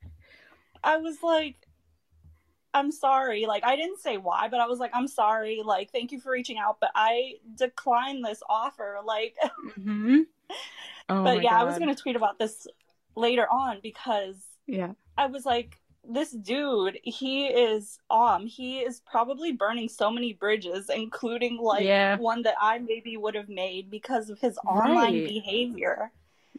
I 0.82 0.96
was 0.96 1.22
like 1.22 1.56
I'm 2.72 2.92
sorry. 2.92 3.46
Like 3.46 3.64
I 3.64 3.74
didn't 3.76 3.98
say 3.98 4.16
why, 4.16 4.48
but 4.48 4.60
I 4.60 4.66
was 4.66 4.78
like 4.78 4.92
I'm 4.94 5.08
sorry. 5.08 5.62
Like 5.64 5.90
thank 5.90 6.12
you 6.12 6.20
for 6.20 6.32
reaching 6.32 6.58
out, 6.58 6.78
but 6.80 6.90
I 6.94 7.34
declined 7.56 8.24
this 8.24 8.42
offer. 8.48 8.98
Like 9.04 9.36
mm-hmm. 9.78 10.20
oh 11.08 11.24
But 11.24 11.42
yeah, 11.42 11.50
god. 11.50 11.60
I 11.60 11.64
was 11.64 11.78
going 11.78 11.94
to 11.94 12.00
tweet 12.00 12.16
about 12.16 12.38
this 12.38 12.66
later 13.16 13.46
on 13.50 13.78
because 13.82 14.36
yeah. 14.66 14.92
I 15.18 15.26
was 15.26 15.44
like 15.44 15.79
this 16.08 16.30
dude, 16.30 16.98
he 17.02 17.46
is 17.46 17.98
um 18.10 18.46
he 18.46 18.80
is 18.80 19.00
probably 19.00 19.52
burning 19.52 19.88
so 19.88 20.10
many 20.10 20.32
bridges, 20.32 20.90
including 20.90 21.58
like 21.58 21.84
yeah. 21.84 22.16
one 22.16 22.42
that 22.42 22.54
I 22.60 22.78
maybe 22.78 23.16
would 23.16 23.34
have 23.34 23.48
made 23.48 23.90
because 23.90 24.30
of 24.30 24.38
his 24.38 24.58
online 24.66 25.20
right. 25.20 25.28
behavior. 25.28 26.12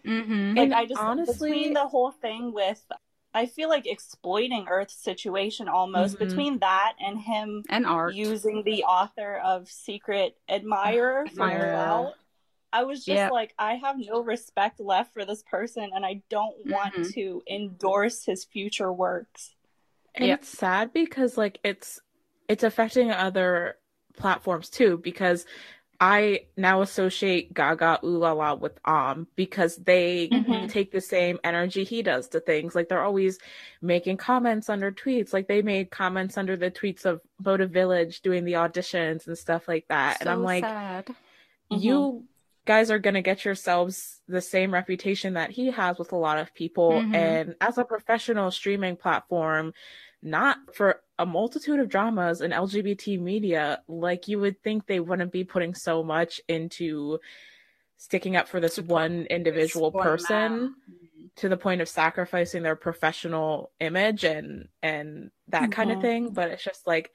Mm-hmm. 0.06 0.50
Like 0.50 0.58
and 0.58 0.74
I 0.74 0.86
just 0.86 1.02
honestly 1.02 1.52
between 1.52 1.74
the 1.74 1.88
whole 1.88 2.12
thing 2.12 2.54
with 2.54 2.84
I 3.34 3.46
feel 3.46 3.70
like 3.70 3.88
exploiting 3.88 4.68
Earth's 4.70 5.02
situation 5.02 5.70
almost 5.70 6.16
mm-hmm. 6.16 6.28
between 6.28 6.60
that 6.60 6.94
and 7.00 7.20
him 7.20 7.64
and 7.70 7.86
art 7.86 8.14
using 8.14 8.64
the 8.64 8.84
author 8.84 9.38
of 9.38 9.70
Secret 9.70 10.38
Admirer 10.50 11.28
for 11.28 11.50
clout. 11.50 12.14
I 12.74 12.84
was 12.84 13.00
just 13.00 13.18
yep. 13.18 13.32
like, 13.32 13.54
I 13.60 13.76
have 13.76 13.98
no 13.98 14.22
respect 14.22 14.80
left 14.80 15.14
for 15.14 15.26
this 15.26 15.44
person, 15.44 15.90
and 15.94 16.06
I 16.06 16.22
don't 16.30 16.56
want 16.66 16.94
mm-hmm. 16.94 17.12
to 17.12 17.44
endorse 17.50 18.24
his 18.24 18.46
future 18.46 18.92
works. 18.92 19.56
And 20.16 20.28
yep. 20.28 20.40
it's 20.40 20.50
sad 20.50 20.94
because 20.94 21.38
like 21.38 21.60
it's 21.64 22.02
it's 22.48 22.64
affecting 22.64 23.12
other 23.12 23.78
platforms 24.18 24.70
too 24.70 24.98
because 24.98 25.46
I 26.02 26.48
now 26.58 26.82
associate 26.82 27.54
GagaOOLala 27.54 28.60
with 28.60 28.78
Om 28.84 29.28
because 29.36 29.78
they 29.78 30.28
mm-hmm. 30.30 30.68
take 30.68 30.92
the 30.92 31.00
same 31.00 31.40
energy 31.44 31.84
he 31.84 32.02
does 32.02 32.28
to 32.30 32.40
things. 32.40 32.74
Like 32.74 32.90
they're 32.90 33.04
always 33.04 33.38
making 33.82 34.18
comments 34.18 34.68
under 34.68 34.92
tweets. 34.92 35.32
Like 35.32 35.48
they 35.48 35.62
made 35.62 35.92
comments 35.92 36.38
under 36.38 36.58
the 36.58 36.72
tweets 36.72 37.06
of 37.06 37.22
Motive 37.40 37.70
Village 37.70 38.22
doing 38.22 38.46
the 38.46 38.54
auditions 38.54 39.28
and 39.28 39.38
stuff 39.38 39.68
like 39.68 39.88
that. 39.90 40.18
So 40.18 40.22
and 40.22 40.30
I'm 40.30 40.44
like, 40.44 40.64
sad. 40.64 41.16
you 41.70 41.96
mm-hmm 41.96 42.26
guys 42.66 42.92
are 42.92 43.00
going 43.00 43.16
to 43.16 43.22
get 43.22 43.44
yourselves 43.44 44.22
the 44.28 44.42
same 44.42 44.74
reputation 44.74 45.34
that 45.34 45.52
he 45.52 45.72
has 45.72 45.98
with 45.98 46.12
a 46.12 46.18
lot 46.18 46.38
of 46.38 46.54
people. 46.54 46.92
Mm-hmm. 46.92 47.16
And 47.16 47.56
as 47.60 47.78
a 47.78 47.84
professional 47.84 48.52
streaming 48.52 48.96
platform, 48.96 49.74
not 50.22 50.58
for 50.74 51.02
a 51.18 51.26
multitude 51.26 51.80
of 51.80 51.90
dramas 51.90 52.42
in 52.42 52.52
LGBT 52.52 53.20
media, 53.20 53.82
like 53.88 54.28
you 54.28 54.40
would 54.40 54.62
think 54.62 54.86
they 54.86 55.00
wouldn't 55.00 55.32
be 55.32 55.44
putting 55.44 55.74
so 55.74 56.04
much 56.04 56.40
into 56.48 57.20
sticking 57.98 58.36
up 58.36 58.48
for 58.48 58.60
this 58.60 58.80
one 58.80 59.28
individual 59.30 59.92
person 59.92 60.26
mm-hmm. 60.70 61.26
to 61.36 61.48
the 61.48 61.58
point 61.58 61.82
of 61.82 61.90
sacrificing 61.90 62.64
their 62.64 62.76
professional 62.76 63.72
image 63.80 64.24
and 64.24 64.68
and 64.82 65.30
that 65.50 65.62
mm-hmm. 65.62 65.72
kind 65.72 65.92
of 65.92 66.02
thing 66.02 66.32
but 66.32 66.50
it's 66.50 66.64
just 66.64 66.88
like 66.88 67.12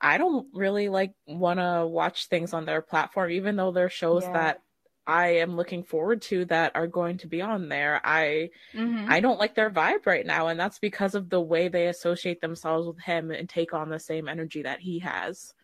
I 0.00 0.18
don't 0.18 0.48
really 0.52 0.88
like 0.88 1.12
want 1.28 1.60
to 1.60 1.86
watch 1.86 2.26
things 2.26 2.52
on 2.52 2.64
their 2.64 2.82
platform 2.82 3.30
even 3.30 3.54
though 3.54 3.70
they're 3.70 3.88
shows 3.88 4.24
yeah. 4.24 4.32
that 4.32 4.62
I 5.06 5.28
am 5.36 5.56
looking 5.56 5.82
forward 5.82 6.22
to 6.22 6.44
that 6.46 6.72
are 6.74 6.86
going 6.86 7.18
to 7.18 7.26
be 7.26 7.42
on 7.42 7.68
there. 7.68 8.00
I 8.04 8.50
mm-hmm. 8.74 9.06
I 9.08 9.20
don't 9.20 9.38
like 9.38 9.54
their 9.54 9.70
vibe 9.70 10.06
right 10.06 10.26
now 10.26 10.48
and 10.48 10.58
that's 10.58 10.78
because 10.78 11.14
of 11.14 11.30
the 11.30 11.40
way 11.40 11.68
they 11.68 11.88
associate 11.88 12.40
themselves 12.40 12.86
with 12.86 13.00
him 13.00 13.30
and 13.30 13.48
take 13.48 13.74
on 13.74 13.88
the 13.88 13.98
same 13.98 14.28
energy 14.28 14.62
that 14.62 14.80
he 14.80 14.98
has. 15.00 15.54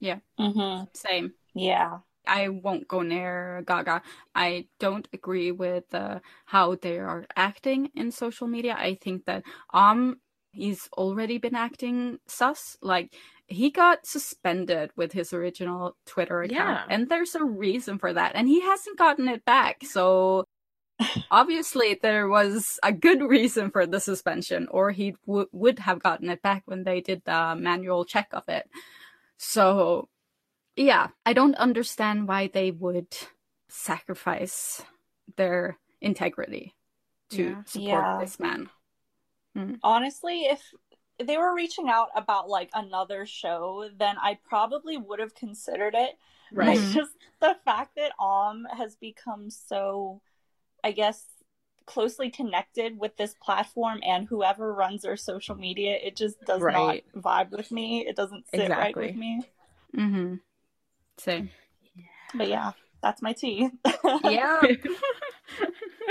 Yeah. 0.00 0.18
Mm-hmm. 0.38 0.84
Same. 0.94 1.32
Yeah. 1.54 1.98
I 2.26 2.48
won't 2.48 2.88
go 2.88 3.02
near 3.02 3.62
Gaga. 3.66 4.02
I 4.34 4.66
don't 4.78 5.06
agree 5.12 5.52
with 5.52 5.84
uh, 5.94 6.20
how 6.46 6.74
they 6.76 6.98
are 6.98 7.26
acting 7.36 7.90
in 7.94 8.10
social 8.10 8.46
media. 8.46 8.74
I 8.78 8.94
think 8.94 9.26
that 9.26 9.44
um 9.72 10.16
he's 10.54 10.88
already 10.96 11.38
been 11.38 11.54
acting 11.54 12.18
sus. 12.26 12.76
Like 12.80 13.12
he 13.46 13.70
got 13.70 14.06
suspended 14.06 14.90
with 14.96 15.12
his 15.12 15.32
original 15.32 15.96
Twitter 16.06 16.42
account. 16.42 16.80
Yeah. 16.88 16.94
And 16.94 17.08
there's 17.08 17.34
a 17.34 17.44
reason 17.44 17.98
for 17.98 18.12
that. 18.12 18.32
And 18.34 18.48
he 18.48 18.60
hasn't 18.60 18.98
gotten 18.98 19.28
it 19.28 19.44
back. 19.44 19.84
So 19.84 20.46
obviously 21.30 21.98
there 22.00 22.28
was 22.28 22.78
a 22.82 22.92
good 22.92 23.22
reason 23.22 23.70
for 23.70 23.86
the 23.86 24.00
suspension, 24.00 24.68
or 24.70 24.90
he 24.90 25.14
w- 25.26 25.48
would 25.52 25.78
have 25.80 26.02
gotten 26.02 26.30
it 26.30 26.42
back 26.42 26.62
when 26.66 26.84
they 26.84 27.00
did 27.00 27.22
the 27.24 27.54
manual 27.58 28.04
check 28.04 28.28
of 28.32 28.44
it. 28.48 28.68
So, 29.36 30.08
yeah, 30.76 31.08
I 31.26 31.32
don't 31.32 31.56
understand 31.56 32.28
why 32.28 32.48
they 32.52 32.70
would 32.70 33.16
sacrifice 33.68 34.82
their 35.36 35.78
integrity 36.00 36.74
to 37.30 37.42
yeah. 37.42 37.64
support 37.66 37.88
yeah. 37.88 38.18
this 38.20 38.38
man. 38.38 38.70
Mm. 39.56 39.78
Honestly, 39.82 40.42
if 40.42 40.60
they 41.22 41.36
were 41.36 41.54
reaching 41.54 41.88
out 41.88 42.08
about 42.14 42.48
like 42.48 42.70
another 42.74 43.26
show, 43.26 43.88
then 43.96 44.16
I 44.20 44.38
probably 44.48 44.96
would 44.96 45.20
have 45.20 45.34
considered 45.34 45.94
it. 45.94 46.18
Right. 46.52 46.76
It's 46.78 46.94
just 46.94 47.12
the 47.40 47.56
fact 47.64 47.96
that 47.96 48.12
Om 48.18 48.66
has 48.76 48.96
become 48.96 49.50
so, 49.50 50.20
I 50.82 50.92
guess, 50.92 51.24
closely 51.86 52.30
connected 52.30 52.98
with 52.98 53.16
this 53.16 53.34
platform 53.42 54.00
and 54.04 54.26
whoever 54.26 54.72
runs 54.72 55.02
their 55.02 55.16
social 55.16 55.54
media, 55.54 55.98
it 56.02 56.16
just 56.16 56.40
does 56.44 56.60
right. 56.62 57.04
not 57.14 57.22
vibe 57.22 57.50
with 57.56 57.70
me. 57.70 58.06
It 58.06 58.16
doesn't 58.16 58.46
sit 58.50 58.62
exactly. 58.62 59.02
right 59.02 59.12
with 59.12 59.16
me. 59.16 59.42
Mm-hmm. 59.96 60.34
Same. 61.18 61.50
But 62.34 62.48
yeah, 62.48 62.72
that's 63.04 63.20
my 63.20 63.34
tea. 63.34 63.68
yeah. 64.24 64.62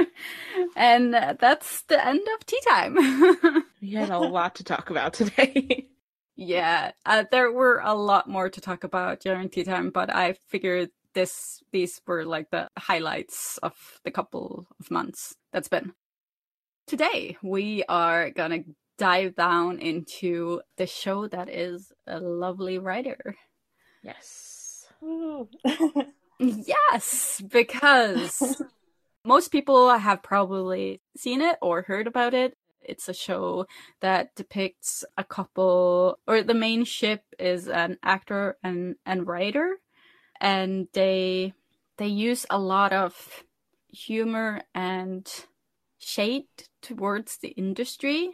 and 0.76 1.14
that's 1.14 1.82
the 1.84 2.06
end 2.06 2.22
of 2.36 2.46
tea 2.46 2.60
time. 2.68 2.96
we 3.82 3.92
had 3.92 4.12
a 4.12 4.20
lot 4.20 4.56
to 4.56 4.64
talk 4.64 4.92
about 4.92 5.14
today. 5.14 5.88
yeah, 6.36 6.92
uh, 7.06 7.24
there 7.32 7.52
were 7.52 7.82
a 7.84 7.96
lot 7.96 8.30
more 8.30 8.48
to 8.48 8.62
talk 8.62 8.84
about 8.84 9.22
during 9.22 9.50
tea 9.50 9.64
time, 9.64 9.90
but 9.90 10.14
I 10.14 10.34
figured 10.34 10.92
this 11.16 11.64
these 11.72 12.00
were 12.06 12.26
like 12.26 12.52
the 12.52 12.70
highlights 12.78 13.58
of 13.64 13.74
the 14.04 14.12
couple 14.12 14.68
of 14.80 14.92
months 14.92 15.36
that's 15.52 15.68
been. 15.68 15.94
Today 16.86 17.38
we 17.42 17.84
are 17.90 18.30
gonna 18.30 18.60
dive 19.00 19.36
down 19.36 19.80
into 19.80 20.62
the 20.78 20.86
show 20.86 21.28
that 21.28 21.50
is 21.50 21.92
a 22.06 22.20
lovely 22.20 22.78
writer. 22.78 23.36
Yes. 24.04 24.86
Yes, 26.40 27.42
because 27.52 28.62
most 29.26 29.52
people 29.52 29.90
have 29.90 30.24
probably 30.24 31.02
seen 31.16 31.42
it 31.42 31.58
or 31.62 31.84
heard 31.84 32.08
about 32.08 32.34
it. 32.34 32.58
It's 32.82 33.08
a 33.08 33.14
show 33.14 33.66
that 34.02 34.36
depicts 34.36 35.06
a 35.18 35.24
couple, 35.24 36.20
or 36.28 36.44
the 36.44 36.54
main 36.54 36.84
ship 36.84 37.24
is 37.40 37.70
an 37.70 37.98
actor 38.04 38.58
and, 38.62 38.96
and 39.06 39.26
writer, 39.26 39.78
and 40.42 40.88
they 40.94 41.54
they 41.98 42.08
use 42.08 42.46
a 42.50 42.60
lot 42.60 42.92
of 42.92 43.44
humor 43.90 44.62
and 44.74 45.30
shade 46.00 46.48
towards 46.82 47.38
the 47.38 47.50
industry. 47.50 48.32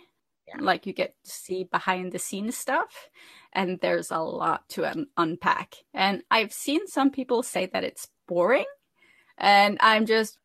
Yeah. 0.48 0.58
Like 0.60 0.88
you 0.88 0.94
get 0.94 1.14
to 1.24 1.32
see 1.32 1.66
behind 1.66 2.12
the 2.12 2.20
scenes 2.20 2.58
stuff, 2.58 3.10
and 3.54 3.80
there's 3.82 4.12
a 4.12 4.20
lot 4.20 4.68
to 4.70 4.86
un- 4.86 5.08
unpack. 5.18 5.76
And 5.94 6.24
I've 6.30 6.54
seen 6.54 6.88
some 6.88 7.12
people 7.12 7.44
say 7.44 7.68
that 7.68 7.84
it's 7.84 8.08
boring, 8.28 8.66
and 9.38 9.78
I'm 9.82 10.06
just 10.06 10.40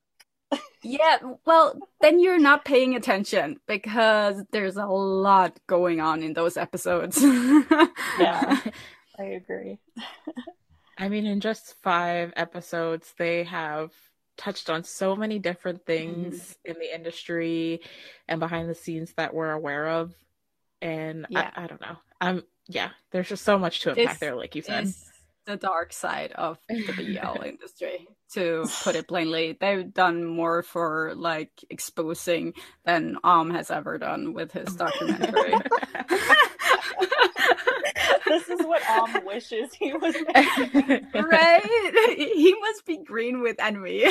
yeah, 0.83 1.19
well, 1.47 1.79
then 2.01 2.21
you're 2.21 2.39
not 2.39 2.65
paying 2.65 2.95
attention 2.95 3.59
because 3.67 4.43
there's 4.53 4.77
a 4.77 4.87
lot 4.87 5.59
going 5.67 6.01
on 6.01 6.23
in 6.23 6.35
those 6.35 6.57
episodes. 6.57 7.23
yeah, 8.19 8.61
I 9.19 9.23
agree. 9.23 9.79
I 10.99 11.09
mean, 11.09 11.27
in 11.27 11.41
just 11.41 11.75
five 11.83 12.33
episodes, 12.37 13.15
they 13.19 13.45
have 13.45 13.93
touched 14.37 14.69
on 14.69 14.85
so 14.85 15.17
many 15.17 15.39
different 15.39 15.87
things 15.87 16.35
mm-hmm. 16.37 16.73
in 16.73 16.79
the 16.79 16.95
industry 16.95 17.81
and 18.29 18.41
behind 18.41 18.69
the 18.69 18.75
scenes 18.75 19.13
that 19.17 19.35
we're 19.35 19.53
aware 19.53 19.89
of. 19.89 20.15
And 20.83 21.27
yeah. 21.31 21.51
I, 21.57 21.65
I 21.65 21.67
don't 21.67 21.81
know. 21.81 21.97
I'm 22.21 22.43
yeah, 22.67 22.91
there's 23.11 23.29
just 23.29 23.45
so 23.45 23.59
much 23.59 23.81
to 23.81 23.91
unpack 23.91 24.19
there, 24.19 24.35
like 24.35 24.55
you 24.55 24.63
said. 24.63 24.93
The 25.47 25.57
dark 25.57 25.93
side 25.93 26.33
of 26.33 26.59
the 26.69 27.21
BL 27.23 27.43
industry, 27.43 28.09
to 28.33 28.67
put 28.83 28.97
it 28.97 29.07
plainly. 29.09 29.59
They've 29.61 29.93
done 29.93 30.25
more 30.25 30.63
for 30.63 31.13
like 31.17 31.51
exposing 31.69 32.55
than 32.87 33.19
Am 33.23 33.51
has 33.51 33.71
ever 33.71 33.99
done 33.99 34.33
with 34.33 34.53
his 34.53 34.75
documentary. 34.75 35.53
this 38.27 38.49
is 38.49 38.61
what 38.67 38.83
Am 38.89 39.27
wishes 39.27 39.75
he 39.75 39.93
was 39.93 40.17
making. 40.35 41.07
right? 41.15 41.63
He 42.17 42.55
must 42.61 42.87
be 42.87 42.99
green 43.05 43.43
with 43.43 43.57
envy. 43.59 44.07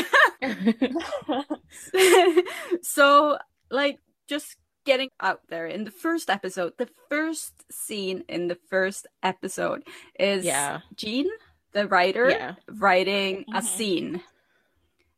so, 2.84 3.38
like, 3.72 4.00
just 4.28 4.56
getting 4.86 5.10
out 5.20 5.42
there 5.50 5.68
in 5.68 5.84
the 5.84 5.92
first 5.92 6.30
episode, 6.30 6.74
the 6.78 6.90
first 7.10 7.54
scene 7.72 8.24
in 8.28 8.48
the 8.48 8.58
first 8.70 9.08
episode 9.22 9.84
is 10.20 10.46
yeah. 10.46 10.82
Gene, 10.96 11.30
the 11.74 11.88
writer, 11.88 12.30
yeah. 12.30 12.56
writing 12.68 13.42
mm-hmm. 13.42 13.56
a 13.56 13.62
scene. 13.62 14.22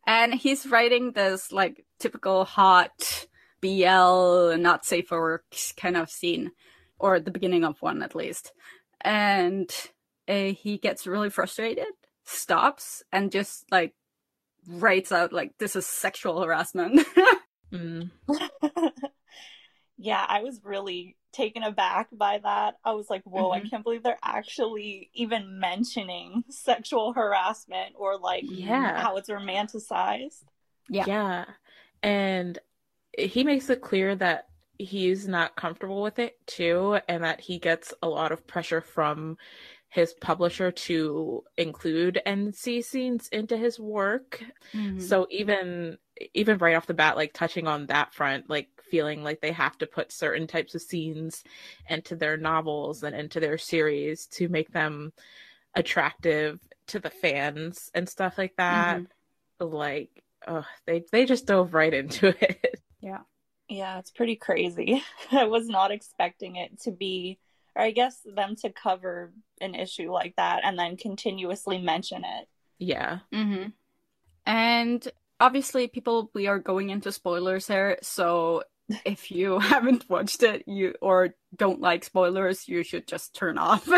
And 0.08 0.34
he's 0.34 0.67
writing 0.67 1.12
this 1.12 1.51
like 1.51 1.86
typical 1.99 2.45
hot 2.45 3.25
BL, 3.62 4.56
not 4.58 4.86
safe 4.86 5.08
for 5.08 5.19
work 5.19 5.45
kind 5.78 5.97
of 5.97 6.10
scene, 6.10 6.51
or 6.99 7.19
the 7.19 7.32
beginning 7.32 7.63
of 7.63 7.82
one 7.82 8.04
at 8.04 8.15
least 8.15 8.51
and 9.06 9.71
uh, 10.28 10.51
he 10.51 10.78
gets 10.78 11.08
really 11.08 11.30
frustrated, 11.30 11.86
stops, 12.25 13.04
and 13.13 13.32
just 13.32 13.65
like 13.71 13.93
writes 14.67 15.12
out 15.12 15.32
like 15.32 15.54
this 15.60 15.75
is 15.75 15.86
sexual 15.86 16.41
harassment. 16.41 17.08
mm. 17.71 18.10
yeah, 19.98 20.26
I 20.28 20.44
was 20.44 20.60
really 20.64 21.16
taken 21.32 21.64
aback 21.64 22.08
by 22.12 22.40
that. 22.44 22.76
I 22.84 22.92
was 22.92 23.10
like, 23.10 23.24
whoa, 23.24 23.52
mm-hmm. 23.52 23.66
I 23.66 23.70
can't 23.70 23.84
believe 23.84 24.04
they're 24.04 24.18
actually 24.24 25.10
even 25.14 25.60
mentioning 25.60 26.44
sexual 26.50 27.14
harassment 27.14 27.94
or 27.98 28.18
like 28.18 28.46
yeah. 28.48 29.02
how 29.02 29.18
it's 29.18 29.30
romanticized. 29.30 30.44
Yeah. 30.90 31.06
Yeah. 31.08 31.46
And 32.04 32.60
he 33.18 33.44
makes 33.44 33.70
it 33.70 33.82
clear 33.82 34.16
that 34.16 34.48
he's 34.78 35.28
not 35.28 35.56
comfortable 35.56 36.02
with 36.02 36.20
it 36.20 36.38
too 36.48 37.00
and 37.08 37.24
that 37.24 37.40
he 37.40 37.60
gets 37.60 37.94
a 38.04 38.10
lot 38.10 38.32
of 38.32 38.46
pressure 38.46 38.82
from 38.82 39.38
his 39.90 40.14
publisher 40.14 40.72
to 40.72 41.42
include 41.58 42.22
NC 42.28 42.84
scenes 42.84 43.30
into 43.30 43.56
his 43.56 43.80
work. 43.80 44.44
Mm-hmm. 44.74 45.00
So 45.00 45.26
even 45.32 45.98
even 46.34 46.58
right 46.58 46.75
off 46.75 46.88
the 46.88 46.93
bat 46.93 47.15
like 47.15 47.34
touching 47.34 47.67
on 47.67 47.88
that 47.88 48.13
front 48.13 48.49
like 48.49 48.69
feeling 48.89 49.23
like 49.23 49.41
they 49.41 49.51
have 49.51 49.78
to 49.78 49.86
put 49.86 50.12
certain 50.12 50.47
types 50.47 50.75
of 50.75 50.82
scenes 50.82 51.43
into 51.89 52.15
their 52.15 52.38
novels 52.38 53.04
and 53.04 53.15
into 53.15 53.39
their 53.39 53.58
series 53.58 54.28
to 54.28 54.47
make 54.47 54.71
them 54.71 55.12
attractive 55.75 56.60
to 56.88 56.99
the 56.99 57.10
fans 57.10 57.91
and 57.93 58.08
stuff 58.08 58.38
like 58.38 58.56
that. 58.58 58.99
Mm-hmm. 58.99 59.65
Like 59.65 60.23
oh, 60.47 60.65
they 60.86 61.04
they 61.12 61.25
just 61.25 61.45
dove 61.45 61.73
right 61.73 61.93
into 61.93 62.28
it. 62.41 62.82
Yeah. 63.01 63.21
Yeah, 63.67 63.97
it's 63.97 64.12
pretty 64.12 64.36
crazy. 64.36 65.04
I 65.32 65.45
was 65.45 65.67
not 65.67 65.91
expecting 65.91 66.56
it 66.56 66.82
to 66.82 66.91
be, 66.91 67.39
or 67.75 67.82
I 67.82 67.91
guess 67.91 68.19
them 68.23 68.56
to 68.58 68.71
cover 68.71 69.34
an 69.60 69.73
issue 69.73 70.12
like 70.12 70.36
that 70.38 70.62
and 70.63 70.78
then 70.78 70.97
continuously 70.97 71.80
mention 71.80 72.23
it. 72.23 72.47
Yeah. 72.78 73.19
Mm-hmm. 73.34 73.69
And 74.45 75.08
obviously, 75.39 75.88
people, 75.88 76.30
we 76.34 76.48
are 76.48 76.60
going 76.60 76.89
into 76.89 77.12
spoilers 77.12 77.67
here. 77.67 77.98
So 78.02 78.63
if 79.06 79.32
you 79.32 79.60
haven't 79.71 80.10
watched 80.10 80.43
it, 80.43 80.63
you 80.67 80.95
or 81.02 81.36
don't 81.56 81.82
like 81.82 82.04
spoilers, 82.04 82.67
you 82.67 82.84
should 82.84 83.08
just 83.08 83.36
turn 83.36 83.58
off. 83.58 83.88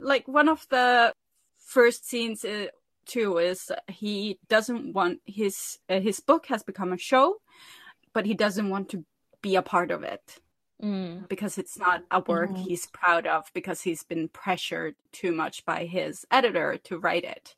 like 0.00 0.26
one 0.26 0.48
of 0.48 0.66
the 0.70 1.12
first 1.58 2.08
scenes 2.08 2.44
uh, 2.44 2.66
too 3.06 3.38
is 3.38 3.70
he 3.88 4.38
doesn't 4.48 4.92
want 4.92 5.20
his 5.24 5.78
uh, 5.88 6.00
his 6.00 6.20
book 6.20 6.46
has 6.46 6.62
become 6.62 6.92
a 6.92 6.98
show 6.98 7.36
but 8.12 8.26
he 8.26 8.34
doesn't 8.34 8.70
want 8.70 8.88
to 8.88 9.04
be 9.42 9.56
a 9.56 9.62
part 9.62 9.90
of 9.90 10.02
it 10.02 10.40
mm. 10.82 11.28
because 11.28 11.58
it's 11.58 11.78
not 11.78 12.02
a 12.10 12.22
work 12.26 12.50
mm-hmm. 12.50 12.62
he's 12.62 12.86
proud 12.86 13.26
of 13.26 13.50
because 13.54 13.82
he's 13.82 14.02
been 14.02 14.28
pressured 14.28 14.94
too 15.12 15.32
much 15.32 15.64
by 15.64 15.84
his 15.84 16.26
editor 16.30 16.78
to 16.84 16.98
write 16.98 17.24
it. 17.24 17.54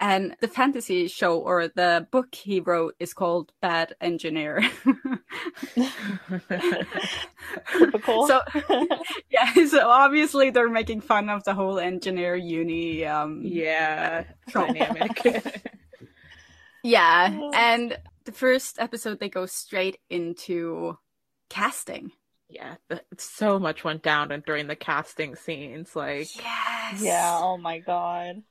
And 0.00 0.34
the 0.40 0.48
fantasy 0.48 1.08
show 1.08 1.38
or 1.38 1.68
the 1.68 2.06
book 2.10 2.34
he 2.34 2.58
wrote 2.58 2.96
is 2.98 3.12
called 3.12 3.52
Bad 3.60 3.94
Engineer. 4.00 4.62
Typical. 7.78 8.26
so 8.26 8.40
yeah, 9.30 9.66
so 9.66 9.86
obviously 9.90 10.48
they're 10.48 10.70
making 10.70 11.02
fun 11.02 11.28
of 11.28 11.44
the 11.44 11.52
whole 11.52 11.78
engineer 11.78 12.34
uni 12.34 13.04
um 13.04 13.42
yeah 13.44 14.24
dynamic. 14.52 15.62
yeah, 16.82 17.50
and 17.52 17.98
the 18.24 18.32
first 18.32 18.80
episode 18.80 19.20
they 19.20 19.28
go 19.28 19.44
straight 19.44 19.98
into 20.08 20.96
casting. 21.50 22.12
Yeah, 22.48 22.76
so 23.18 23.58
much 23.58 23.84
went 23.84 24.02
down 24.02 24.32
and 24.32 24.42
during 24.44 24.66
the 24.66 24.76
casting 24.76 25.36
scenes. 25.36 25.94
Like, 25.94 26.34
yes, 26.36 27.02
yeah. 27.02 27.38
Oh 27.40 27.58
my 27.58 27.78
god. 27.80 28.42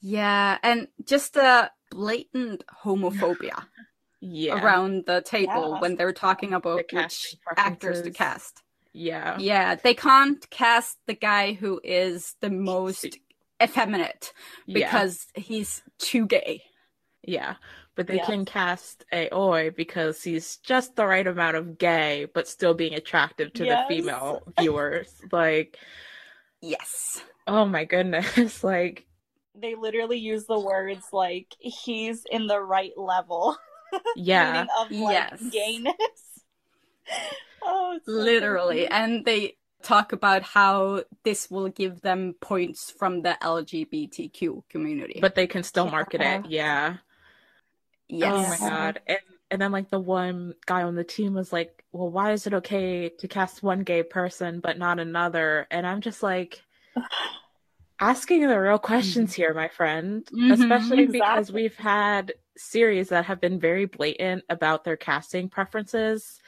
Yeah, 0.00 0.58
and 0.62 0.88
just 1.04 1.36
a 1.36 1.70
blatant 1.90 2.64
homophobia. 2.84 3.64
yeah. 4.22 4.62
around 4.62 5.06
the 5.06 5.22
table 5.22 5.72
yeah. 5.72 5.80
when 5.80 5.96
they're 5.96 6.12
talking 6.12 6.52
about 6.52 6.88
the 6.90 6.96
which 6.96 7.36
actors 7.56 8.02
to 8.02 8.10
cast. 8.10 8.62
Yeah. 8.92 9.38
Yeah, 9.38 9.76
they 9.76 9.94
can't 9.94 10.48
cast 10.50 10.98
the 11.06 11.14
guy 11.14 11.54
who 11.54 11.80
is 11.82 12.34
the 12.40 12.50
most 12.50 13.18
effeminate 13.62 14.32
because 14.66 15.26
yeah. 15.34 15.42
he's 15.42 15.82
too 15.98 16.26
gay. 16.26 16.64
Yeah 17.22 17.54
but 18.00 18.06
they 18.06 18.18
can 18.18 18.46
cast 18.46 19.04
Aoi 19.12 19.70
because 19.76 20.22
he's 20.22 20.56
just 20.58 20.96
the 20.96 21.06
right 21.06 21.26
amount 21.26 21.56
of 21.56 21.76
gay, 21.76 22.26
but 22.32 22.48
still 22.48 22.72
being 22.72 22.94
attractive 22.94 23.52
to 23.52 23.66
yes. 23.66 23.86
the 23.88 23.94
female 23.94 24.42
viewers. 24.58 25.12
like, 25.30 25.78
yes. 26.62 27.22
Oh 27.46 27.66
my 27.66 27.84
goodness. 27.84 28.64
like, 28.64 29.06
they 29.54 29.74
literally 29.74 30.18
use 30.18 30.46
the 30.46 30.58
words 30.58 31.06
like 31.12 31.54
he's 31.58 32.24
in 32.30 32.46
the 32.46 32.60
right 32.60 32.92
level. 32.96 33.56
Yeah. 34.14 34.66
of 34.78 34.92
like 34.92 35.12
yes. 35.12 35.42
gayness. 35.50 35.96
oh, 37.62 37.98
so 38.04 38.12
literally. 38.12 38.86
And 38.86 39.24
they 39.24 39.56
talk 39.82 40.12
about 40.12 40.44
how 40.44 41.02
this 41.24 41.50
will 41.50 41.68
give 41.70 42.00
them 42.00 42.36
points 42.40 42.92
from 42.92 43.22
the 43.22 43.36
LGBTQ 43.42 44.62
community. 44.68 45.18
But 45.20 45.34
they 45.34 45.48
can 45.48 45.64
still 45.64 45.90
market 45.90 46.20
it. 46.20 46.46
Yeah. 46.48 46.98
Yes. 48.06 48.60
Oh 48.60 48.64
my 48.64 48.70
god. 48.70 49.00
And 49.08 49.18
and 49.50 49.60
then 49.60 49.72
like 49.72 49.90
the 49.90 49.98
one 49.98 50.54
guy 50.66 50.82
on 50.82 50.94
the 50.94 51.04
team 51.04 51.34
was 51.34 51.52
like, 51.52 51.84
"Well, 51.92 52.10
why 52.10 52.32
is 52.32 52.46
it 52.46 52.54
okay 52.54 53.08
to 53.18 53.28
cast 53.28 53.62
one 53.62 53.80
gay 53.80 54.02
person 54.02 54.60
but 54.60 54.78
not 54.78 55.00
another?" 55.00 55.66
And 55.70 55.86
I'm 55.86 56.00
just 56.00 56.22
like 56.22 56.62
asking 58.00 58.46
the 58.46 58.60
real 58.60 58.78
questions 58.78 59.34
here, 59.34 59.54
my 59.54 59.68
friend, 59.68 60.24
mm-hmm, 60.26 60.52
especially 60.52 61.04
exactly. 61.04 61.20
because 61.20 61.52
we've 61.52 61.76
had 61.76 62.32
series 62.56 63.10
that 63.10 63.26
have 63.26 63.40
been 63.40 63.60
very 63.60 63.84
blatant 63.84 64.44
about 64.48 64.84
their 64.84 64.96
casting 64.96 65.48
preferences, 65.48 66.40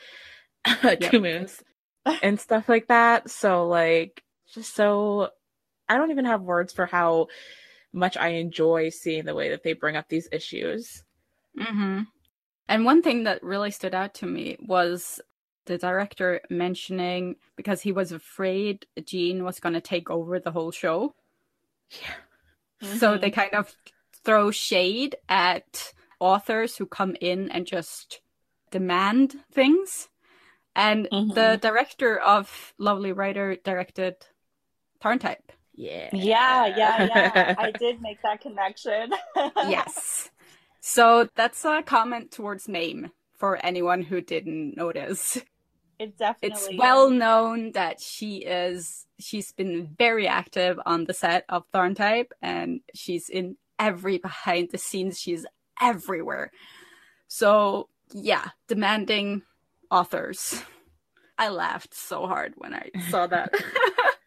two 1.00 1.20
moons, 1.20 1.62
and 2.22 2.40
stuff 2.40 2.68
like 2.68 2.88
that. 2.88 3.30
So 3.30 3.66
like 3.66 4.22
just 4.52 4.74
so 4.74 5.30
I 5.88 5.96
don't 5.96 6.10
even 6.10 6.24
have 6.24 6.42
words 6.42 6.72
for 6.72 6.86
how 6.86 7.28
much 7.92 8.16
I 8.16 8.28
enjoy 8.28 8.88
seeing 8.88 9.24
the 9.24 9.34
way 9.34 9.50
that 9.50 9.62
they 9.62 9.74
bring 9.74 9.96
up 9.96 10.08
these 10.08 10.28
issues. 10.32 11.04
Mm-hmm. 11.58 12.02
And 12.68 12.84
one 12.84 13.02
thing 13.02 13.24
that 13.24 13.42
really 13.42 13.70
stood 13.70 13.94
out 13.94 14.14
to 14.14 14.26
me 14.26 14.56
was 14.60 15.20
the 15.66 15.78
director 15.78 16.40
mentioning 16.48 17.36
because 17.56 17.82
he 17.82 17.92
was 17.92 18.12
afraid 18.12 18.86
Gene 19.04 19.44
was 19.44 19.60
going 19.60 19.74
to 19.74 19.80
take 19.80 20.10
over 20.10 20.40
the 20.40 20.50
whole 20.50 20.70
show. 20.70 21.14
Yeah. 22.00 22.88
Mm-hmm. 22.88 22.98
So 22.98 23.18
they 23.18 23.30
kind 23.30 23.54
of 23.54 23.74
throw 24.24 24.50
shade 24.50 25.16
at 25.28 25.92
authors 26.20 26.76
who 26.76 26.86
come 26.86 27.16
in 27.20 27.50
and 27.50 27.66
just 27.66 28.20
demand 28.70 29.34
things. 29.52 30.08
And 30.74 31.08
mm-hmm. 31.12 31.34
the 31.34 31.58
director 31.60 32.18
of 32.18 32.72
Lovely 32.78 33.12
Writer 33.12 33.56
directed 33.62 34.16
TharnType. 35.02 35.50
Yeah. 35.74 36.08
Yeah, 36.12 36.66
yeah, 36.66 37.08
yeah. 37.14 37.54
I 37.58 37.70
did 37.72 38.00
make 38.00 38.22
that 38.22 38.40
connection. 38.40 39.10
yes. 39.36 40.30
So 40.80 41.28
that's 41.34 41.64
a 41.64 41.82
comment 41.82 42.30
towards 42.30 42.68
Mame 42.68 43.10
for 43.36 43.56
anyone 43.64 44.02
who 44.02 44.20
didn't 44.20 44.76
notice. 44.76 45.38
It 45.98 46.18
definitely 46.18 46.74
it's 46.74 46.78
well 46.78 47.10
known 47.10 47.72
that 47.72 48.00
she 48.00 48.38
is 48.38 49.06
she's 49.18 49.52
been 49.52 49.94
very 49.98 50.26
active 50.26 50.78
on 50.84 51.04
the 51.04 51.14
set 51.14 51.44
of 51.48 51.70
TharnType 51.72 52.30
and 52.40 52.80
she's 52.94 53.28
in 53.28 53.56
every 53.78 54.18
behind 54.18 54.70
the 54.70 54.78
scenes. 54.78 55.20
She's 55.20 55.46
everywhere. 55.80 56.50
So 57.28 57.88
yeah 58.12 58.48
demanding 58.68 59.42
authors. 59.90 60.62
I 61.38 61.48
laughed 61.48 61.94
so 61.94 62.26
hard 62.26 62.54
when 62.56 62.74
i 62.74 62.90
saw 63.10 63.26
that. 63.26 63.52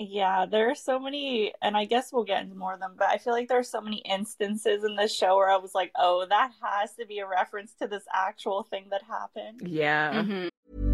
Yeah 0.00 0.46
there 0.46 0.70
are 0.70 0.74
so 0.74 0.98
many 0.98 1.52
and 1.62 1.76
i 1.76 1.84
guess 1.84 2.12
we'll 2.12 2.24
get 2.24 2.42
into 2.42 2.56
more 2.56 2.74
of 2.74 2.80
them 2.80 2.94
but 2.98 3.08
i 3.08 3.18
feel 3.18 3.32
like 3.32 3.48
there 3.48 3.60
are 3.60 3.62
so 3.62 3.80
many 3.80 3.98
instances 3.98 4.82
in 4.82 4.96
this 4.96 5.14
show 5.14 5.36
where 5.36 5.48
i 5.48 5.56
was 5.56 5.72
like 5.72 5.92
oh 5.96 6.26
that 6.28 6.50
has 6.60 6.92
to 6.94 7.06
be 7.06 7.20
a 7.20 7.28
reference 7.28 7.74
to 7.74 7.86
this 7.86 8.02
actual 8.12 8.64
thing 8.64 8.86
that 8.90 9.02
happened. 9.02 9.62
Yeah. 9.64 10.22
Mm-hmm. 10.22 10.93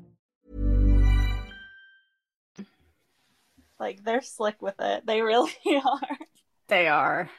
Like, 3.81 4.03
they're 4.03 4.21
slick 4.21 4.61
with 4.61 4.75
it. 4.79 5.05
They 5.05 5.21
really 5.21 5.51
are. 5.85 6.17
They 6.67 6.87
are. 6.87 7.29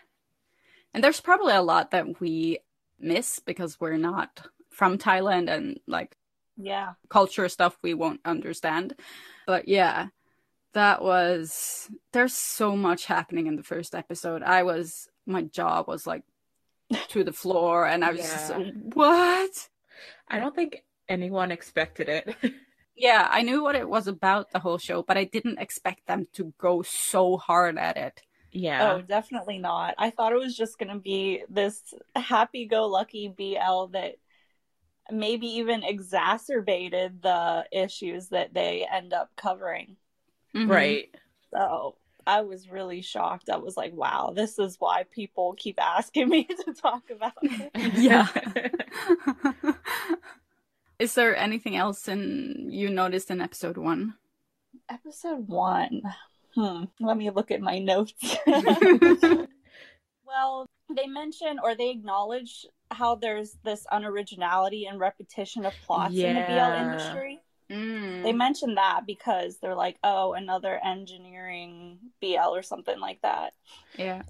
And 0.93 1.03
there's 1.03 1.21
probably 1.21 1.55
a 1.55 1.63
lot 1.63 1.93
that 1.93 2.21
we 2.21 2.59
miss 3.01 3.39
because 3.39 3.81
we're 3.81 3.97
not 3.97 4.47
from 4.69 4.99
Thailand 4.99 5.49
and, 5.49 5.81
like, 5.87 6.17
yeah, 6.57 6.95
culture 7.09 7.49
stuff 7.49 7.79
we 7.83 7.95
won't 7.95 8.21
understand. 8.25 8.95
But 9.47 9.69
yeah, 9.69 10.09
that 10.75 11.03
was 11.03 11.91
there's 12.13 12.35
so 12.35 12.77
much 12.77 13.07
happening 13.07 13.47
in 13.47 13.57
the 13.57 13.63
first 13.63 13.95
episode. 13.95 14.43
I 14.43 14.63
was 14.63 15.09
my 15.27 15.43
jaw 15.43 15.85
was 15.87 16.07
like 16.07 16.23
to 17.09 17.25
the 17.25 17.33
floor 17.33 17.87
and 17.87 18.05
I 18.05 18.11
was 18.11 18.21
yeah. 18.21 18.25
just 18.27 18.53
what? 18.95 19.69
I 20.29 20.39
don't 20.39 20.55
think 20.55 20.85
anyone 21.09 21.51
expected 21.53 22.09
it. 22.09 22.37
yeah, 22.97 23.29
I 23.31 23.43
knew 23.43 23.63
what 23.63 23.75
it 23.75 23.89
was 23.89 24.07
about 24.07 24.51
the 24.51 24.59
whole 24.59 24.79
show, 24.79 25.03
but 25.03 25.17
I 25.17 25.25
didn't 25.25 25.59
expect 25.59 26.07
them 26.07 26.27
to 26.35 26.53
go 26.59 26.83
so 26.83 27.37
hard 27.37 27.79
at 27.79 27.97
it. 27.97 28.23
Yeah. 28.53 28.93
Oh, 28.93 29.01
definitely 29.01 29.59
not. 29.59 29.95
I 29.97 30.11
thought 30.11 30.33
it 30.33 30.39
was 30.39 30.57
just 30.57 30.79
going 30.79 30.93
to 30.93 30.99
be 30.99 31.43
this 31.49 31.95
happy 32.15 32.67
go 32.67 32.87
lucky 32.87 33.29
BL 33.29 33.87
that 33.93 34.17
maybe 35.11 35.47
even 35.47 35.83
exacerbated 35.83 37.23
the 37.23 37.65
issues 37.73 38.29
that 38.29 38.53
they 38.53 38.87
end 38.91 39.13
up 39.13 39.31
covering. 39.37 39.97
Mm-hmm. 40.55 40.71
Right. 40.71 41.15
So 41.51 41.97
I 42.27 42.43
was 42.43 42.71
really 42.71 43.03
shocked. 43.03 43.49
I 43.51 43.57
was 43.57 43.77
like, 43.77 43.95
wow, 43.95 44.33
this 44.35 44.59
is 44.59 44.77
why 44.79 45.05
people 45.11 45.55
keep 45.57 45.81
asking 45.81 46.29
me 46.29 46.45
to 46.65 46.75
talk 46.75 47.11
about 47.11 47.33
it. 47.43 47.71
yeah. 47.95 48.29
is 51.03 51.15
there 51.15 51.37
anything 51.37 51.77
else 51.77 52.07
in 52.07 52.69
you 52.71 52.89
noticed 52.89 53.33
in 53.33 53.41
episode 53.41 53.77
one? 53.77 54.15
Episode 54.89 55.49
one. 55.49 56.03
Hmm. 56.55 56.85
Let 57.01 57.17
me 57.17 57.31
look 57.31 57.51
at 57.51 57.61
my 57.61 57.81
notes. 57.81 58.13
well, 58.47 59.49
they 60.95 61.09
mention 61.09 61.59
or 61.61 61.75
they 61.75 61.91
acknowledge 61.91 62.67
how 62.93 63.17
there's 63.17 63.57
this 63.65 63.85
unoriginality 63.93 64.89
and 64.89 65.01
repetition 65.01 65.67
of 65.67 65.73
plots 65.85 66.15
yeah. 66.15 66.29
in 66.29 66.37
the 66.37 66.43
BL 66.43 66.73
industry. 66.85 67.41
Mm. 67.69 68.23
They 68.23 68.33
mention 68.33 68.77
that 68.77 69.01
because 69.05 69.57
they're 69.57 69.75
like, 69.75 69.97
oh, 70.05 70.35
another 70.35 70.79
engineering 70.85 71.99
BL 72.21 72.55
or 72.55 72.63
something 72.63 73.01
like 73.01 73.21
that. 73.23 73.55
Yeah. 73.99 74.23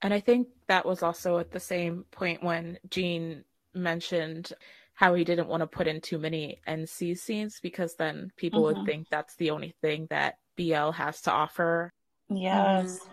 And 0.00 0.14
I 0.14 0.20
think 0.20 0.48
that 0.68 0.86
was 0.86 1.02
also 1.02 1.36
at 1.36 1.50
the 1.50 1.60
same 1.60 2.06
point 2.12 2.42
when 2.42 2.78
Jean 2.88 3.44
mentioned 3.74 4.54
how 4.94 5.14
he 5.14 5.24
didn't 5.24 5.48
want 5.48 5.60
to 5.60 5.66
put 5.66 5.86
in 5.86 6.00
too 6.00 6.18
many 6.18 6.60
NC 6.66 7.18
scenes 7.18 7.58
because 7.60 7.96
then 7.96 8.32
people 8.36 8.62
mm-hmm. 8.62 8.78
would 8.78 8.86
think 8.86 9.08
that's 9.10 9.34
the 9.36 9.50
only 9.50 9.74
thing 9.82 10.06
that 10.10 10.38
BL 10.56 10.90
has 10.90 11.20
to 11.22 11.32
offer. 11.32 11.92
Yes. 12.28 13.00
Mm-hmm. 13.00 13.10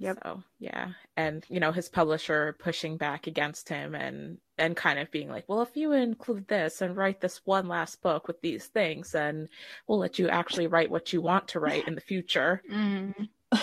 Yep. 0.00 0.18
So, 0.24 0.42
yeah. 0.58 0.88
And, 1.16 1.46
you 1.48 1.60
know, 1.60 1.70
his 1.70 1.88
publisher 1.88 2.56
pushing 2.58 2.96
back 2.96 3.26
against 3.28 3.68
him 3.68 3.94
and 3.94 4.38
and 4.58 4.76
kind 4.76 4.98
of 4.98 5.10
being 5.10 5.28
like, 5.30 5.44
well, 5.48 5.62
if 5.62 5.76
you 5.76 5.92
include 5.92 6.46
this 6.46 6.80
and 6.80 6.96
write 6.96 7.20
this 7.20 7.40
one 7.44 7.68
last 7.68 8.02
book 8.02 8.28
with 8.28 8.40
these 8.40 8.66
things, 8.66 9.12
then 9.12 9.48
we'll 9.86 9.98
let 9.98 10.18
you 10.18 10.28
actually 10.28 10.66
write 10.66 10.90
what 10.90 11.12
you 11.12 11.20
want 11.20 11.48
to 11.48 11.60
write 11.60 11.86
in 11.88 11.94
the 11.94 12.00
future. 12.00 12.62
Mm. 12.74 13.28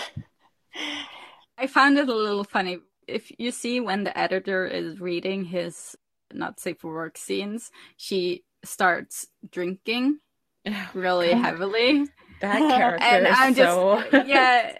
I 1.58 1.66
found 1.66 1.98
it 1.98 2.08
a 2.08 2.14
little 2.14 2.44
funny. 2.44 2.78
If 3.06 3.30
you 3.38 3.50
see 3.50 3.78
when 3.80 4.04
the 4.04 4.18
editor 4.18 4.66
is 4.66 5.00
reading 5.00 5.44
his 5.44 5.96
not 6.34 6.60
safe 6.60 6.78
for 6.80 6.92
work 6.92 7.18
scenes, 7.18 7.70
she 7.96 8.44
starts 8.64 9.26
drinking 9.50 10.18
really 10.94 11.32
heavily. 11.32 12.06
That 12.40 12.58
character 12.76 13.04
and 13.04 13.26
I'm 13.28 13.54
so... 13.54 14.02
just 14.10 14.28
yeah. 14.28 14.78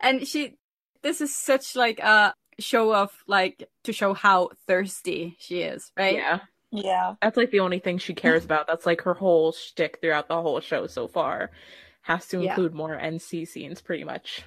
And 0.00 0.26
she 0.26 0.56
this 1.02 1.20
is 1.20 1.34
such 1.34 1.76
like 1.76 2.00
a 2.00 2.34
show 2.58 2.94
of 2.94 3.10
like 3.26 3.68
to 3.84 3.92
show 3.92 4.14
how 4.14 4.50
thirsty 4.66 5.36
she 5.38 5.62
is, 5.62 5.92
right? 5.96 6.16
Yeah. 6.16 6.40
Yeah. 6.70 7.14
That's 7.22 7.36
like 7.36 7.50
the 7.50 7.60
only 7.60 7.78
thing 7.78 7.98
she 7.98 8.14
cares 8.14 8.44
about. 8.44 8.66
That's 8.66 8.84
like 8.86 9.02
her 9.02 9.14
whole 9.14 9.52
shtick 9.52 9.98
throughout 10.00 10.28
the 10.28 10.40
whole 10.40 10.60
show 10.60 10.86
so 10.86 11.08
far. 11.08 11.50
Has 12.02 12.26
to 12.28 12.40
include 12.40 12.72
yeah. 12.72 12.76
more 12.76 12.96
NC 12.96 13.48
scenes 13.48 13.80
pretty 13.80 14.04
much. 14.04 14.44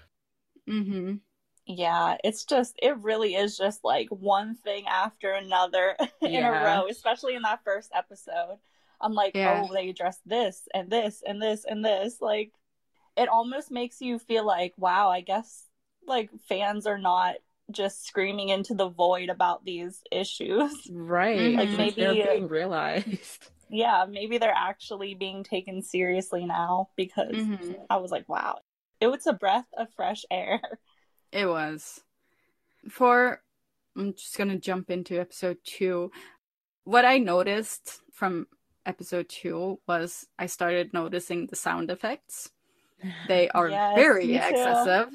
Mm-hmm. 0.70 1.16
Yeah, 1.66 2.18
it's 2.24 2.44
just 2.46 2.76
it 2.82 2.98
really 2.98 3.36
is 3.36 3.58
just 3.58 3.84
like 3.84 4.10
one 4.10 4.56
thing 4.56 4.86
after 4.88 5.32
another 5.32 5.96
in 6.22 6.32
yeah. 6.32 6.48
a 6.50 6.66
row, 6.82 6.88
especially 6.90 7.36
in 7.36 7.44
that 7.44 7.64
first 7.64 7.92
episode. 7.96 8.58
I'm 9.00 9.14
like, 9.14 9.36
Yeah. 9.36 9.66
oh, 9.68 9.74
they 9.74 9.90
addressed 9.90 10.22
this 10.28 10.68
and 10.74 10.90
this 10.90 11.24
and 11.26 11.42
this 11.42 11.66
and 11.66 11.84
this. 11.84 12.18
Like, 12.22 12.52
it 13.18 13.30
almost 13.30 13.72
makes 13.72 14.02
you 14.02 14.20
feel 14.20 14.46
like, 14.46 14.74
wow, 14.78 15.10
I 15.10 15.22
guess 15.22 15.68
like 16.08 16.30
fans 16.50 16.88
are 16.88 16.98
not 16.98 17.36
just 17.70 18.06
screaming 18.06 18.50
into 18.50 18.74
the 18.74 18.90
void 18.90 19.30
about 19.30 19.64
these 19.64 20.02
issues. 20.12 20.74
Right. 20.92 21.56
Like 21.56 21.70
maybe 21.70 22.02
they're 22.02 22.14
being 22.14 22.48
realized. 22.48 23.50
yeah, 23.70 24.06
maybe 24.10 24.40
they're 24.40 24.54
actually 24.56 25.14
being 25.14 25.44
taken 25.44 25.82
seriously 25.82 26.46
now 26.46 26.90
because 26.98 27.34
Mhm. 27.36 27.76
I 27.90 27.98
was 27.98 28.12
like, 28.12 28.28
wow, 28.28 28.60
it 29.00 29.08
was 29.08 29.26
a 29.26 29.34
breath 29.34 29.68
of 29.78 29.88
fresh 29.96 30.26
air. 30.32 30.60
It 31.32 31.46
was. 31.48 32.02
For 32.90 33.42
I'm 33.96 34.14
just 34.14 34.38
gonna 34.38 34.58
jump 34.58 34.90
into 34.90 35.20
episode 35.20 35.58
two. 35.64 36.12
What 36.84 37.06
I 37.06 37.18
noticed 37.20 38.02
from 38.12 38.48
episode 38.86 39.30
two 39.30 39.80
was 39.88 40.28
I 40.40 40.48
started 40.48 40.94
noticing 40.94 41.48
the 41.48 41.56
sound 41.56 41.92
effects. 41.92 42.52
They 43.28 43.50
are 43.56 43.70
Yes, 43.70 43.96
very 43.96 44.36
excessive. 44.36 45.10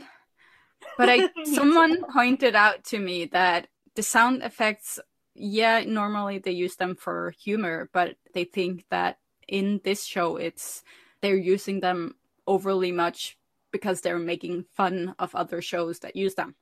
But 0.97 1.09
I 1.09 1.29
someone 1.45 1.99
too. 1.99 2.05
pointed 2.12 2.55
out 2.55 2.85
to 2.85 2.99
me 2.99 3.27
that 3.27 3.69
the 3.95 4.03
sound 4.03 4.43
effects, 4.43 4.99
yeah, 5.35 5.83
normally 5.87 6.39
they 6.39 6.53
use 6.53 6.77
them 6.77 6.95
for 6.97 7.33
humor, 7.39 7.91
but 7.93 8.17
they 8.35 8.45
think 8.45 8.85
that 8.91 9.19
in 9.49 9.81
this 9.85 10.05
show 10.05 10.37
it's 10.37 10.83
they're 11.21 11.37
using 11.37 11.81
them 11.81 12.14
overly 12.47 12.93
much 12.93 13.39
because 13.77 14.01
they're 14.01 14.18
making 14.18 14.64
fun 14.77 15.14
of 15.18 15.35
other 15.35 15.61
shows 15.62 16.01
that 16.01 16.16
use 16.16 16.35
them. 16.35 16.55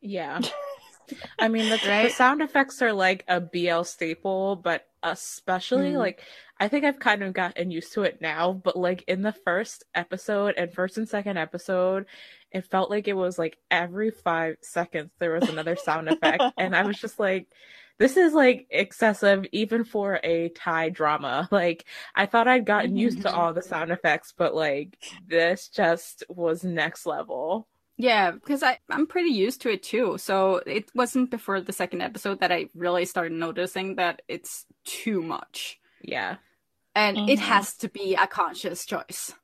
Yeah. 0.00 0.40
I 1.38 1.48
mean, 1.48 1.68
the, 1.68 1.78
the 1.78 1.88
Right? 1.88 2.10
sound 2.10 2.42
effects 2.42 2.82
are 2.82 2.92
like 2.92 3.24
a 3.28 3.40
BL 3.40 3.82
staple, 3.82 4.56
but 4.56 4.86
especially 5.02 5.92
Mhm. 5.92 5.98
like 5.98 6.22
I 6.58 6.68
think 6.68 6.84
I've 6.84 6.98
kind 6.98 7.22
of 7.22 7.32
gotten 7.32 7.70
used 7.70 7.94
to 7.94 8.02
it 8.02 8.20
now, 8.20 8.52
but 8.52 8.76
like 8.76 9.02
in 9.08 9.22
the 9.22 9.32
first 9.32 9.84
episode 9.94 10.54
and 10.58 10.72
first 10.72 10.98
and 10.98 11.08
second 11.08 11.38
episode, 11.38 12.06
it 12.52 12.66
felt 12.66 12.90
like 12.90 13.08
it 13.08 13.14
was 13.14 13.38
like 13.38 13.58
every 13.70 14.10
five 14.10 14.56
seconds 14.62 15.10
there 15.18 15.32
was 15.32 15.48
another 15.48 15.76
sound 15.76 16.08
effect. 16.08 16.44
And 16.58 16.76
I 16.76 16.84
was 16.84 17.00
just 17.00 17.18
like, 17.18 17.48
this 18.00 18.16
is 18.16 18.32
like 18.32 18.66
excessive 18.70 19.46
even 19.52 19.84
for 19.84 20.18
a 20.24 20.48
Thai 20.48 20.88
drama. 20.88 21.48
Like 21.52 21.84
I 22.16 22.26
thought 22.26 22.48
I'd 22.48 22.66
gotten 22.66 22.96
used 22.96 23.22
to 23.22 23.28
Mhm. 23.28 23.36
all 23.36 23.52
the 23.54 23.62
sound 23.62 23.92
effects, 23.92 24.32
but 24.36 24.54
like 24.54 24.96
this 25.28 25.68
just 25.68 26.24
was 26.28 26.64
next 26.64 27.06
level. 27.06 27.68
Yeah, 27.98 28.30
because 28.30 28.62
I, 28.62 28.78
I'm 28.88 29.06
pretty 29.06 29.28
used 29.30 29.60
to 29.62 29.70
it 29.70 29.82
too. 29.82 30.16
So 30.18 30.62
it 30.66 30.90
wasn't 30.94 31.30
before 31.30 31.60
the 31.60 31.72
second 31.74 32.00
episode 32.00 32.40
that 32.40 32.50
I 32.50 32.68
really 32.74 33.04
started 33.04 33.32
noticing 33.32 33.96
that 33.96 34.22
it's 34.26 34.64
too 34.84 35.22
much. 35.22 35.78
Yeah. 36.00 36.36
And 36.94 37.18
it 37.28 37.38
Mhm. 37.38 37.42
has 37.42 37.76
to 37.76 37.88
be 37.90 38.14
a 38.14 38.26
conscious 38.26 38.86
choice. 38.86 39.34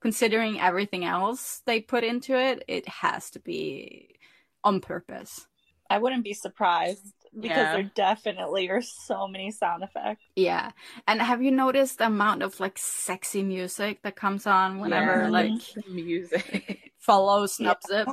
Considering 0.00 0.60
everything 0.60 1.04
else 1.04 1.60
they 1.66 1.80
put 1.80 2.04
into 2.04 2.38
it, 2.38 2.62
it 2.68 2.86
has 2.88 3.30
to 3.30 3.40
be 3.40 4.14
on 4.62 4.80
purpose. 4.80 5.48
I 5.90 5.98
wouldn't 5.98 6.22
be 6.22 6.34
surprised 6.34 7.14
because 7.34 7.56
Yeah. 7.56 7.72
there 7.74 7.90
definitely 7.94 8.68
are 8.70 8.82
so 8.82 9.26
many 9.28 9.50
sound 9.50 9.82
effects. 9.82 10.22
Yeah. 10.36 10.70
And 11.06 11.20
have 11.22 11.42
you 11.42 11.50
noticed 11.50 11.98
the 11.98 12.06
amount 12.06 12.42
of 12.42 12.58
like 12.60 12.78
sexy 12.78 13.42
music 13.42 14.02
that 14.02 14.16
comes 14.16 14.46
on 14.46 14.78
whenever 14.80 15.22
Yeah, 15.24 15.28
like 15.30 15.50
the 15.74 15.82
music. 15.90 16.92
follow 16.98 17.46
Snubzip? 17.46 18.06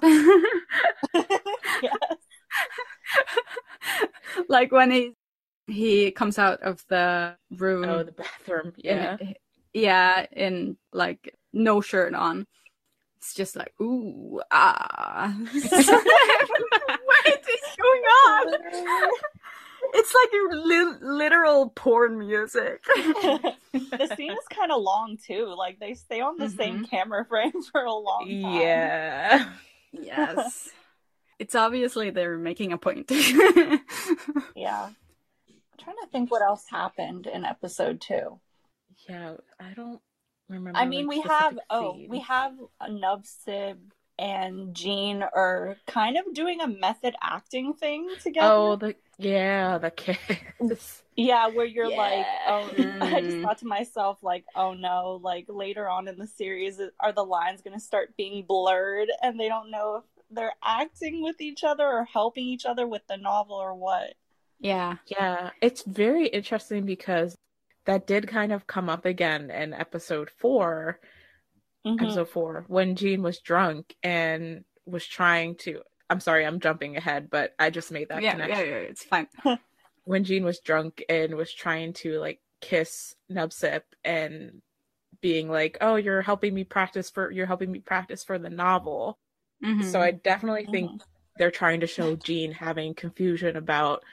yes. 1.81 1.97
like 4.49 4.71
when 4.71 4.91
he 4.91 5.13
he 5.67 6.11
comes 6.11 6.37
out 6.37 6.61
of 6.61 6.83
the 6.89 7.35
room 7.57 7.85
Oh, 7.85 8.03
the 8.03 8.11
bathroom. 8.11 8.73
in- 8.77 8.83
Yeah. 8.83 9.17
yeah 9.73 10.25
in 10.31 10.77
like 10.93 11.35
no 11.53 11.81
shirt 11.81 12.13
on 12.13 12.45
it's 13.25 13.33
just 13.33 13.55
like 13.55 13.73
ooh 13.81 14.39
ah 14.51 15.35
what 15.51 15.57
is 17.27 17.65
going 17.81 18.03
on 18.03 18.53
it's 19.95 20.13
like 20.13 20.31
a 20.33 20.55
li- 20.55 20.97
literal 21.01 21.69
porn 21.71 22.19
music 22.19 22.83
the 22.85 24.13
scene 24.15 24.31
is 24.31 24.47
kind 24.51 24.71
of 24.71 24.81
long 24.81 25.17
too. 25.25 25.53
Like 25.57 25.79
they 25.79 25.95
stay 25.95 26.21
on 26.21 26.37
the 26.37 26.49
same 26.49 26.85
camera 26.85 27.25
frame 27.25 27.51
for 27.71 27.81
a 27.83 27.91
long 27.93 28.27
time. 28.27 28.61
Yeah. 28.61 29.49
yes 29.91 30.69
it's 31.39 31.55
obviously 31.55 32.11
they're 32.11 32.37
making 32.37 32.73
a 32.73 32.77
point 32.77 33.09
Yeah. 34.55 34.85
I'm 34.85 34.93
trying 35.79 35.95
to 36.03 36.07
think 36.11 36.29
what 36.31 36.43
else 36.43 36.65
happened 36.69 37.25
in 37.27 37.43
episode 37.43 38.01
two. 38.01 38.39
Yeah. 39.09 39.35
I 39.59 39.73
don't 39.75 39.99
remember. 40.49 40.79
I 40.79 40.85
mean, 40.85 41.07
we 41.07 41.21
have 41.21 41.53
specific 41.53 41.63
oh, 41.69 41.99
we 42.09 42.19
have 42.19 42.53
a 42.79 42.89
Nubsib 42.89 43.77
and 44.17 44.73
Jean 44.75 45.23
are 45.23 45.77
kind 45.87 46.17
of 46.17 46.33
doing 46.33 46.61
a 46.61 46.67
method 46.67 47.15
acting 47.21 47.73
thing 47.73 48.15
together. 48.21 48.47
Oh, 48.47 48.75
the 48.75 48.95
yeah, 49.17 49.77
the 49.77 49.91
kiss. 49.91 50.17
Yeah, 51.17 51.47
where 51.47 51.65
you're 51.65 51.95
like, 51.95 52.25
oh, 52.45 52.69
I 53.01 53.21
just 53.21 53.37
Mm. 53.37 53.41
thought 53.41 53.57
to 53.59 53.65
myself, 53.67 54.21
like, 54.21 54.43
oh 54.53 54.73
no, 54.73 55.19
like 55.23 55.45
later 55.47 55.87
on 55.87 56.07
in 56.09 56.17
the 56.17 56.27
series, 56.27 56.79
are 56.99 57.13
the 57.13 57.23
lines 57.23 57.61
going 57.61 57.77
to 57.77 57.79
start 57.83 58.17
being 58.17 58.43
blurred 58.45 59.07
and 59.21 59.39
they 59.39 59.47
don't 59.47 59.71
know 59.71 59.97
if 60.03 60.03
they're 60.29 60.55
acting 60.63 61.21
with 61.23 61.39
each 61.39 61.63
other 61.63 61.85
or 61.85 62.03
helping 62.05 62.45
each 62.45 62.65
other 62.65 62.85
with 62.87 63.01
the 63.07 63.15
novel 63.17 63.55
or 63.55 63.73
what? 63.75 64.15
yeah 64.59 64.95
Yeah, 65.07 65.51
it's 65.61 65.83
very 65.83 66.27
interesting 66.27 66.85
because 66.85 67.35
that 67.85 68.07
did 68.07 68.27
kind 68.27 68.51
of 68.51 68.67
come 68.67 68.89
up 68.89 69.05
again 69.05 69.51
in 69.51 69.73
episode 69.73 70.29
4 70.29 70.99
Mhm. 71.85 72.01
episode 72.01 72.29
four, 72.29 72.65
when 72.67 72.95
Jean 72.95 73.21
was 73.21 73.39
drunk 73.39 73.95
and 74.03 74.65
was 74.85 75.05
trying 75.05 75.55
to. 75.57 75.81
I'm 76.09 76.19
sorry, 76.19 76.45
I'm 76.45 76.59
jumping 76.59 76.97
ahead, 76.97 77.29
but 77.29 77.53
I 77.59 77.69
just 77.69 77.91
made 77.91 78.09
that 78.09 78.21
yeah, 78.23 78.31
connection. 78.33 78.65
yeah 78.65 78.71
yeah 78.71 78.77
it's 78.89 79.03
fine 79.03 79.27
when 80.03 80.23
Jean 80.23 80.43
was 80.43 80.59
drunk 80.59 81.03
and 81.09 81.35
was 81.35 81.53
trying 81.53 81.93
to 81.93 82.19
like 82.19 82.39
kiss 82.61 83.15
Nubsip 83.31 83.81
and 84.03 84.61
being 85.21 85.49
like, 85.49 85.77
"Oh, 85.81 85.95
you're 85.95 86.21
helping 86.21 86.53
me 86.53 86.63
practice 86.63 87.09
for 87.09 87.31
you're 87.31 87.47
helping 87.47 87.71
me 87.71 87.79
practice 87.79 88.23
for 88.23 88.37
the 88.39 88.49
novel." 88.49 89.19
Mhm. 89.63 89.83
So 89.83 90.01
I 90.01 90.11
definitely 90.11 90.67
think 90.71 91.01
they're 91.37 91.51
trying 91.51 91.81
to 91.81 91.87
show 91.87 92.15
Jean 92.15 92.51
having 92.51 92.93
confusion 92.93 93.55
about 93.57 94.03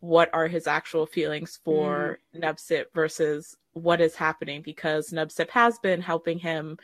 what 0.00 0.30
are 0.32 0.46
his 0.46 0.66
actual 0.66 1.06
feelings 1.06 1.58
for 1.64 2.18
mm. 2.34 2.42
Nubsip 2.42 2.86
versus 2.94 3.56
what 3.72 4.00
is 4.00 4.14
happening 4.14 4.62
because 4.62 5.10
Nubsip 5.10 5.50
has 5.50 5.78
been 5.78 6.00
helping 6.00 6.38
him 6.38 6.78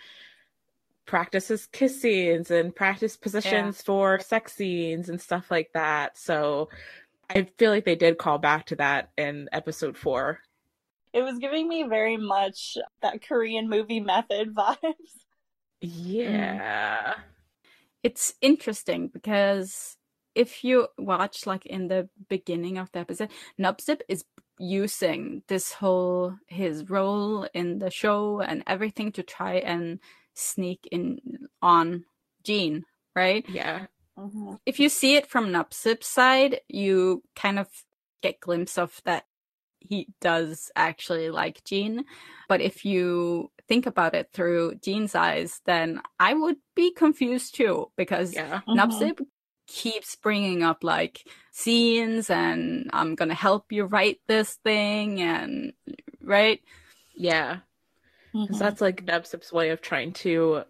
practice 1.07 1.49
his 1.49 1.67
kiss 1.67 2.01
scenes 2.01 2.51
and 2.51 2.75
practice 2.75 3.17
positions 3.17 3.83
for 3.83 4.19
sex 4.21 4.55
scenes 4.55 5.09
and 5.09 5.21
stuff 5.21 5.51
like 5.51 5.71
that. 5.75 6.17
So 6.17 6.71
I 7.29 7.49
feel 7.59 7.71
like 7.71 7.85
they 7.85 7.97
did 7.97 8.19
call 8.19 8.39
back 8.39 8.67
to 8.67 8.77
that 8.77 9.11
in 9.17 9.49
episode 9.53 9.97
four. 9.97 10.41
It 11.13 11.23
was 11.23 11.39
giving 11.39 11.69
me 11.69 11.85
very 11.85 12.17
much 12.17 12.77
that 13.03 13.23
Korean 13.27 13.69
movie 13.69 14.01
method 14.01 14.55
vibes. 14.55 15.25
Yeah. 15.81 17.15
it's 18.03 18.35
interesting 18.41 19.09
because 19.09 19.97
if 20.35 20.65
you 20.65 20.89
watch 20.99 21.47
like 21.47 21.67
in 21.67 21.89
the 21.89 22.09
beginning 22.29 22.79
of 22.79 22.91
the 22.93 23.01
episode, 23.01 23.31
Nubsip 23.59 24.01
is 24.09 24.25
using 24.59 25.43
this 25.49 25.73
whole 25.73 26.37
his 26.47 26.89
role 26.89 27.49
in 27.55 27.79
the 27.79 27.91
show 27.91 28.41
and 28.41 28.63
everything 28.67 29.13
to 29.13 29.23
try 29.23 29.55
and 29.55 29.99
sneak 30.35 30.89
in 30.91 31.19
on 31.63 32.05
Jean, 32.45 32.85
right? 33.15 33.45
Yeah. 33.49 33.87
Mm-hmm. 34.19 34.55
If 34.65 34.79
you 34.79 34.89
see 34.89 35.17
it 35.17 35.27
from 35.27 35.49
Nubsip's 35.49 36.07
side, 36.07 36.61
you 36.69 37.23
kind 37.35 37.59
of 37.59 37.69
get 38.23 38.41
glimpse 38.41 38.79
of 38.79 39.01
that 39.05 39.25
he 39.81 40.09
does 40.21 40.71
actually 40.77 41.31
like 41.31 41.63
Jean. 41.65 42.05
But 42.49 42.61
if 42.61 42.85
you 42.85 43.51
think 43.69 43.87
about 43.87 44.15
it 44.15 44.31
through 44.33 44.77
Jean's 44.77 45.15
eyes, 45.15 45.61
then 45.67 46.01
I 46.19 46.35
would 46.35 46.57
be 46.75 46.93
confused 46.93 47.55
too 47.55 47.91
because 47.97 48.35
Yeah. 48.35 48.61
Nubsip 48.69 49.21
keeps 49.67 50.17
bringing 50.17 50.63
up 50.63 50.85
like 50.85 51.25
scenes 51.51 52.31
and 52.31 52.91
I'm 52.93 53.15
gonna 53.15 53.35
help 53.35 53.73
you 53.73 53.85
write 53.85 54.21
this 54.27 54.55
thing 54.55 55.21
and 55.21 55.73
right. 56.23 56.61
Yeah. 57.15 57.59
Mm-hmm. 58.35 58.43
Because 58.43 58.59
that's 58.59 58.81
like 58.81 59.07
Nubsip's 59.07 59.53
way 59.53 59.71
of 59.71 59.81
trying 59.81 60.13
to 60.15 60.65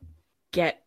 get, 0.53 0.83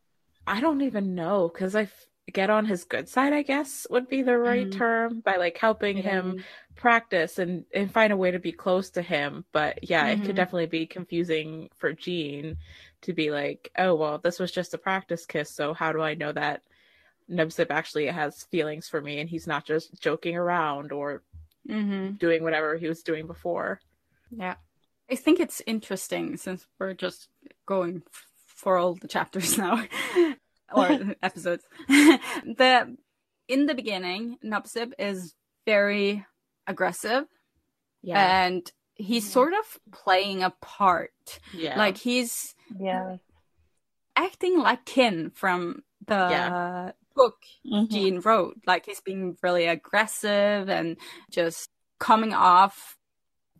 I 0.45 0.62
don't 0.62 0.82
even 0.82 1.16
know, 1.16 1.49
because 1.51 1.76
I 1.76 1.84
f- 1.84 2.05
get 2.32 2.49
on 2.49 2.66
his 2.66 2.84
good 2.84 3.10
side, 3.10 3.34
I 3.34 3.41
guess 3.41 3.88
would 3.89 4.08
be 4.08 4.22
the 4.22 4.38
right 4.38 4.68
Mhm. 4.68 4.78
term, 4.78 5.20
by 5.22 5.38
like 5.38 5.58
helping 5.58 5.97
him 5.97 6.43
practice 6.76 7.39
and, 7.39 7.66
and 7.74 7.91
find 7.91 8.14
a 8.14 8.18
way 8.18 8.32
to 8.32 8.39
be 8.39 8.51
close 8.51 8.91
to 8.91 9.01
him. 9.01 9.45
But 9.51 9.89
yeah, 9.89 10.08
it 10.08 10.24
could 10.24 10.36
definitely 10.36 10.68
be 10.68 10.86
confusing 10.86 11.70
for 11.78 11.93
Jean 11.93 12.58
to 13.01 13.14
be 13.14 13.32
like, 13.32 13.72
oh, 13.78 13.95
well, 13.95 14.20
this 14.20 14.39
was 14.39 14.51
just 14.51 14.74
a 14.74 14.78
practice 14.78 15.26
kiss. 15.26 15.49
So 15.49 15.74
how 15.74 15.91
do 15.91 16.01
I 16.01 16.14
know 16.14 16.32
that 16.34 16.62
Nubsip 17.30 17.67
actually 17.69 18.07
has 18.07 18.43
feelings 18.43 18.88
for 18.88 19.01
me 19.01 19.19
and 19.19 19.30
he's 19.30 19.47
not 19.47 19.65
just 19.65 19.99
joking 20.01 20.36
around 20.36 20.91
or 20.91 21.23
Mm-hmm. 21.69 22.13
doing 22.13 22.43
whatever 22.43 22.78
he 22.78 22.88
was 22.88 23.03
doing 23.03 23.28
before? 23.28 23.82
Yeah. 24.32 24.55
I 25.11 25.15
think 25.15 25.41
it's 25.41 25.61
interesting 25.65 26.38
since 26.38 26.65
we're 26.80 26.93
just 26.93 27.28
going 27.65 28.03
f- 28.07 28.25
for 28.45 28.78
all 28.78 28.93
the 28.95 29.07
chapters 29.09 29.57
now 29.57 29.84
or 30.73 30.88
episodes. 31.21 31.65
the 31.89 32.95
in 33.49 33.65
the 33.65 33.75
beginning, 33.75 34.38
Nupsip 34.43 34.93
is 34.97 35.34
very 35.65 36.25
aggressive. 36.67 37.25
Yeah. 38.01 38.45
And 38.45 38.71
he's 38.95 39.25
yeah. 39.25 39.32
sort 39.34 39.53
of 39.53 39.80
playing 39.91 40.43
a 40.43 40.51
part. 40.61 41.39
Yeah. 41.53 41.78
Like 41.78 41.97
he's 41.97 42.55
yeah 42.80 43.17
acting 44.15 44.57
like 44.59 44.86
Kin 44.86 45.32
from 45.32 45.84
the 46.05 46.15
yeah. 46.15 46.91
Book 47.18 47.36
mm-hmm. 47.65 47.93
Jean 47.93 48.20
wrote. 48.22 48.57
Like 48.65 48.86
he's 48.86 49.01
being 49.01 49.38
really 49.43 49.65
aggressive 49.65 50.70
and 50.70 50.97
just 51.32 51.70
coming 51.99 52.34
off 52.34 52.95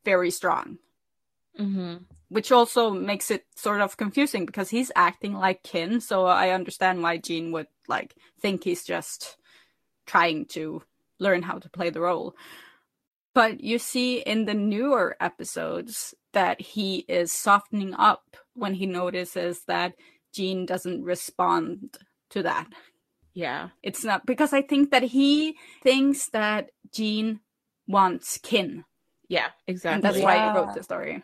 very 0.05 0.32
strong. 0.32 0.78
Mm-hmm. 1.60 2.03
Which 2.30 2.51
also 2.51 2.91
makes 2.91 3.32
it 3.32 3.45
sort 3.55 3.82
of 3.82 3.97
confusing 3.97 4.45
because 4.45 4.70
he's 4.70 4.91
acting 4.95 5.34
like 5.34 5.64
Kin, 5.64 6.01
so 6.01 6.26
I 6.26 6.49
understand 6.49 7.01
why 7.01 7.18
Jean 7.18 7.51
would 7.53 7.68
like 7.88 8.16
think 8.41 8.64
he's 8.64 8.84
just 8.84 9.38
trying 10.05 10.45
to 10.47 10.84
learn 11.20 11.41
how 11.41 11.58
to 11.60 11.70
play 11.70 11.89
the 11.89 12.01
role. 12.01 12.36
But 13.34 13.62
you 13.62 13.80
see 13.80 14.20
in 14.20 14.45
the 14.45 14.53
newer 14.53 15.16
episodes 15.22 16.14
that 16.34 16.60
he 16.60 17.05
is 17.08 17.32
softening 17.32 17.93
up 17.93 18.36
when 18.55 18.74
he 18.74 18.86
notices 18.86 19.62
that 19.68 19.93
Jean 20.34 20.66
doesn't 20.66 21.03
respond 21.03 21.97
to 22.32 22.43
that. 22.43 22.68
Yeah. 23.38 23.70
It's 23.84 24.04
not 24.04 24.26
because 24.26 24.52
I 24.52 24.64
think 24.64 24.90
that 24.90 25.04
he 25.04 25.58
thinks 25.84 26.30
that 26.30 26.72
Jean 26.92 27.40
wants 27.88 28.40
kin. 28.40 28.84
Yeah, 29.28 29.50
exactly. 29.68 29.94
And 29.94 30.04
that's 30.04 30.24
why 30.24 30.38
he 30.38 30.58
wrote 30.58 30.74
the 30.74 30.82
story. 30.82 31.24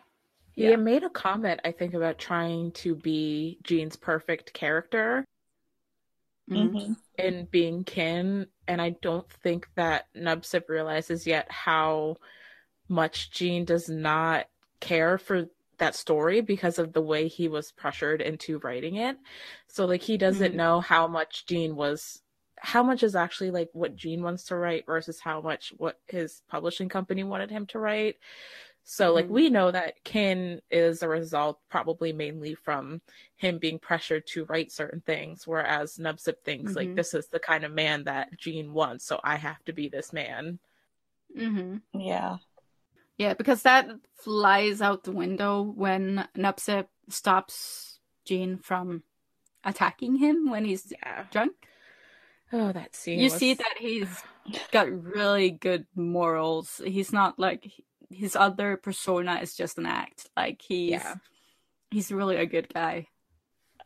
He 0.52 0.68
yeah. 0.68 0.76
made 0.76 1.02
a 1.02 1.10
comment, 1.10 1.58
I 1.64 1.72
think, 1.72 1.92
about 1.92 2.20
trying 2.20 2.70
to 2.70 2.94
be 2.94 3.58
Jean's 3.64 3.96
perfect 3.96 4.52
character 4.52 5.24
mm-hmm. 6.48 6.92
in 7.18 7.48
being 7.50 7.82
kin. 7.82 8.46
And 8.68 8.80
I 8.80 8.90
don't 9.02 9.28
think 9.28 9.66
that 9.74 10.04
Nubsip 10.16 10.68
realizes 10.68 11.26
yet 11.26 11.50
how 11.50 12.18
much 12.88 13.32
Jean 13.32 13.64
does 13.64 13.88
not 13.88 14.46
care 14.78 15.18
for 15.18 15.46
that 15.78 15.94
story 15.94 16.40
because 16.40 16.78
of 16.78 16.92
the 16.92 17.02
way 17.02 17.28
he 17.28 17.48
was 17.48 17.72
pressured 17.72 18.20
into 18.20 18.58
writing 18.58 18.96
it. 18.96 19.16
So 19.68 19.86
like 19.86 20.02
he 20.02 20.16
doesn't 20.16 20.48
mm-hmm. 20.48 20.56
know 20.56 20.80
how 20.80 21.06
much 21.06 21.46
Jean 21.46 21.76
was 21.76 22.20
how 22.56 22.82
much 22.82 23.02
is 23.02 23.14
actually 23.14 23.50
like 23.50 23.68
what 23.72 23.96
Jean 23.96 24.22
wants 24.22 24.44
to 24.44 24.56
write 24.56 24.86
versus 24.86 25.20
how 25.20 25.40
much 25.40 25.72
what 25.76 25.98
his 26.06 26.40
publishing 26.48 26.88
company 26.88 27.22
wanted 27.22 27.50
him 27.50 27.66
to 27.66 27.78
write. 27.78 28.16
So 28.84 29.12
like 29.12 29.26
mm-hmm. 29.26 29.34
we 29.34 29.50
know 29.50 29.70
that 29.70 30.02
Kin 30.04 30.60
is 30.70 31.02
a 31.02 31.08
result 31.08 31.58
probably 31.68 32.12
mainly 32.12 32.54
from 32.54 33.00
him 33.36 33.58
being 33.58 33.78
pressured 33.78 34.26
to 34.28 34.44
write 34.44 34.72
certain 34.72 35.00
things, 35.00 35.46
whereas 35.46 35.96
Nubsip 35.96 36.42
thinks 36.44 36.72
mm-hmm. 36.72 36.76
like 36.76 36.94
this 36.94 37.14
is 37.14 37.28
the 37.28 37.38
kind 37.38 37.64
of 37.64 37.72
man 37.72 38.04
that 38.04 38.36
Jean 38.38 38.72
wants, 38.72 39.06
so 39.06 39.20
I 39.24 39.36
have 39.36 39.62
to 39.64 39.72
be 39.72 39.88
this 39.88 40.12
man. 40.12 40.58
Mm-hmm. 41.36 42.00
Yeah. 42.00 42.36
Yeah, 43.18 43.34
because 43.34 43.62
that 43.62 43.88
flies 44.16 44.82
out 44.82 45.04
the 45.04 45.12
window 45.12 45.62
when 45.62 46.28
Nupsip 46.36 46.86
stops 47.08 48.00
Jean 48.24 48.58
from 48.58 49.02
attacking 49.64 50.16
him 50.16 50.50
when 50.50 50.64
he's 50.64 50.92
yeah. 51.02 51.24
drunk. 51.30 51.52
Oh, 52.52 52.72
that 52.72 52.94
scene. 52.94 53.18
You 53.18 53.24
was... 53.24 53.34
see 53.34 53.54
that 53.54 53.74
he's 53.78 54.08
got 54.72 54.90
really 54.90 55.50
good 55.50 55.86
morals. 55.94 56.80
He's 56.84 57.12
not 57.12 57.38
like 57.38 57.70
his 58.10 58.36
other 58.36 58.76
persona 58.76 59.38
is 59.40 59.54
just 59.54 59.78
an 59.78 59.86
act. 59.86 60.28
Like 60.36 60.62
he's 60.62 60.92
yeah. 60.92 61.14
he's 61.90 62.12
really 62.12 62.36
a 62.36 62.46
good 62.46 62.72
guy. 62.72 63.08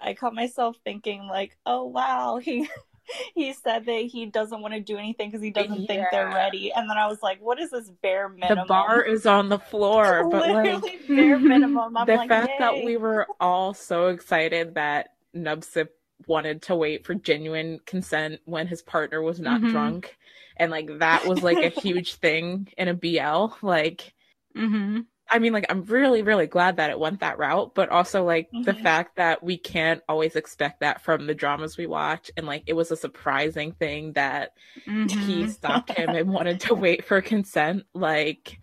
I 0.01 0.15
caught 0.15 0.35
myself 0.35 0.77
thinking 0.85 1.27
like, 1.27 1.57
"Oh 1.67 1.87
wow, 1.87 2.39
he 2.43 2.69
he 3.35 3.53
said 3.53 3.87
that 3.87 4.05
he 4.05 4.27
doesn't 4.27 4.61
want 4.61 4.75
to 4.75 4.81
do 4.81 4.97
anything 4.97 5.31
because 5.31 5.43
he 5.43 5.51
doesn't 5.51 5.83
yeah. 5.83 5.87
think 5.87 6.07
they're 6.11 6.29
ready. 6.29 6.73
And 6.73 6.89
then 6.89 6.97
I 6.97 7.07
was 7.07 7.23
like, 7.23 7.41
what 7.41 7.61
is 7.61 7.71
this 7.71 7.91
bare 8.03 8.29
minimum? 8.29 8.65
The 8.65 8.69
bar 8.69 9.03
is 9.03 9.27
on 9.27 9.49
the 9.49 9.59
floor, 9.71 10.29
but 10.29 10.49
like 10.49 11.07
bare 11.07 11.39
minimum. 11.39 11.97
I'm 11.97 12.07
the 12.07 12.17
like, 12.17 12.29
fact 12.29 12.49
Yay. 12.49 12.57
that 12.59 12.85
we 12.85 12.97
were 12.97 13.27
all 13.41 13.75
so 13.75 14.09
excited 14.09 14.75
that 14.75 15.11
Nubsip 15.35 15.89
wanted 16.27 16.63
to 16.63 16.75
wait 16.75 17.07
for 17.07 17.15
genuine 17.15 17.81
consent 17.87 18.41
when 18.45 18.67
his 18.67 18.83
partner 18.83 19.23
was 19.23 19.41
not 19.41 19.61
mm-hmm. 19.61 19.71
drunk. 19.71 20.17
And 20.57 20.71
like 20.71 20.99
that 20.99 21.27
was 21.27 21.43
like 21.43 21.59
a 21.59 21.81
huge 21.81 22.17
thing 22.17 22.69
in 22.77 22.89
a 22.89 22.95
BL. 22.95 23.55
Like 23.67 24.13
mm-hmm. 24.57 25.01
I 25.31 25.39
mean, 25.39 25.53
like, 25.53 25.67
I'm 25.69 25.85
really, 25.85 26.23
really 26.23 26.47
glad 26.47 26.77
that 26.77 26.91
it 26.91 26.99
went 26.99 27.21
that 27.21 27.39
route, 27.39 27.75
but 27.75 27.91
also, 27.91 28.25
like, 28.25 28.49
mm-hmm. 28.49 28.63
the 28.63 28.75
fact 28.75 29.17
that 29.17 29.43
we 29.43 29.59
can't 29.59 30.03
always 30.09 30.37
expect 30.37 30.81
that 30.81 31.03
from 31.03 31.27
the 31.27 31.35
dramas 31.35 31.77
we 31.77 31.87
watch. 31.87 32.31
And, 32.37 32.47
like, 32.47 32.65
it 32.67 32.73
was 32.73 32.91
a 32.91 32.97
surprising 32.97 33.73
thing 33.73 34.15
that 34.15 34.53
mm-hmm. 34.87 35.19
he 35.21 35.49
stopped 35.49 35.91
him 35.91 36.11
and 36.11 36.29
wanted 36.33 36.61
to 36.61 36.75
wait 36.75 37.05
for 37.05 37.21
consent. 37.21 37.85
Like, 37.93 38.59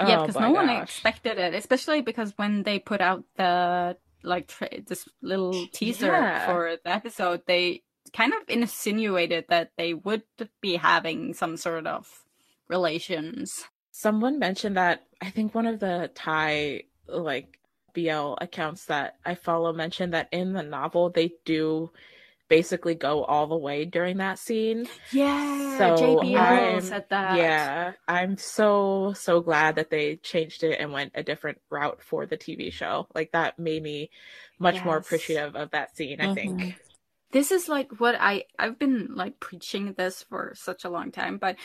yeah, 0.00 0.20
oh 0.20 0.26
because 0.26 0.40
no 0.40 0.54
gosh. 0.54 0.66
one 0.66 0.70
expected 0.70 1.38
it, 1.38 1.54
especially 1.54 2.00
because 2.00 2.32
when 2.36 2.62
they 2.62 2.78
put 2.78 3.00
out 3.02 3.24
the, 3.36 3.96
like, 4.22 4.48
tra- 4.48 4.82
this 4.86 5.06
little 5.20 5.66
teaser 5.72 6.06
yeah. 6.06 6.46
for 6.46 6.76
the 6.82 6.90
episode, 6.90 7.42
they 7.46 7.82
kind 8.14 8.32
of 8.32 8.40
insinuated 8.48 9.44
that 9.48 9.72
they 9.76 9.92
would 9.92 10.22
be 10.62 10.76
having 10.76 11.34
some 11.34 11.56
sort 11.56 11.86
of 11.86 12.24
relations 12.68 13.64
someone 13.92 14.38
mentioned 14.38 14.76
that 14.76 15.04
I 15.22 15.30
think 15.30 15.54
one 15.54 15.66
of 15.66 15.78
the 15.78 16.10
Thai 16.14 16.82
like 17.06 17.58
BL 17.94 18.34
accounts 18.40 18.86
that 18.86 19.16
I 19.24 19.36
follow 19.36 19.72
mentioned 19.72 20.14
that 20.14 20.28
in 20.32 20.52
the 20.52 20.62
novel 20.62 21.10
they 21.10 21.32
do 21.44 21.90
basically 22.48 22.94
go 22.94 23.24
all 23.24 23.46
the 23.46 23.56
way 23.56 23.84
during 23.84 24.18
that 24.18 24.38
scene. 24.38 24.86
Yeah, 25.12 25.78
so 25.78 25.96
JBL 25.96 26.82
said 26.82 27.06
that. 27.08 27.36
Yeah, 27.38 27.92
I'm 28.08 28.36
so 28.36 29.14
so 29.16 29.40
glad 29.40 29.76
that 29.76 29.90
they 29.90 30.16
changed 30.16 30.64
it 30.64 30.78
and 30.80 30.92
went 30.92 31.12
a 31.14 31.22
different 31.22 31.60
route 31.70 32.02
for 32.02 32.26
the 32.26 32.36
TV 32.36 32.72
show. 32.72 33.06
Like 33.14 33.30
that 33.32 33.58
made 33.58 33.82
me 33.82 34.10
much 34.58 34.76
yes. 34.76 34.84
more 34.84 34.96
appreciative 34.96 35.54
of 35.54 35.70
that 35.70 35.96
scene. 35.96 36.18
Mm-hmm. 36.18 36.30
I 36.30 36.34
think 36.34 36.60
mm-hmm. 36.60 36.70
this 37.30 37.52
is 37.52 37.68
like 37.68 38.00
what 38.00 38.16
I 38.18 38.44
I've 38.58 38.78
been 38.78 39.14
like 39.14 39.38
preaching 39.38 39.94
this 39.96 40.24
for 40.24 40.52
such 40.56 40.84
a 40.84 40.90
long 40.90 41.12
time, 41.12 41.38
but 41.38 41.56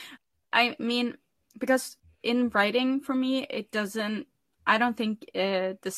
I 0.54 0.76
mean 0.78 1.18
because 1.58 1.98
in 2.28 2.50
writing 2.50 3.00
for 3.00 3.16
me 3.16 3.48
it 3.50 3.72
doesn't 3.72 4.28
i 4.68 4.78
don't 4.78 4.98
think 4.98 5.24
uh, 5.34 5.74
the 5.82 5.96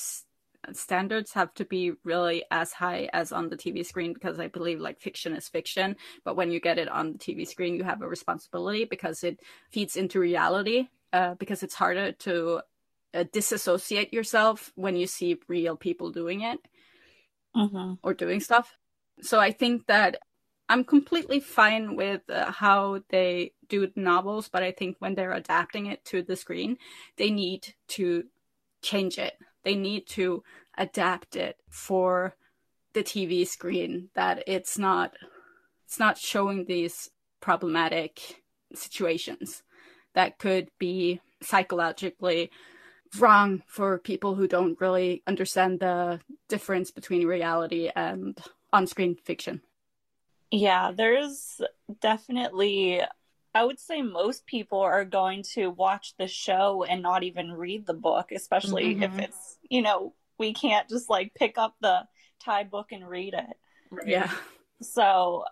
standards 0.74 1.34
have 1.34 1.52
to 1.56 1.66
be 1.66 1.94
really 2.04 2.44
as 2.52 2.72
high 2.72 3.10
as 3.14 3.32
on 3.32 3.50
the 3.50 3.58
tv 3.58 3.84
screen 3.84 4.14
because 4.14 4.40
i 4.40 4.48
believe 4.48 4.80
like 4.80 5.00
fiction 5.00 5.36
is 5.36 5.50
fiction 5.50 5.96
but 6.24 6.36
when 6.36 6.52
you 6.52 6.60
get 6.60 6.78
it 6.78 6.88
on 6.88 7.14
the 7.14 7.18
tv 7.18 7.48
screen 7.48 7.76
you 7.76 7.84
have 7.84 8.04
a 8.04 8.08
responsibility 8.08 8.86
because 8.86 9.24
it 9.24 9.40
feeds 9.72 9.96
into 9.96 10.20
reality 10.20 10.88
uh, 11.14 11.34
because 11.36 11.64
it's 11.64 11.74
harder 11.74 12.12
to 12.12 12.62
uh, 13.16 13.24
disassociate 13.34 14.14
yourself 14.14 14.72
when 14.76 14.96
you 14.96 15.08
see 15.08 15.40
real 15.48 15.76
people 15.76 16.12
doing 16.12 16.42
it 16.42 16.60
mm-hmm. 17.56 17.94
or 18.04 18.14
doing 18.14 18.40
stuff 18.40 18.78
so 19.22 19.40
i 19.40 19.52
think 19.52 19.88
that 19.88 20.18
I'm 20.70 20.84
completely 20.84 21.40
fine 21.40 21.96
with 21.96 22.22
uh, 22.30 22.52
how 22.52 23.02
they 23.10 23.54
do 23.68 23.88
the 23.88 24.00
novels, 24.00 24.50
but 24.50 24.62
I 24.62 24.72
think 24.72 24.98
when 25.00 25.16
they're 25.16 25.34
adapting 25.34 25.88
it 25.88 26.06
to 26.06 26.22
the 26.22 26.36
screen, 26.36 26.78
they 27.18 27.32
need 27.32 27.74
to 27.90 28.26
change 28.84 29.18
it. 29.18 29.34
They 29.64 29.76
need 29.76 30.08
to 30.10 30.44
adapt 30.78 31.36
it 31.36 31.58
for 31.70 32.36
the 32.94 33.04
TV 33.04 33.48
screen 33.48 34.10
that 34.14 34.44
it's 34.48 34.78
not 34.78 35.16
it's 35.86 36.00
not 36.00 36.18
showing 36.18 36.66
these 36.66 37.10
problematic 37.42 38.44
situations 38.74 39.64
that 40.14 40.38
could 40.38 40.70
be 40.78 41.20
psychologically 41.42 42.52
wrong 43.18 43.64
for 43.66 43.98
people 43.98 44.36
who 44.36 44.48
don't 44.48 44.80
really 44.80 45.24
understand 45.26 45.80
the 45.80 46.20
difference 46.48 46.92
between 46.92 47.26
reality 47.26 47.90
and 47.96 48.38
on-screen 48.72 49.16
fiction. 49.16 49.62
Yeah, 50.52 50.92
there's 50.96 51.62
definitely 52.02 53.02
I 53.54 53.66
would 53.66 53.80
say 53.80 54.02
most 54.02 54.46
people 54.46 54.80
are 54.80 55.06
going 55.06 55.44
to 55.56 55.68
watch 55.68 56.14
the 56.18 56.28
show 56.28 56.84
and 56.84 57.02
not 57.02 57.24
even 57.24 57.52
read 57.52 57.86
the 57.86 57.94
book, 57.94 58.32
especially 58.32 58.96
mm-hmm. 58.96 59.04
if 59.04 59.20
it's, 59.20 59.58
you 59.70 59.82
know, 59.82 60.14
we 60.38 60.54
can't 60.54 60.88
just 60.88 61.10
like 61.10 61.34
pick 61.34 61.58
up 61.58 61.76
the 61.82 62.04
Thai 62.44 62.66
book 62.66 62.92
and 62.92 63.08
read 63.08 63.34
it. 63.34 63.58
Right. 63.90 64.08
Yeah. 64.08 64.32
So 64.82 65.46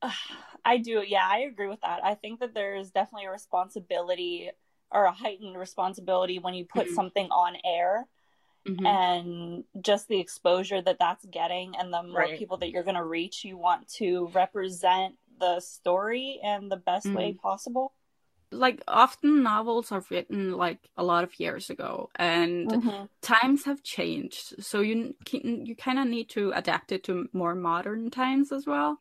uh, 0.00 0.10
I 0.64 0.78
do, 0.78 1.02
yeah, 1.06 1.28
I 1.28 1.40
agree 1.40 1.68
with 1.68 1.80
that. 1.82 2.04
I 2.04 2.14
think 2.14 2.40
that 2.40 2.54
there's 2.54 2.90
definitely 2.90 3.26
a 3.26 3.32
responsibility 3.32 4.50
or 4.90 5.04
a 5.04 5.12
heightened 5.12 5.58
responsibility 5.58 6.38
when 6.38 6.54
you 6.54 6.64
put 6.64 6.86
mm-hmm. 6.86 6.94
something 6.94 7.26
on 7.30 7.56
air 7.64 8.06
mm-hmm. 8.66 8.86
and 8.86 9.64
just 9.80 10.08
the 10.08 10.20
exposure 10.20 10.80
that 10.82 10.98
that's 10.98 11.24
getting 11.26 11.74
and 11.78 11.92
the 11.92 12.02
more 12.02 12.20
right. 12.20 12.38
people 12.38 12.56
that 12.58 12.70
you're 12.70 12.82
going 12.82 12.96
to 12.96 13.04
reach 13.04 13.44
you 13.44 13.56
want 13.56 13.88
to 13.88 14.28
represent 14.34 15.14
the 15.40 15.60
story 15.60 16.38
in 16.42 16.68
the 16.68 16.76
best 16.76 17.06
mm-hmm. 17.06 17.16
way 17.16 17.32
possible 17.32 17.92
like 18.52 18.82
often 18.86 19.42
novels 19.42 19.90
are 19.90 20.04
written 20.10 20.52
like 20.52 20.90
a 20.96 21.02
lot 21.02 21.24
of 21.24 21.40
years 21.40 21.70
ago 21.70 22.10
and 22.16 22.70
mm-hmm. 22.70 23.04
times 23.22 23.64
have 23.64 23.82
changed 23.82 24.62
so 24.62 24.80
you 24.80 25.14
you 25.32 25.74
kind 25.74 25.98
of 25.98 26.06
need 26.06 26.28
to 26.28 26.52
adapt 26.54 26.92
it 26.92 27.02
to 27.02 27.28
more 27.32 27.54
modern 27.54 28.10
times 28.10 28.52
as 28.52 28.66
well 28.66 29.00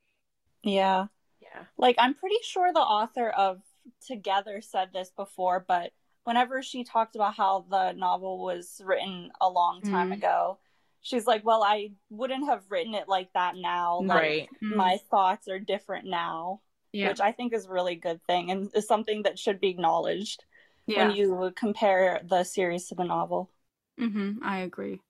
yeah 0.64 1.08
yeah 1.42 1.64
like 1.78 1.96
i'm 2.00 2.14
pretty 2.14 2.40
sure 2.44 2.72
the 2.74 2.80
author 2.80 3.30
of 3.30 3.60
together 4.08 4.62
said 4.62 4.90
this 4.94 5.12
before 5.16 5.64
but 5.68 5.92
whenever 6.24 6.62
she 6.62 6.84
talked 6.84 7.16
about 7.16 7.36
how 7.36 7.66
the 7.70 7.92
novel 7.94 8.44
was 8.44 8.82
written 8.84 9.32
a 9.40 9.50
long 9.50 9.82
time 9.82 10.12
mm. 10.12 10.14
ago 10.16 10.60
she's 11.02 11.26
like 11.26 11.44
well 11.46 11.64
i 11.64 11.90
wouldn't 12.10 12.46
have 12.46 12.64
written 12.70 12.94
it 12.94 13.08
like 13.08 13.32
that 13.34 13.56
now 13.56 14.00
like 14.02 14.22
right. 14.22 14.50
my 14.62 14.96
mm. 14.96 15.10
thoughts 15.10 15.48
are 15.48 15.60
different 15.60 16.06
now 16.06 16.62
yeah. 16.94 17.10
which 17.10 17.20
I 17.20 17.32
think 17.32 17.54
is 17.54 17.66
a 17.66 17.72
really 17.72 17.96
good 17.96 18.22
thing 18.24 18.52
and 18.52 18.70
is 18.74 18.88
something 18.88 19.24
that 19.24 19.40
should 19.40 19.60
be 19.60 19.70
acknowledged 19.70 20.44
yeah. 20.88 21.08
when 21.08 21.16
you 21.16 21.52
compare 21.56 22.22
the 22.24 22.44
series 22.44 22.88
to 22.88 22.96
the 22.96 23.04
novel. 23.04 23.52
Mm-hmm, 24.00 24.44
I 24.44 24.60
agree. 24.60 25.02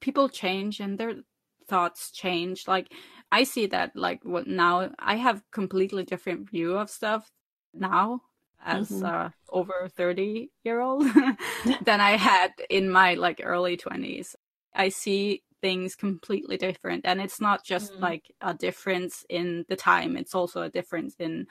People 0.00 0.28
change 0.28 0.80
and 0.80 0.98
their 0.98 1.14
thoughts 1.68 2.10
change. 2.10 2.68
Like 2.68 2.92
I 3.32 3.44
see 3.44 3.66
that 3.66 3.92
like 3.96 4.24
what 4.24 4.46
now 4.46 4.90
I 4.98 5.16
have 5.16 5.42
completely 5.52 6.04
different 6.04 6.50
view 6.50 6.76
of 6.76 6.90
stuff 6.90 7.30
now 7.74 8.22
as 8.64 8.90
mm-hmm. 8.90 9.04
uh, 9.04 9.30
over 9.50 9.88
30 9.96 10.50
year 10.64 10.80
old 10.80 11.04
than 11.82 12.00
I 12.00 12.16
had 12.16 12.52
in 12.68 12.90
my 12.90 13.14
like 13.14 13.40
early 13.42 13.76
20s. 13.76 14.34
I 14.74 14.90
see 14.90 15.42
things 15.60 15.94
completely 15.94 16.56
different 16.56 17.04
and 17.04 17.20
it's 17.20 17.40
not 17.40 17.64
just 17.64 17.92
mm. 17.94 18.00
like 18.00 18.30
a 18.40 18.54
difference 18.54 19.24
in 19.28 19.64
the 19.68 19.76
time 19.76 20.16
it's 20.16 20.34
also 20.34 20.62
a 20.62 20.68
difference 20.68 21.16
in 21.18 21.46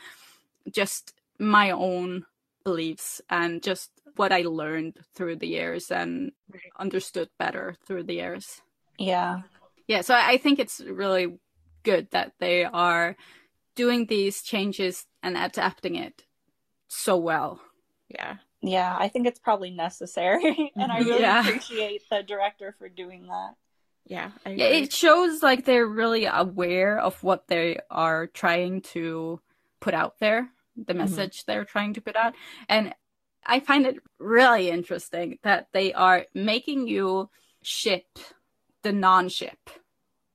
just 0.71 1.13
my 1.39 1.71
own 1.71 2.25
beliefs 2.63 3.21
and 3.29 3.63
just 3.63 3.91
what 4.15 4.31
i 4.31 4.41
learned 4.41 4.97
through 5.15 5.35
the 5.35 5.47
years 5.47 5.91
and 5.91 6.31
understood 6.79 7.29
better 7.39 7.75
through 7.85 8.03
the 8.03 8.13
years 8.13 8.61
yeah 8.97 9.41
yeah 9.87 10.01
so 10.01 10.13
i 10.15 10.37
think 10.37 10.59
it's 10.59 10.79
really 10.81 11.37
good 11.83 12.07
that 12.11 12.31
they 12.39 12.63
are 12.63 13.15
doing 13.75 14.05
these 14.05 14.41
changes 14.41 15.05
and 15.23 15.35
adapting 15.35 15.95
it 15.95 16.23
so 16.87 17.17
well 17.17 17.59
yeah 18.09 18.35
yeah 18.61 18.95
i 18.99 19.07
think 19.07 19.27
it's 19.27 19.39
probably 19.39 19.71
necessary 19.71 20.71
and 20.75 20.91
i 20.91 20.99
really 20.99 21.21
yeah. 21.21 21.41
appreciate 21.41 22.01
the 22.09 22.23
director 22.23 22.75
for 22.77 22.89
doing 22.89 23.27
that 23.27 23.53
yeah, 24.07 24.31
yeah, 24.45 24.65
it 24.65 24.93
shows 24.93 25.41
like 25.41 25.65
they're 25.65 25.87
really 25.87 26.25
aware 26.25 26.99
of 26.99 27.21
what 27.23 27.47
they 27.47 27.79
are 27.89 28.27
trying 28.27 28.81
to 28.93 29.41
put 29.79 29.95
out 29.95 30.19
there, 30.19 30.47
the 30.75 30.93
mm-hmm. 30.93 30.99
message 30.99 31.39
mm-hmm. 31.39 31.51
they're 31.51 31.65
trying 31.65 31.95
to 31.95 32.01
put 32.01 32.15
out. 32.15 32.35
And 32.69 32.93
I 33.43 33.59
find 33.61 33.87
it 33.87 33.97
really 34.19 34.69
interesting 34.69 35.39
that 35.41 35.69
they 35.73 35.91
are 35.93 36.25
making 36.35 36.87
you 36.87 37.31
ship 37.63 38.05
the 38.83 38.93
non 38.93 39.27
ship, 39.27 39.57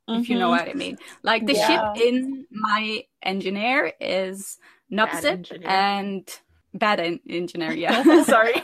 mm-hmm. 0.09 0.21
if 0.21 0.29
you 0.29 0.37
know 0.37 0.51
mm-hmm. 0.51 0.67
what 0.67 0.69
I 0.69 0.75
mean. 0.75 0.99
Like 1.23 1.47
the 1.47 1.55
yeah. 1.55 1.95
ship 1.95 2.03
in 2.05 2.47
my 2.51 3.05
engineer 3.23 3.93
is 4.01 4.59
Nupsip 4.93 5.65
and 5.65 6.29
bad 6.75 7.01
en- 7.01 7.21
engineer, 7.29 7.73
yeah. 7.73 8.03
Sorry. 8.25 8.53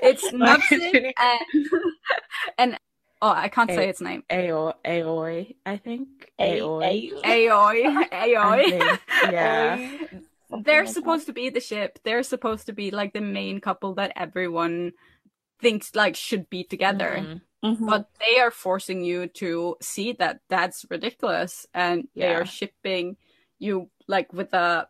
it's 0.00 0.30
Nupsip 0.32 1.12
and, 1.18 1.66
and 2.58 2.78
Oh, 3.20 3.30
I 3.30 3.48
can't 3.48 3.68
say 3.68 3.88
its 3.88 4.00
name. 4.00 4.22
Aoi, 4.30 4.72
Aoi, 4.86 5.54
I 5.66 5.76
think. 5.76 6.30
Aoi. 6.38 7.10
Aoi. 7.24 8.06
Aoi. 8.12 8.98
Yeah. 9.24 9.98
They're 10.62 10.86
supposed 10.86 11.26
to 11.26 11.32
be 11.32 11.50
the 11.50 11.60
ship. 11.60 11.98
They're 12.04 12.22
supposed 12.22 12.66
to 12.66 12.72
be 12.72 12.92
like 12.92 13.12
the 13.12 13.20
main 13.20 13.60
couple 13.60 13.94
that 13.94 14.12
everyone 14.14 14.92
thinks 15.60 15.96
like 15.96 16.14
should 16.14 16.48
be 16.48 16.62
together. 16.62 17.16
Mm-hmm. 17.18 17.66
Mm-hmm. 17.68 17.86
But 17.86 18.08
they 18.20 18.38
are 18.38 18.52
forcing 18.52 19.02
you 19.02 19.26
to 19.26 19.76
see 19.82 20.12
that 20.12 20.40
that's 20.48 20.86
ridiculous 20.88 21.66
and 21.74 22.06
yeah. 22.14 22.28
they 22.28 22.34
are 22.36 22.46
shipping 22.46 23.16
you 23.58 23.90
like 24.06 24.32
with 24.32 24.54
a 24.54 24.86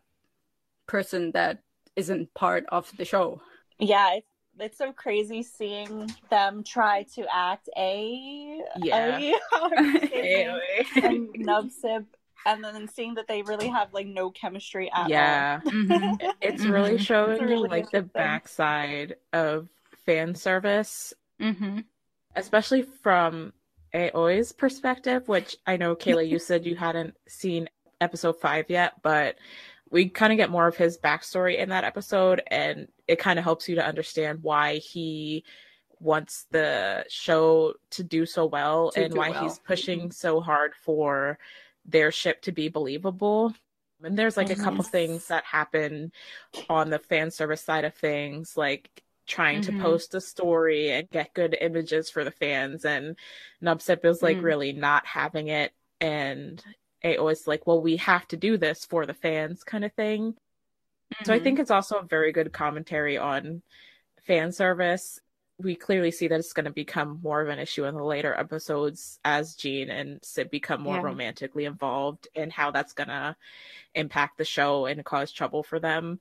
person 0.89 1.31
that 1.31 1.59
isn't 1.95 2.33
part 2.33 2.65
of 2.69 2.91
the 2.97 3.05
show. 3.05 3.41
Yeah, 3.77 4.19
it's 4.59 4.77
so 4.77 4.91
crazy 4.91 5.43
seeing 5.43 6.11
them 6.29 6.63
try 6.63 7.03
to 7.15 7.25
act 7.33 7.69
a 7.77 8.61
yeah 8.77 9.17
a, 9.53 10.85
and 10.95 11.29
Nupsip 11.35 12.05
and 12.45 12.63
then 12.63 12.87
seeing 12.87 13.13
that 13.15 13.27
they 13.27 13.41
really 13.43 13.67
have 13.67 13.93
like 13.93 14.07
no 14.07 14.31
chemistry 14.31 14.91
at 14.93 15.09
yeah. 15.09 15.59
all. 15.63 15.71
Mm-hmm. 15.71 16.29
It's 16.41 16.65
really 16.65 16.91
mm-hmm. 16.95 17.03
showing 17.03 17.31
it's 17.33 17.41
really 17.41 17.69
like 17.69 17.91
the 17.91 18.01
backside 18.01 19.15
of 19.33 19.67
fan 20.05 20.35
service, 20.35 21.13
mm-hmm. 21.39 21.79
especially 22.35 22.81
from 22.81 23.53
Aoi's 23.93 24.51
perspective, 24.51 25.27
which 25.27 25.57
I 25.67 25.77
know 25.77 25.95
Kayla, 25.95 26.27
you 26.27 26.39
said 26.39 26.65
you 26.65 26.75
hadn't 26.75 27.15
seen 27.27 27.69
episode 28.01 28.39
five 28.39 28.65
yet, 28.69 28.93
but 29.03 29.35
we 29.91 30.09
kind 30.09 30.31
of 30.31 30.37
get 30.37 30.49
more 30.49 30.67
of 30.67 30.77
his 30.77 30.97
backstory 30.97 31.57
in 31.57 31.69
that 31.69 31.83
episode 31.83 32.41
and 32.47 32.87
it 33.07 33.19
kind 33.19 33.39
of 33.39 33.45
helps 33.45 33.67
you 33.67 33.75
to 33.75 33.85
understand 33.85 34.43
why 34.43 34.77
he 34.77 35.43
wants 35.99 36.45
the 36.51 37.05
show 37.09 37.73
to 37.89 38.03
do 38.03 38.25
so 38.25 38.45
well 38.45 38.91
to 38.91 39.03
and 39.03 39.13
why 39.13 39.31
well. 39.31 39.43
he's 39.43 39.59
pushing 39.59 39.99
mm-hmm. 39.99 40.11
so 40.11 40.39
hard 40.39 40.73
for 40.81 41.37
their 41.85 42.11
ship 42.11 42.41
to 42.41 42.51
be 42.51 42.69
believable 42.69 43.53
and 44.03 44.17
there's 44.17 44.37
like 44.37 44.47
mm-hmm. 44.47 44.61
a 44.61 44.63
couple 44.63 44.83
things 44.83 45.27
that 45.27 45.43
happen 45.43 46.11
on 46.69 46.89
the 46.89 46.99
fan 46.99 47.31
service 47.31 47.61
side 47.61 47.83
of 47.83 47.93
things 47.93 48.55
like 48.55 49.03
trying 49.27 49.61
mm-hmm. 49.61 49.77
to 49.77 49.83
post 49.83 50.15
a 50.15 50.21
story 50.21 50.91
and 50.91 51.09
get 51.09 51.33
good 51.33 51.55
images 51.59 52.09
for 52.09 52.23
the 52.23 52.31
fans 52.31 52.85
and 52.85 53.15
Nupsip 53.61 54.05
is 54.05 54.23
like 54.23 54.37
mm. 54.37 54.43
really 54.43 54.71
not 54.73 55.05
having 55.05 55.49
it 55.49 55.71
and 55.99 56.63
it 57.01 57.21
was 57.21 57.47
like, 57.47 57.65
well, 57.65 57.81
we 57.81 57.97
have 57.97 58.27
to 58.29 58.37
do 58.37 58.57
this 58.57 58.85
for 58.85 59.05
the 59.05 59.13
fans 59.13 59.63
kind 59.63 59.85
of 59.85 59.93
thing. 59.93 60.33
Mm-hmm. 60.33 61.25
So 61.25 61.33
I 61.33 61.37
mm-hmm. 61.37 61.43
think 61.43 61.59
it's 61.59 61.71
also 61.71 61.97
a 61.97 62.03
very 62.03 62.31
good 62.31 62.51
commentary 62.51 63.17
on 63.17 63.61
fan 64.25 64.51
service. 64.51 65.19
We 65.57 65.75
clearly 65.75 66.11
see 66.11 66.27
that 66.27 66.39
it's 66.39 66.53
going 66.53 66.65
to 66.65 66.71
become 66.71 67.19
more 67.21 67.41
of 67.41 67.49
an 67.49 67.59
issue 67.59 67.85
in 67.85 67.95
the 67.95 68.03
later 68.03 68.33
episodes 68.33 69.19
as 69.25 69.55
Jean 69.55 69.89
and 69.89 70.19
Sid 70.23 70.49
become 70.49 70.81
more 70.81 70.95
yeah. 70.95 71.01
romantically 71.01 71.65
involved 71.65 72.27
and 72.35 72.51
how 72.51 72.71
that's 72.71 72.93
going 72.93 73.09
to 73.09 73.35
impact 73.93 74.37
the 74.37 74.45
show 74.45 74.85
and 74.85 75.03
cause 75.03 75.31
trouble 75.31 75.63
for 75.63 75.79
them. 75.79 76.19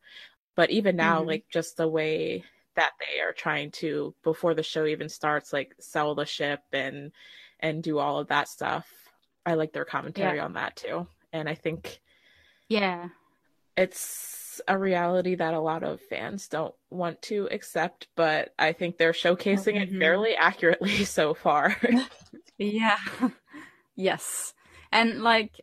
But 0.56 0.70
even 0.70 0.96
now, 0.96 1.20
mm-hmm. 1.20 1.28
like 1.28 1.44
just 1.50 1.76
the 1.76 1.86
way 1.86 2.44
that 2.74 2.92
they 3.00 3.20
are 3.20 3.32
trying 3.32 3.72
to 3.72 4.14
before 4.22 4.54
the 4.54 4.62
show 4.62 4.86
even 4.86 5.08
starts 5.08 5.52
like 5.52 5.74
sell 5.80 6.14
the 6.14 6.24
ship 6.24 6.60
and 6.72 7.10
and 7.58 7.82
do 7.82 7.98
all 7.98 8.20
of 8.20 8.28
that 8.28 8.46
stuff 8.46 8.88
I 9.48 9.54
like 9.54 9.72
their 9.72 9.84
commentary 9.84 10.36
yeah. 10.36 10.44
on 10.44 10.52
that 10.54 10.76
too. 10.76 11.06
And 11.32 11.48
I 11.48 11.54
think 11.54 12.00
yeah, 12.68 13.08
it's 13.76 14.60
a 14.68 14.76
reality 14.76 15.36
that 15.36 15.54
a 15.54 15.60
lot 15.60 15.82
of 15.82 16.00
fans 16.02 16.48
don't 16.48 16.74
want 16.90 17.22
to 17.22 17.48
accept, 17.50 18.08
but 18.14 18.52
I 18.58 18.72
think 18.72 18.98
they're 18.98 19.12
showcasing 19.12 19.76
mm-hmm. 19.76 19.94
it 19.94 19.98
fairly 19.98 20.34
accurately 20.34 21.04
so 21.04 21.32
far. 21.32 21.76
yeah. 22.58 22.98
yes. 23.96 24.52
And 24.92 25.22
like 25.22 25.60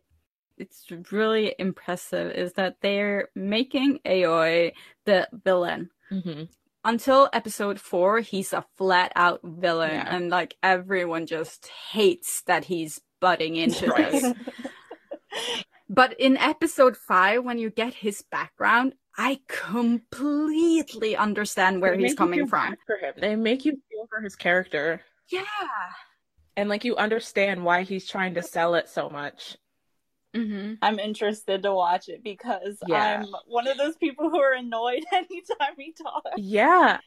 it's 0.58 0.86
really 1.12 1.54
impressive 1.58 2.32
is 2.32 2.54
that 2.54 2.78
they're 2.80 3.28
making 3.34 4.00
Aoi 4.04 4.72
the 5.04 5.28
villain. 5.32 5.90
Mm-hmm. 6.10 6.44
Until 6.84 7.28
episode 7.32 7.80
four, 7.80 8.20
he's 8.20 8.52
a 8.52 8.64
flat 8.76 9.12
out 9.16 9.40
villain, 9.42 9.90
yeah. 9.90 10.14
and 10.14 10.30
like 10.30 10.56
everyone 10.62 11.26
just 11.26 11.66
hates 11.90 12.42
that 12.42 12.64
he's 12.66 13.00
butting 13.20 13.56
into 13.56 13.86
this. 13.86 14.34
but 15.88 16.18
in 16.20 16.36
episode 16.36 16.96
five, 16.96 17.44
when 17.44 17.58
you 17.58 17.70
get 17.70 17.94
his 17.94 18.22
background, 18.30 18.94
I 19.16 19.40
completely 19.48 21.16
understand 21.16 21.80
where 21.80 21.96
he's 21.96 22.14
coming 22.14 22.46
from. 22.46 22.76
For 22.86 22.96
him. 22.96 23.14
They 23.18 23.36
make 23.36 23.64
you 23.64 23.72
feel 23.90 24.06
for 24.08 24.20
his 24.20 24.36
character. 24.36 25.00
Yeah. 25.30 25.42
And 26.56 26.68
like 26.68 26.84
you 26.84 26.96
understand 26.96 27.64
why 27.64 27.82
he's 27.82 28.08
trying 28.08 28.34
to 28.34 28.42
sell 28.42 28.74
it 28.74 28.88
so 28.88 29.08
much. 29.08 29.56
Mm-hmm. 30.34 30.74
I'm 30.82 30.98
interested 30.98 31.62
to 31.62 31.72
watch 31.72 32.08
it 32.08 32.22
because 32.22 32.76
yeah. 32.86 33.22
I'm 33.22 33.28
one 33.46 33.66
of 33.66 33.78
those 33.78 33.96
people 33.96 34.28
who 34.28 34.38
are 34.38 34.52
annoyed 34.52 35.04
anytime 35.12 35.74
he 35.78 35.92
talks. 35.92 36.32
Yeah 36.36 36.98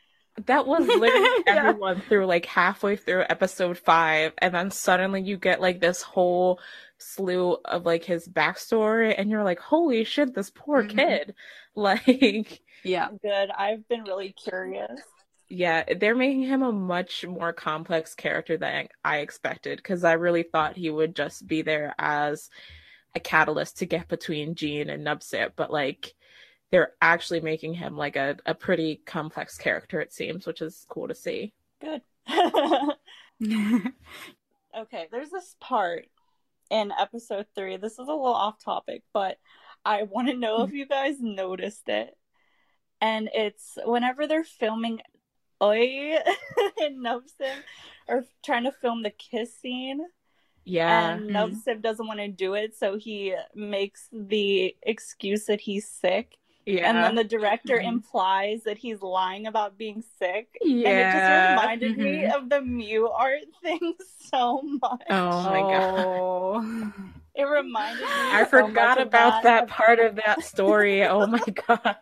that 0.45 0.65
was 0.65 0.81
literally 0.87 1.43
yeah. 1.45 1.67
everyone 1.67 2.01
through 2.01 2.25
like 2.25 2.45
halfway 2.45 2.95
through 2.95 3.23
episode 3.29 3.77
five, 3.77 4.33
and 4.37 4.53
then 4.53 4.71
suddenly 4.71 5.21
you 5.21 5.37
get 5.37 5.61
like 5.61 5.79
this 5.79 6.01
whole 6.01 6.59
slew 6.97 7.57
of 7.65 7.85
like 7.85 8.03
his 8.03 8.27
backstory, 8.27 9.13
and 9.17 9.29
you're 9.29 9.43
like, 9.43 9.59
holy 9.59 10.03
shit, 10.03 10.33
this 10.33 10.51
poor 10.53 10.83
mm-hmm. 10.83 10.97
kid. 10.97 11.35
Like, 11.75 12.61
yeah, 12.83 13.07
good. 13.21 13.49
I've 13.57 13.87
been 13.87 14.03
really 14.03 14.33
curious. 14.33 14.99
Yeah, 15.47 15.85
they're 15.97 16.15
making 16.15 16.41
him 16.43 16.61
a 16.61 16.73
much 16.73 17.25
more 17.25 17.53
complex 17.53 18.15
character 18.15 18.57
than 18.57 18.89
I 19.05 19.17
expected 19.19 19.77
because 19.77 20.03
I 20.03 20.13
really 20.13 20.43
thought 20.43 20.75
he 20.75 20.89
would 20.89 21.15
just 21.15 21.47
be 21.47 21.61
there 21.61 21.95
as 21.97 22.49
a 23.15 23.19
catalyst 23.21 23.77
to 23.77 23.85
get 23.85 24.09
between 24.09 24.55
Jean 24.55 24.89
and 24.89 25.05
Nupsip, 25.05 25.51
but 25.55 25.71
like 25.71 26.15
they're 26.71 26.93
actually 27.01 27.41
making 27.41 27.73
him 27.73 27.97
like 27.97 28.15
a, 28.15 28.37
a 28.45 28.53
pretty 28.53 29.01
complex 29.05 29.57
character, 29.57 29.99
it 29.99 30.13
seems, 30.13 30.45
which 30.45 30.61
is 30.61 30.85
cool 30.89 31.07
to 31.07 31.15
see. 31.15 31.53
Good. 31.81 32.01
okay, 34.77 35.07
there's 35.11 35.31
this 35.31 35.55
part 35.59 36.05
in 36.69 36.91
episode 36.97 37.47
three. 37.55 37.77
This 37.77 37.93
is 37.93 37.99
a 37.99 38.03
little 38.03 38.25
off 38.25 38.63
topic, 38.63 39.03
but 39.13 39.37
I 39.83 40.03
want 40.03 40.27
to 40.27 40.35
know 40.35 40.63
if 40.63 40.71
you 40.73 40.85
guys 40.85 41.19
noticed 41.19 41.89
it. 41.89 42.15
And 43.01 43.29
it's 43.33 43.77
whenever 43.85 44.27
they're 44.27 44.43
filming 44.43 44.99
Aoi 45.61 46.17
and 46.81 47.03
Nubsib 47.03 47.55
are 48.07 48.25
trying 48.43 48.65
to 48.65 48.71
film 48.71 49.03
the 49.03 49.09
kiss 49.09 49.55
scene. 49.55 50.01
Yeah. 50.65 51.11
And 51.11 51.29
hmm. 51.29 51.35
Nubsib 51.35 51.81
doesn't 51.81 52.05
want 52.05 52.19
to 52.19 52.27
do 52.27 52.53
it, 52.53 52.77
so 52.77 52.97
he 52.97 53.35
makes 53.55 54.07
the 54.11 54.75
excuse 54.83 55.45
that 55.45 55.61
he's 55.61 55.87
sick. 55.87 56.37
Yeah. 56.69 56.89
And 56.89 57.03
then 57.03 57.15
the 57.15 57.23
director 57.23 57.77
Mhm. 57.79 57.87
implies 57.87 58.63
that 58.63 58.77
he's 58.77 59.01
lying 59.01 59.47
about 59.47 59.77
being 59.77 60.03
sick. 60.19 60.57
And 60.61 60.85
it 60.85 61.11
just 61.11 61.27
reminded 61.49 61.97
me 61.97 62.23
Mhm. 62.23 62.35
of 62.35 62.49
the 62.49 62.61
Mew 62.61 63.09
art 63.09 63.43
thing 63.63 63.95
so 64.31 64.61
much. 64.61 65.01
Oh 65.09 65.43
my 65.43 65.61
god. 65.61 66.93
It 67.35 67.43
reminded 67.43 68.01
me. 68.01 68.31
I 68.31 68.43
so 68.43 68.49
forgot 68.49 68.99
about 68.99 69.43
that 69.43 69.67
part 69.67 69.99
of 69.99 70.15
that 70.15 70.43
story. 70.43 71.03
Oh 71.05 71.25
my 71.25 71.39
god. 71.67 71.95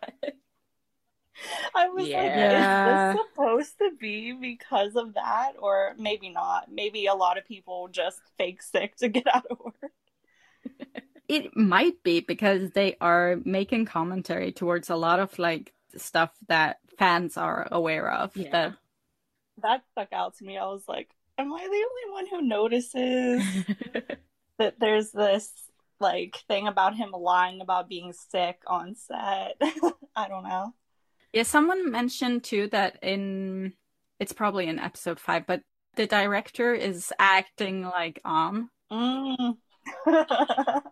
I 1.74 1.88
was 1.88 2.08
Yeah. 2.08 2.16
like, 2.16 3.14
is 3.14 3.14
this 3.14 3.28
supposed 3.30 3.78
to 3.78 3.90
be 4.00 4.32
because 4.32 4.96
of 4.96 5.14
that? 5.14 5.52
Or 5.60 5.94
maybe 5.96 6.28
not. 6.30 6.70
Maybe 6.72 7.06
a 7.06 7.14
lot 7.14 7.38
of 7.38 7.44
people 7.46 7.88
just 7.88 8.20
fake 8.36 8.62
sick 8.62 8.96
to 8.96 9.08
get 9.08 9.26
out 9.32 9.46
of 9.46 9.60
work. 9.60 9.92
It 11.28 11.56
might 11.56 12.02
be 12.02 12.20
because 12.20 12.70
they 12.70 12.96
are 13.00 13.38
making 13.44 13.84
commentary 13.84 14.50
towards 14.52 14.88
a 14.90 14.96
lot 14.96 15.20
of 15.20 15.38
like 15.38 15.72
stuff 15.96 16.32
that 16.48 16.78
fans 16.98 17.36
are 17.36 17.68
aware 17.70 18.10
of. 18.10 18.36
Yeah. 18.36 18.50
That 18.50 18.74
That 19.62 19.82
stuck 19.92 20.12
out 20.12 20.36
to 20.38 20.44
me. 20.44 20.56
I 20.58 20.64
was 20.66 20.84
like, 20.88 21.10
am 21.36 21.52
I 21.52 21.58
the 21.58 21.64
only 21.64 22.12
one 22.12 22.26
who 22.26 22.42
notices 22.48 23.42
that 24.58 24.80
there's 24.80 25.10
this 25.12 25.52
like 26.00 26.36
thing 26.48 26.66
about 26.68 26.94
him 26.96 27.10
lying 27.12 27.60
about 27.60 27.88
being 27.88 28.12
sick 28.12 28.62
on 28.66 28.94
set? 28.94 29.56
I 30.16 30.28
don't 30.28 30.44
know. 30.44 30.74
yeah, 31.32 31.42
someone 31.42 31.90
mentioned 31.90 32.44
too 32.44 32.68
that 32.68 32.98
in 33.02 33.74
it's 34.18 34.32
probably 34.32 34.66
in 34.66 34.78
episode 34.78 35.20
five, 35.20 35.46
but 35.46 35.62
the 35.96 36.06
director 36.06 36.74
is 36.74 37.12
acting 37.18 37.82
like 37.82 38.20
um. 38.24 38.70
Mm. 38.90 39.56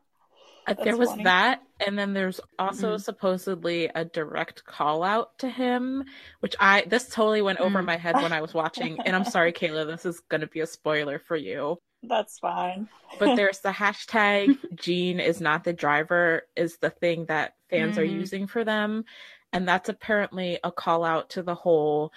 Uh, 0.67 0.75
there 0.83 0.97
was 0.97 1.11
funny. 1.11 1.25
that, 1.25 1.61
and 1.87 1.99
then 1.99 2.13
there's 2.13 2.41
also 2.59 2.97
Mhm. 2.97 3.01
supposedly 3.01 3.87
a 3.95 4.05
direct 4.05 4.65
call 4.65 5.03
out 5.03 5.39
to 5.39 5.49
him, 5.49 6.05
which 6.41 6.57
I 6.59 6.83
this 6.83 7.09
totally 7.09 7.43
went 7.43 7.61
over 7.61 7.83
Mm. 7.83 7.87
my 7.87 7.97
head 7.97 8.21
when 8.21 8.33
I 8.33 8.41
was 8.41 8.55
watching. 8.55 8.99
And 9.05 9.15
I'm 9.15 9.25
sorry, 9.25 9.53
Kayla, 9.61 9.87
this 9.87 10.05
is 10.07 10.21
gonna 10.29 10.47
be 10.49 10.61
a 10.61 10.67
spoiler 10.67 11.19
for 11.19 11.37
you. 11.37 11.79
That's 12.03 12.39
fine. 12.39 12.89
But 13.19 13.35
there's 13.37 13.61
the 13.61 13.71
hashtag 13.71 14.59
Gene 14.75 15.21
is 15.21 15.41
not 15.41 15.65
the 15.65 15.73
driver 15.73 16.43
is 16.57 16.79
the 16.79 16.91
thing 16.91 17.27
that 17.27 17.55
fans 17.71 17.99
are 17.99 18.05
Mhm. 18.05 18.13
using 18.21 18.47
for 18.47 18.65
them. 18.65 19.05
And 19.53 19.67
that's 19.69 19.89
apparently 19.89 20.59
a 20.65 20.73
call 20.73 21.05
out 21.05 21.31
to 21.31 21.43
the 21.43 21.55
whole 21.55 22.13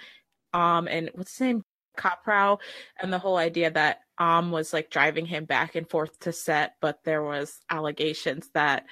um 0.52 0.88
and 0.88 1.10
what's 1.14 1.32
his 1.38 1.40
name? 1.40 1.64
Kaprow 1.98 2.58
and 3.00 3.12
the 3.12 3.18
whole 3.18 3.36
idea 3.36 3.70
that 3.70 4.00
Am 4.20 4.50
was 4.52 4.72
like 4.72 4.90
driving 4.90 5.24
him 5.26 5.46
back 5.46 5.74
and 5.74 5.88
forth 5.88 6.20
to 6.20 6.32
set, 6.32 6.76
but 6.80 7.02
there 7.04 7.22
was 7.22 7.58
allegations 7.70 8.48
that 8.54 8.84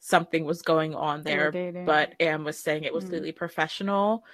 something 0.00 0.44
was 0.44 0.60
going 0.62 0.94
on 0.94 1.22
there, 1.22 1.50
but 1.86 2.14
Am 2.20 2.44
was 2.44 2.58
saying 2.58 2.82
it 2.84 2.92
was 2.92 3.04
Mm. 3.06 3.12
really 3.12 3.32
professional. 3.32 4.24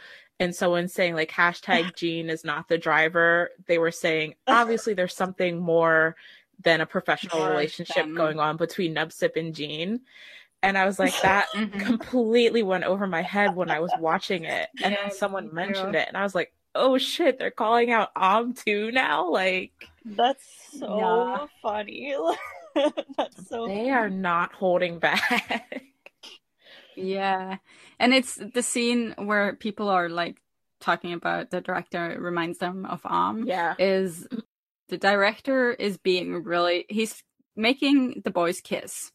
And 0.41 0.57
so 0.57 0.73
when 0.73 0.89
saying 0.89 1.15
like 1.15 1.31
hashtag 1.31 1.95
Gene 1.97 2.31
is 2.31 2.45
not 2.45 2.67
the 2.69 2.79
driver, 2.79 3.51
they 3.67 3.79
were 3.79 3.93
saying 3.93 4.35
obviously 4.49 4.95
there's 4.95 5.15
something 5.15 5.59
more 5.61 6.17
than 6.59 6.81
a 6.81 6.87
professional 6.87 7.39
More 7.41 7.51
relationship 7.51 8.07
than- 8.07 8.15
going 8.15 8.41
on 8.41 8.57
between 8.57 8.95
Nubsip 8.95 9.37
and 9.37 9.55
Gene. 9.55 10.01
And 10.63 10.77
I 10.77 10.87
was 10.87 10.99
like, 10.99 11.15
that 11.23 11.49
Mhm. 11.55 11.79
completely 11.79 12.63
went 12.63 12.85
over 12.85 13.07
my 13.07 13.23
head 13.23 13.55
when 13.55 13.71
I 13.71 13.81
was 13.81 13.93
watching 13.99 14.45
it. 14.45 14.69
And 14.83 14.95
Yeah, 14.95 15.03
then 15.03 15.11
someone 15.11 15.55
mentioned 15.55 15.93
too. 15.93 15.99
it, 15.99 16.09
and 16.09 16.17
I 16.17 16.23
was 16.23 16.35
like, 16.35 16.53
oh 16.75 16.99
shit, 16.99 17.39
they're 17.39 17.51
calling 17.51 17.91
out 17.91 18.11
Om 18.17 18.55
too 18.55 18.91
now? 18.93 19.29
Like, 19.31 19.90
That's 20.05 20.45
so 20.79 20.99
Yeah. 20.99 21.47
funny. 21.63 22.15
That's 23.17 23.49
so 23.49 23.67
they 23.67 23.91
are 23.91 24.09
not 24.11 24.53
holding 24.53 24.99
back. 24.99 25.83
Yeah. 26.97 27.57
And 27.99 28.15
it's 28.15 28.37
the 28.37 28.63
scene 28.63 29.15
where 29.17 29.55
people 29.55 29.89
are 29.89 30.09
like 30.09 30.41
talking 30.81 31.13
about 31.13 31.51
the 31.51 31.61
director 31.61 32.17
reminds 32.19 32.59
them 32.59 32.87
of 32.87 33.01
Am. 33.05 33.47
Yeah. 33.47 33.75
Is 33.79 34.27
the 34.89 34.99
director 34.99 35.73
is 35.73 35.99
being 35.99 36.43
really 36.45 36.87
he's 36.89 37.23
making 37.57 38.23
the 38.25 38.31
boys 38.31 38.61
kiss. 38.61 39.13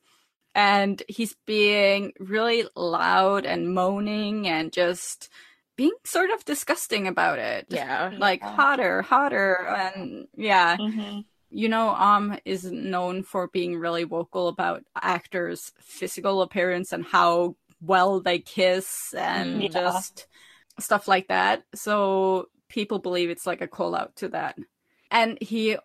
And 0.53 1.03
he's 1.09 1.35
being 1.45 2.13
really 2.17 2.65
loud 2.77 3.45
and 3.45 3.73
moaning 3.73 4.47
and 4.47 4.71
just 4.71 5.29
being 5.75 5.93
sort 6.05 6.29
of 6.31 6.45
disgusting 6.45 7.07
about 7.07 7.39
it. 7.39 7.67
Yeah. 7.69 8.11
Like 8.17 8.41
Yeah. 8.41 8.55
hotter, 8.55 9.01
hotter 9.01 9.67
and 9.67 10.27
yeah. 10.35 10.77
hmm 10.77 11.21
You 11.49 11.69
know, 11.69 11.89
Um 11.95 12.37
is 12.45 12.65
known 12.71 13.23
for 13.23 13.47
being 13.47 13.77
really 13.77 14.03
vocal 14.03 14.47
about 14.47 14.83
actors' 15.01 15.71
physical 15.79 16.41
appearance 16.41 16.91
and 16.93 17.05
how 17.05 17.55
well 17.81 18.21
they 18.21 18.39
kiss 18.39 19.13
and 19.13 19.61
Yeah. 19.61 19.69
just 19.69 20.27
stuff 20.79 21.07
like 21.07 21.27
that. 21.29 21.63
So 21.75 22.49
people 22.69 22.99
believe 22.99 23.29
it's 23.29 23.45
like 23.47 23.61
a 23.61 23.67
call 23.67 23.95
out 23.95 24.15
to 24.17 24.29
that. 24.29 24.57
And 25.11 25.37
he 25.41 25.77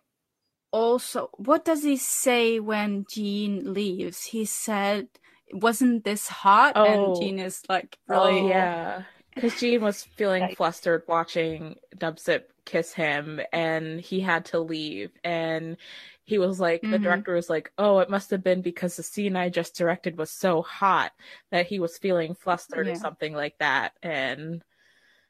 also, 0.71 1.29
what 1.37 1.65
does 1.65 1.83
he 1.83 1.97
say 1.97 2.59
when 2.59 3.05
Jean 3.09 3.73
leaves? 3.73 4.25
He 4.25 4.45
said, 4.45 5.09
"Wasn't 5.53 6.03
this 6.05 6.27
hot?" 6.27 6.75
Oh. 6.75 6.83
And 6.85 7.15
Jean 7.15 7.39
is 7.39 7.63
like, 7.69 7.97
"Really?" 8.07 8.41
Oh, 8.41 8.47
yeah. 8.47 9.03
Because 9.35 9.59
Gene 9.59 9.81
was 9.81 10.03
feeling 10.03 10.41
Right. 10.43 10.57
flustered 10.57 11.03
watching 11.07 11.77
Nubsip 11.97 12.43
kiss 12.65 12.93
him, 12.93 13.39
and 13.53 13.99
he 14.01 14.19
had 14.19 14.45
to 14.45 14.59
leave. 14.59 15.11
And 15.23 15.77
he 16.23 16.37
was 16.37 16.59
like, 16.59 16.81
the 16.81 16.87
Mhm. 16.97 17.03
director 17.03 17.33
was 17.33 17.49
like, 17.49 17.71
oh, 17.77 17.99
it 17.99 18.09
must 18.09 18.29
have 18.31 18.43
been 18.43 18.61
because 18.61 18.95
the 18.97 19.03
scene 19.03 19.35
I 19.35 19.49
just 19.49 19.75
directed 19.75 20.17
was 20.17 20.29
so 20.31 20.61
hot 20.61 21.11
that 21.49 21.67
he 21.67 21.79
was 21.79 21.97
feeling 21.97 22.35
flustered 22.35 22.87
or 22.87 22.95
something 22.95 23.33
like 23.33 23.57
that. 23.59 23.93
And 24.03 24.63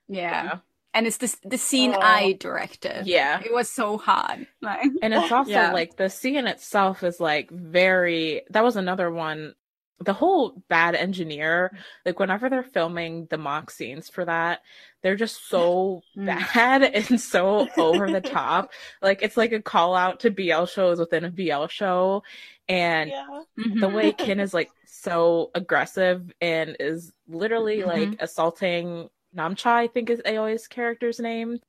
yeah. 0.08 0.44
yeah. 0.44 0.58
And 0.94 1.08
it's 1.08 1.18
this 1.18 1.38
the 1.46 1.58
scene 1.58 1.94
Oh. 1.96 2.00
I 2.02 2.34
directed. 2.34 3.08
Yeah. 3.08 3.40
It 3.44 3.54
was 3.54 3.70
so 3.70 3.98
hot. 3.98 4.40
Like, 4.62 4.90
And 5.02 5.14
it's 5.14 5.32
also 5.32 5.50
Yeah. 5.52 5.72
like 5.72 5.96
the 5.96 6.10
scene 6.10 6.46
itself 6.48 7.02
is 7.04 7.20
like 7.22 7.50
very 7.50 8.42
that 8.50 8.64
was 8.64 8.76
another 8.76 9.10
one. 9.10 9.56
The 10.02 10.14
whole 10.14 10.64
bad 10.68 10.96
engineer, 10.96 11.72
like 12.06 12.20
whenever 12.20 12.50
they're 12.50 12.64
filming 12.64 13.28
the 13.30 13.38
mock 13.38 13.70
scenes 13.72 14.10
for 14.10 14.26
that, 14.26 14.62
they're 15.04 15.16
just 15.16 15.48
so 15.50 16.04
Mm. 16.18 16.54
bad 16.54 16.84
and 17.12 17.22
so 17.22 17.68
over 17.78 18.10
the 18.10 18.22
top. 18.22 18.72
Like 19.02 19.22
it's 19.22 19.38
like 19.38 19.52
a 19.54 19.62
call 19.62 19.96
out 19.96 20.22
to 20.22 20.32
BL 20.32 20.66
shows 20.66 21.00
within 21.00 21.24
a 21.26 21.32
BL 21.32 21.68
show. 21.68 22.24
And 22.68 23.12
Yeah. 23.12 23.44
the 23.80 23.90
Mhm. 23.90 23.92
way 23.92 24.12
Kin 24.14 24.40
is 24.40 24.54
like 24.54 24.72
so 24.86 25.52
aggressive 25.56 26.32
and 26.42 26.76
is 26.80 27.14
literally 27.28 27.80
Mhm. 27.80 27.88
like 27.88 28.16
assaulting 28.20 29.10
Namcha, 29.36 29.68
I 29.68 29.88
think 29.88 30.10
is 30.10 30.22
Aoi's 30.26 30.68
character's 30.68 31.20
name, 31.20 31.60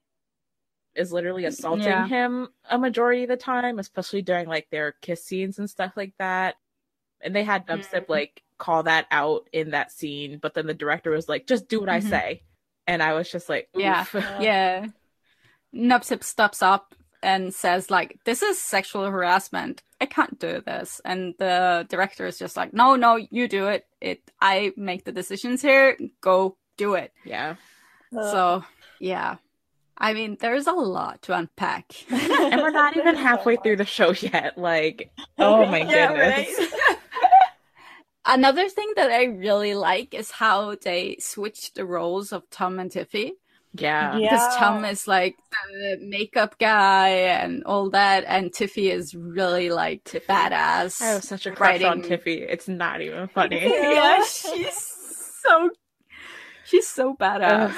is 0.95 1.13
literally 1.13 1.45
assaulting 1.47 1.85
Yeah. 1.87 2.07
him 2.07 2.49
a 2.71 2.79
majority 2.79 3.23
of 3.23 3.29
the 3.31 3.37
time, 3.37 3.79
especially 3.79 4.23
during 4.23 4.47
like 4.47 4.69
their 4.71 4.93
kiss 5.01 5.25
scenes 5.25 5.59
and 5.59 5.69
stuff 5.71 5.97
like 5.97 6.15
that. 6.19 6.57
And 7.23 7.35
they 7.35 7.45
had 7.45 7.67
Nubsip 7.67 8.07
Mhm. 8.07 8.09
like 8.09 8.43
call 8.59 8.83
that 8.85 9.07
out 9.11 9.49
in 9.53 9.71
that 9.71 9.91
scene, 9.93 10.39
but 10.41 10.55
then 10.55 10.67
the 10.67 10.75
director 10.75 11.11
was 11.11 11.29
like, 11.29 11.47
just 11.47 11.69
do 11.69 11.81
what 11.81 11.89
I 11.89 12.01
Mhm. 12.01 12.09
say. 12.11 12.43
And 12.87 13.03
I 13.03 13.13
was 13.15 13.31
just 13.31 13.49
like, 13.49 13.69
Yeah. 13.75 14.03
oof. 14.03 14.15
yeah. 14.41 14.87
Nubsip 15.75 16.23
stops 16.23 16.63
up 16.63 16.95
and 17.23 17.55
says 17.55 17.91
like, 17.91 18.19
"This 18.25 18.43
is 18.43 18.61
sexual 18.61 19.09
harassment. 19.11 19.83
I 20.01 20.07
can't 20.07 20.39
do 20.39 20.61
this." 20.61 21.01
And 21.05 21.35
the 21.39 21.87
director 21.89 22.27
is 22.27 22.39
just 22.39 22.57
like, 22.57 22.75
"No, 22.75 22.97
no, 22.97 23.17
you 23.17 23.49
do 23.49 23.69
it. 23.69 23.87
It. 24.01 24.21
I 24.41 24.73
make 24.77 25.05
the 25.05 25.13
decisions 25.13 25.63
here. 25.63 25.97
Go 26.21 26.57
do 26.77 26.95
it." 26.95 27.13
yeah. 27.25 27.55
So 28.13 28.65
yeah, 29.01 29.37
I 29.97 30.13
mean, 30.13 30.37
there's 30.41 30.67
a 30.67 30.73
lot 30.73 31.23
to 31.23 31.35
unpack. 31.35 31.93
And 32.11 32.61
we're 32.61 32.71
not 32.71 32.97
even 32.99 33.15
halfway 33.17 33.57
through 33.57 33.77
the 33.77 33.87
show 33.87 34.11
yet. 34.13 34.59
Like, 34.59 35.11
oh 35.39 35.65
my 35.65 35.79
Yeah, 35.79 36.09
goodness. 36.09 36.59
right? 36.73 36.81
Another 38.25 38.69
thing 38.69 38.93
that 38.97 39.11
I 39.11 39.25
really 39.25 39.75
like 39.75 40.15
is 40.15 40.31
how 40.31 40.77
they 40.77 41.17
switch 41.19 41.73
the 41.73 41.85
roles 41.85 42.33
of 42.33 42.49
Tom 42.51 42.79
and 42.79 42.91
Tiffy. 42.91 43.33
Yeah. 43.75 44.17
Yeah. 44.17 44.31
Because 44.31 44.57
Tom 44.57 44.85
is 44.85 45.09
like 45.09 45.37
the 45.73 45.99
makeup 46.01 46.59
guy 46.59 47.09
and 47.09 47.65
all 47.65 47.91
that, 47.91 48.25
and 48.27 48.53
Tiffy 48.53 48.91
is 48.93 49.15
really 49.15 49.71
like 49.71 50.05
badass. 50.05 51.01
I 51.01 51.07
have 51.07 51.25
such 51.25 51.47
a 51.47 51.53
crush 51.53 51.83
on 51.83 52.01
writing- 52.01 52.11
Tiffy. 52.11 52.47
It's 52.49 52.69
not 52.69 53.01
even 53.01 53.29
funny. 53.29 53.61
Yeah, 53.63 54.23
she's 54.25 54.77
so 55.43 55.71
she's 56.65 56.87
so 56.87 57.17
badass. 57.17 57.75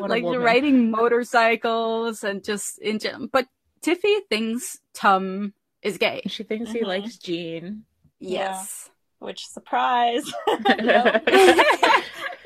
like 0.00 0.24
riding 0.24 0.90
motorcycles 0.90 2.24
and 2.24 2.42
just 2.42 2.78
in 2.78 2.98
general. 2.98 3.28
But 3.30 3.46
Tiffy 3.82 4.20
thinks 4.28 4.80
Tom 4.94 5.52
is 5.82 5.98
gay. 5.98 6.22
She 6.26 6.42
thinks 6.42 6.70
mm-hmm. 6.70 6.78
he 6.78 6.84
likes 6.84 7.18
Jean. 7.18 7.84
Yes. 8.18 8.88
Yeah. 8.88 8.93
Which 9.18 9.46
surprise. 9.46 10.30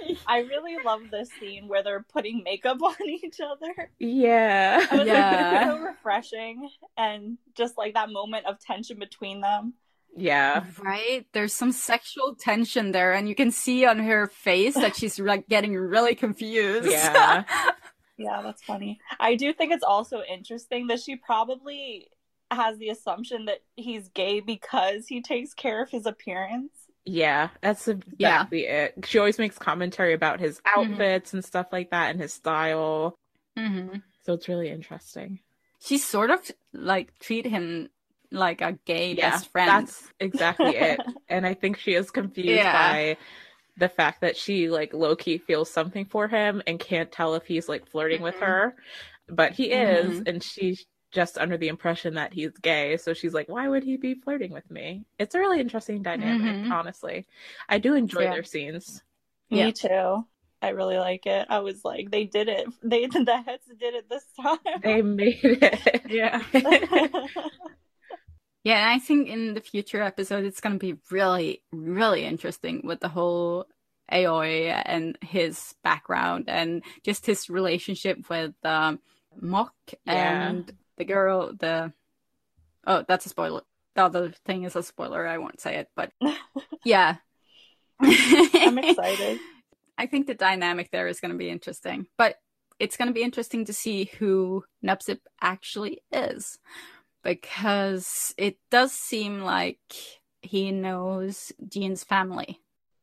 I 0.27 0.41
really 0.41 0.77
love 0.85 1.03
this 1.11 1.31
scene 1.39 1.69
where 1.69 1.83
they're 1.83 2.05
putting 2.12 2.43
makeup 2.45 2.83
on 2.83 3.09
each 3.09 3.41
other. 3.41 3.91
Yeah. 3.99 5.05
yeah. 5.05 5.53
Like, 5.53 5.69
so 5.69 5.79
refreshing 5.79 6.69
and 6.97 7.39
just 7.57 7.79
like 7.79 7.95
that 7.95 8.11
moment 8.11 8.47
of 8.47 8.61
tension 8.61 8.99
between 8.99 9.41
them. 9.41 9.75
Yeah. 10.16 10.64
Right? 10.83 11.27
There's 11.33 11.53
some 11.53 11.73
sexual 11.73 12.35
tension 12.35 12.93
there 12.93 13.12
and 13.12 13.29
you 13.29 13.35
can 13.35 13.51
see 13.51 13.85
on 13.85 13.99
her 13.99 14.27
face 14.27 14.75
that 14.75 14.97
she's 14.97 15.19
like 15.19 15.49
getting 15.49 15.77
really 15.77 16.14
confused. 16.14 16.91
Yeah. 16.91 17.45
yeah, 18.16 18.43
that's 18.43 18.62
funny. 18.62 19.01
I 19.21 19.35
do 19.35 19.53
think 19.53 19.73
it's 19.73 19.85
also 19.85 20.23
interesting 20.23 20.89
that 20.89 21.01
she 21.01 21.16
probably 21.16 22.09
has 22.51 22.78
the 22.78 22.88
assumption 22.88 23.46
that 23.46 23.62
he's 23.76 24.09
gay 24.09 24.40
because 24.40 25.07
he 25.07 25.20
takes 25.20 25.55
care 25.55 25.82
of 25.82 25.90
his 25.90 26.07
appearance. 26.07 26.70
Yeah, 27.05 27.49
that's 27.62 27.88
exactly 27.88 28.64
yeah. 28.64 28.84
it. 28.84 29.05
She 29.05 29.18
always 29.18 29.38
makes 29.38 29.59
commentary 29.59 30.12
about 30.12 30.40
his 30.40 30.61
mm-hmm. 30.61 30.92
outfits 30.92 31.28
mm-hmm. 31.28 31.38
and 31.38 31.44
stuff 31.44 31.68
like 31.72 31.90
that 31.90 32.11
and 32.11 32.20
his 32.20 32.34
style. 32.34 33.16
Mm-hmm. 33.59 33.99
So 34.24 34.34
it's 34.34 34.49
really 34.49 34.68
interesting. 34.68 35.40
She 35.80 35.99
sort 35.99 36.30
of 36.30 36.40
like 36.72 37.18
treat 37.18 37.46
him 37.46 37.88
like 38.30 38.61
a 38.61 38.78
gay 38.84 39.12
yeah, 39.12 39.30
best 39.30 39.51
friend. 39.51 39.68
That's 39.68 40.09
exactly 40.20 40.76
it. 40.76 41.01
And 41.30 41.46
I 41.46 41.55
think 41.55 41.78
she 41.78 41.92
is 41.92 42.11
confused 42.11 42.49
yeah. 42.49 42.72
by 42.72 43.16
the 43.76 43.88
fact 43.88 44.22
that 44.22 44.36
she 44.36 44.70
like 44.70 44.94
low 44.94 45.14
key 45.14 45.38
feels 45.38 45.70
something 45.70 46.07
for 46.07 46.26
him 46.26 46.62
and 46.66 46.80
can't 46.80 47.12
tell 47.12 47.34
if 47.34 47.44
he's 47.44 47.68
like 47.68 47.86
flirting 47.86 48.18
mm-hmm. 48.18 48.24
with 48.24 48.36
her. 48.36 48.74
But 49.28 49.53
he 49.53 49.64
is, 49.64 50.20
mm-hmm. 50.20 50.22
and 50.26 50.42
she's 50.42 50.86
just 51.11 51.38
under 51.38 51.56
the 51.56 51.68
impression 51.68 52.14
that 52.14 52.32
he's 52.32 52.52
gay. 52.59 52.96
So 52.96 53.14
she's 53.14 53.34
like, 53.34 53.48
why 53.48 53.68
would 53.68 53.84
he 53.84 53.96
be 53.96 54.14
flirting 54.14 54.52
with 54.52 54.70
me? 54.70 55.04
It's 55.18 55.34
a 55.34 55.38
really 55.38 55.61
interesting 55.61 56.02
dynamic, 56.02 56.56
mm-hmm. 56.56 56.72
honestly. 56.72 57.26
I 57.68 57.78
do 57.78 57.94
enjoy 57.94 58.22
yeah. 58.22 58.30
their 58.30 58.44
scenes. 58.44 59.02
Me 59.50 59.59
yeah. 59.59 59.70
too. 59.70 60.24
I 60.61 60.70
really 60.70 60.98
like 60.98 61.24
it. 61.26 61.46
I 61.48 61.61
was 61.61 61.84
like, 61.84 62.11
they 62.11 62.24
did 62.24 62.48
it. 62.48 62.66
They 62.82 63.06
the 63.06 63.42
heads 63.44 63.64
did 63.78 63.94
it 63.94 64.09
this 64.09 64.24
time. 64.40 64.59
They 64.82 65.02
made 65.02 65.40
it. 65.42 66.02
yeah. 66.09 66.42
yeah, 68.64 68.78
and 68.78 68.90
I 68.90 68.98
think 68.98 69.28
in 69.28 69.54
the 69.54 69.61
future 69.61 70.02
episode 70.02 70.44
it's 70.44 70.61
gonna 70.61 70.78
be 70.78 70.96
really, 71.11 71.62
really 71.72 72.24
interesting 72.24 72.82
with 72.84 73.00
the 73.00 73.09
whole 73.09 73.66
Aoi 74.11 74.68
and 74.84 75.16
his 75.22 75.74
background 75.84 76.46
and 76.48 76.82
just 77.04 77.26
his 77.26 77.48
relationship 77.48 78.28
with 78.28 78.54
um, 78.64 79.00
Mock 79.40 79.74
yeah. 80.06 80.48
and 80.48 80.72
the 80.99 81.05
girl, 81.05 81.53
the 81.59 81.92
oh, 82.86 83.05
that's 83.07 83.26
a 83.26 83.28
spoiler. 83.30 83.62
The 83.94 84.05
other 84.05 84.32
thing 84.44 84.64
is 84.64 84.76
a 84.76 84.82
spoiler. 84.82 85.26
I 85.26 85.38
won't 85.38 85.61
say 85.61 85.76
it, 85.76 85.88
but 85.96 86.12
yeah, 86.84 87.16
I'm 88.01 88.78
excited. 88.78 89.40
I 89.96 90.07
think 90.07 90.26
the 90.26 90.34
dynamic 90.34 90.90
there 90.90 91.09
is 91.09 91.20
going 91.20 91.32
to 91.32 91.38
be 91.38 91.51
interesting, 91.51 92.07
but 92.16 92.36
it's 92.78 92.96
going 92.96 93.09
to 93.09 93.14
be 93.14 93.22
interesting 93.22 93.64
to 93.64 93.72
see 93.72 94.11
who 94.18 94.64
Nubsip 94.84 95.18
actually 95.40 96.03
is, 96.12 96.59
because 97.24 98.34
it 98.36 98.59
does 98.70 98.92
seem 98.92 99.40
like 99.40 99.80
he 100.42 100.70
knows 100.70 101.53
Gene's 101.66 102.05
family. 102.05 102.61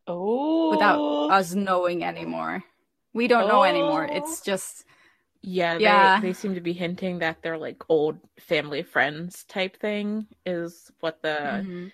Oh, 0.07 0.69
without 0.69 1.31
us 1.31 1.53
knowing 1.53 2.03
anymore, 2.03 2.63
we 3.13 3.27
don't 3.27 3.45
oh. 3.45 3.47
know 3.47 3.63
anymore. 3.63 4.05
It's 4.05 4.41
oh. 4.41 4.43
just 4.45 4.85
yeah, 5.45 5.77
yeah. 5.77 6.19
They, 6.19 6.27
they 6.27 6.33
seem 6.33 6.55
to 6.55 6.61
be 6.61 6.73
hinting 6.73 7.19
that 7.19 7.41
they're 7.41 7.57
like 7.57 7.83
old 7.87 8.17
family 8.39 8.83
friends 8.83 9.43
type 9.43 9.79
thing 9.79 10.27
is 10.45 10.91
what 10.99 11.21
the 11.21 11.27
mm-hmm. 11.27 11.87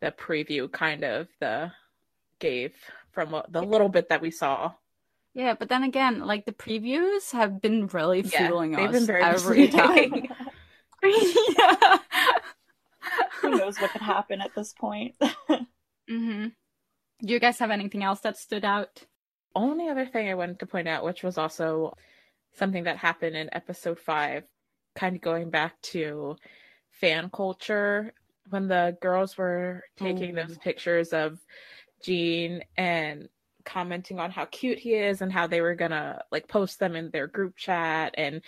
the 0.00 0.12
preview 0.12 0.70
kind 0.70 1.04
of 1.04 1.28
the 1.40 1.72
gave 2.38 2.74
from 3.12 3.30
what, 3.30 3.52
the 3.52 3.62
little 3.62 3.88
bit 3.88 4.10
that 4.10 4.20
we 4.20 4.30
saw. 4.30 4.72
Yeah, 5.34 5.54
but 5.54 5.68
then 5.68 5.84
again, 5.84 6.20
like 6.20 6.44
the 6.44 6.52
previews 6.52 7.32
have 7.32 7.62
been 7.62 7.86
really 7.88 8.20
yeah, 8.20 8.46
fueling 8.46 8.72
they've 8.72 8.88
us 8.88 8.92
been 8.92 9.06
very 9.06 9.22
every 9.22 9.68
time. 9.68 10.28
yeah. 11.02 11.98
Who 13.40 13.50
knows 13.50 13.80
what 13.80 13.92
could 13.92 14.02
happen 14.02 14.40
at 14.40 14.54
this 14.54 14.72
point? 14.72 15.14
mm-hmm. 15.20 16.48
Do 17.20 17.32
you 17.32 17.40
guys 17.40 17.58
have 17.58 17.70
anything 17.70 18.02
else 18.02 18.20
that 18.20 18.36
stood 18.36 18.64
out? 18.64 19.04
Only 19.54 19.88
other 19.88 20.06
thing 20.06 20.28
I 20.28 20.34
wanted 20.34 20.60
to 20.60 20.66
point 20.66 20.88
out, 20.88 21.04
which 21.04 21.22
was 21.22 21.38
also 21.38 21.94
something 22.58 22.84
that 22.84 22.96
happened 22.96 23.36
in 23.36 23.48
episode 23.52 23.98
five, 23.98 24.44
kind 24.94 25.16
of 25.16 25.22
going 25.22 25.50
back 25.50 25.80
to 25.82 26.36
fan 26.90 27.30
culture 27.30 28.12
when 28.50 28.68
the 28.68 28.96
girls 29.00 29.36
were 29.36 29.84
taking 29.96 30.34
those 30.34 30.56
mm. 30.56 30.60
pictures 30.60 31.12
of 31.12 31.38
Gene 32.02 32.62
and 32.76 33.28
commenting 33.64 34.18
on 34.18 34.30
how 34.30 34.46
cute 34.46 34.78
he 34.78 34.94
is 34.94 35.20
and 35.20 35.30
how 35.30 35.46
they 35.46 35.60
were 35.60 35.74
gonna 35.74 36.22
like 36.32 36.48
post 36.48 36.78
them 36.78 36.96
in 36.96 37.10
their 37.10 37.26
group 37.26 37.54
chat 37.54 38.14
and 38.16 38.40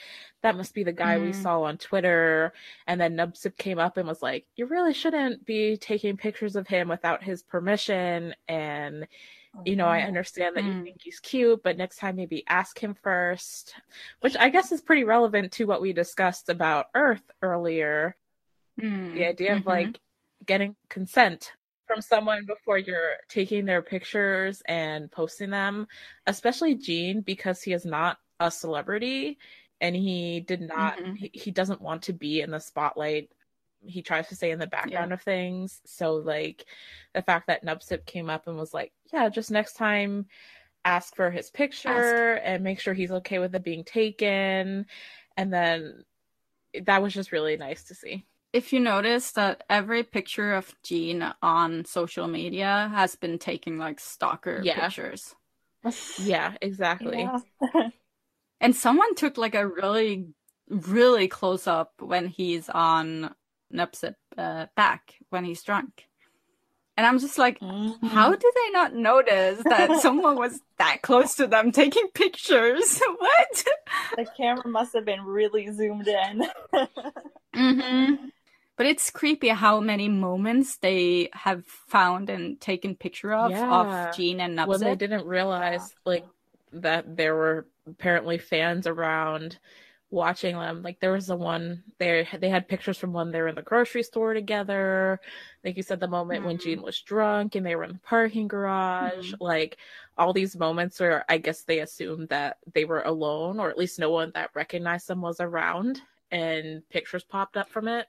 that 0.42 0.56
must 0.56 0.72
be 0.72 0.82
the 0.82 0.92
guy 0.92 1.18
mm. 1.18 1.26
we 1.26 1.32
saw 1.34 1.60
on 1.60 1.76
Twitter 1.76 2.54
and 2.86 2.98
then 2.98 3.16
Nubsip 3.16 3.54
came 3.58 3.78
up 3.78 3.98
and 3.98 4.08
was 4.08 4.22
like 4.22 4.46
you 4.56 4.64
really 4.64 4.94
shouldn't 4.94 5.44
be 5.44 5.76
taking 5.76 6.16
pictures 6.16 6.56
of 6.56 6.66
him 6.66 6.88
without 6.88 7.22
his 7.22 7.42
permission 7.42 8.34
and 8.48 9.06
you 9.64 9.76
know, 9.76 9.86
I 9.86 10.02
understand 10.02 10.56
that 10.56 10.64
mm. 10.64 10.78
you 10.78 10.84
think 10.84 10.96
he's 11.02 11.20
cute, 11.20 11.62
but 11.62 11.76
next 11.76 11.96
time 11.96 12.16
maybe 12.16 12.44
ask 12.48 12.78
him 12.78 12.94
first, 13.02 13.74
which 14.20 14.36
I 14.36 14.48
guess 14.48 14.72
is 14.72 14.80
pretty 14.80 15.04
relevant 15.04 15.52
to 15.52 15.66
what 15.66 15.80
we 15.80 15.92
discussed 15.92 16.48
about 16.48 16.86
Earth 16.94 17.22
earlier. 17.42 18.16
Mm. 18.80 19.14
The 19.14 19.26
idea 19.26 19.50
mm-hmm. 19.50 19.58
of 19.58 19.66
like 19.66 19.98
getting 20.46 20.76
consent 20.88 21.52
from 21.86 22.00
someone 22.00 22.46
before 22.46 22.78
you're 22.78 23.16
taking 23.28 23.64
their 23.64 23.82
pictures 23.82 24.62
and 24.66 25.10
posting 25.10 25.50
them, 25.50 25.88
especially 26.26 26.76
Gene, 26.76 27.20
because 27.20 27.60
he 27.62 27.72
is 27.72 27.84
not 27.84 28.18
a 28.38 28.50
celebrity 28.50 29.38
and 29.80 29.96
he 29.96 30.40
did 30.40 30.60
not, 30.60 30.98
mm-hmm. 30.98 31.14
he, 31.14 31.30
he 31.34 31.50
doesn't 31.50 31.82
want 31.82 32.02
to 32.02 32.12
be 32.12 32.40
in 32.40 32.50
the 32.52 32.60
spotlight 32.60 33.30
he 33.84 34.02
tries 34.02 34.28
to 34.28 34.36
stay 34.36 34.50
in 34.50 34.58
the 34.58 34.66
background 34.66 35.10
yeah. 35.10 35.14
of 35.14 35.22
things. 35.22 35.80
So 35.86 36.14
like 36.14 36.64
the 37.14 37.22
fact 37.22 37.46
that 37.46 37.64
Nubsip 37.64 38.06
came 38.06 38.30
up 38.30 38.46
and 38.46 38.56
was 38.56 38.74
like, 38.74 38.92
yeah, 39.12 39.28
just 39.28 39.50
next 39.50 39.74
time 39.74 40.26
ask 40.84 41.14
for 41.14 41.30
his 41.30 41.50
picture 41.50 42.36
ask. 42.36 42.42
and 42.44 42.64
make 42.64 42.80
sure 42.80 42.94
he's 42.94 43.10
okay 43.10 43.38
with 43.38 43.54
it 43.54 43.64
being 43.64 43.84
taken. 43.84 44.86
And 45.36 45.52
then 45.52 46.04
that 46.82 47.02
was 47.02 47.12
just 47.12 47.32
really 47.32 47.56
nice 47.56 47.84
to 47.84 47.94
see. 47.94 48.26
If 48.52 48.72
you 48.72 48.80
notice 48.80 49.32
that 49.32 49.62
every 49.70 50.02
picture 50.02 50.54
of 50.54 50.74
Gene 50.82 51.32
on 51.40 51.84
social 51.84 52.26
media 52.26 52.90
has 52.92 53.14
been 53.14 53.38
taking 53.38 53.78
like 53.78 54.00
stalker 54.00 54.60
yeah. 54.62 54.80
pictures. 54.86 55.34
Yeah, 56.18 56.52
exactly. 56.60 57.20
Yeah. 57.22 57.88
and 58.60 58.76
someone 58.76 59.14
took 59.14 59.38
like 59.38 59.54
a 59.54 59.66
really 59.66 60.26
really 60.70 61.26
close 61.26 61.66
up 61.66 61.92
when 61.98 62.26
he's 62.26 62.68
on 62.68 63.34
Nubsip 63.72 64.14
uh, 64.36 64.66
back 64.76 65.14
when 65.30 65.44
he's 65.44 65.62
drunk. 65.62 66.06
And 66.96 67.06
I'm 67.06 67.18
just 67.18 67.38
like, 67.38 67.58
mm-hmm. 67.60 68.06
how 68.08 68.30
did 68.30 68.42
they 68.42 68.70
not 68.72 68.94
notice 68.94 69.62
that 69.64 70.00
someone 70.02 70.36
was 70.36 70.60
that 70.76 71.00
close 71.00 71.34
to 71.36 71.46
them 71.46 71.72
taking 71.72 72.08
pictures? 72.08 73.00
what? 73.16 73.64
The 74.16 74.26
camera 74.36 74.68
must 74.68 74.92
have 74.92 75.06
been 75.06 75.22
really 75.22 75.70
zoomed 75.72 76.08
in. 76.08 76.46
mm-hmm. 77.54 78.26
But 78.76 78.86
it's 78.86 79.10
creepy 79.10 79.48
how 79.48 79.80
many 79.80 80.10
moments 80.10 80.76
they 80.76 81.30
have 81.32 81.64
found 81.64 82.28
and 82.28 82.60
taken 82.60 82.94
picture 82.94 83.32
of 83.32 83.50
yeah. 83.50 84.08
of 84.08 84.16
Gene 84.16 84.40
and 84.40 84.58
Nubsip. 84.58 84.68
When 84.68 84.80
they 84.80 84.96
didn't 84.96 85.26
realize 85.26 85.94
like 86.04 86.26
that 86.72 87.16
there 87.16 87.34
were 87.34 87.66
apparently 87.86 88.36
fans 88.36 88.86
around 88.86 89.58
watching 90.10 90.56
them. 90.56 90.82
Like 90.82 91.00
there 91.00 91.12
was 91.12 91.26
the 91.26 91.36
one 91.36 91.82
they 91.98 92.26
they 92.38 92.48
had 92.48 92.68
pictures 92.68 92.98
from 92.98 93.12
when 93.12 93.30
they 93.30 93.40
were 93.40 93.48
in 93.48 93.54
the 93.54 93.62
grocery 93.62 94.02
store 94.02 94.34
together. 94.34 95.20
Like 95.64 95.76
you 95.76 95.82
said, 95.82 96.00
the 96.00 96.08
moment 96.08 96.40
mm-hmm. 96.40 96.48
when 96.48 96.58
Gene 96.58 96.82
was 96.82 97.00
drunk 97.00 97.54
and 97.54 97.64
they 97.64 97.76
were 97.76 97.84
in 97.84 97.92
the 97.92 97.98
parking 98.00 98.48
garage. 98.48 99.32
Mm-hmm. 99.32 99.42
Like 99.44 99.78
all 100.18 100.32
these 100.32 100.56
moments 100.56 100.98
where 101.00 101.24
I 101.28 101.38
guess 101.38 101.62
they 101.62 101.80
assumed 101.80 102.28
that 102.28 102.58
they 102.72 102.84
were 102.84 103.02
alone, 103.02 103.60
or 103.60 103.70
at 103.70 103.78
least 103.78 103.98
no 103.98 104.10
one 104.10 104.32
that 104.34 104.50
recognized 104.54 105.08
them 105.08 105.20
was 105.20 105.40
around, 105.40 106.00
and 106.30 106.88
pictures 106.90 107.24
popped 107.24 107.56
up 107.56 107.70
from 107.70 107.88
it. 107.88 108.06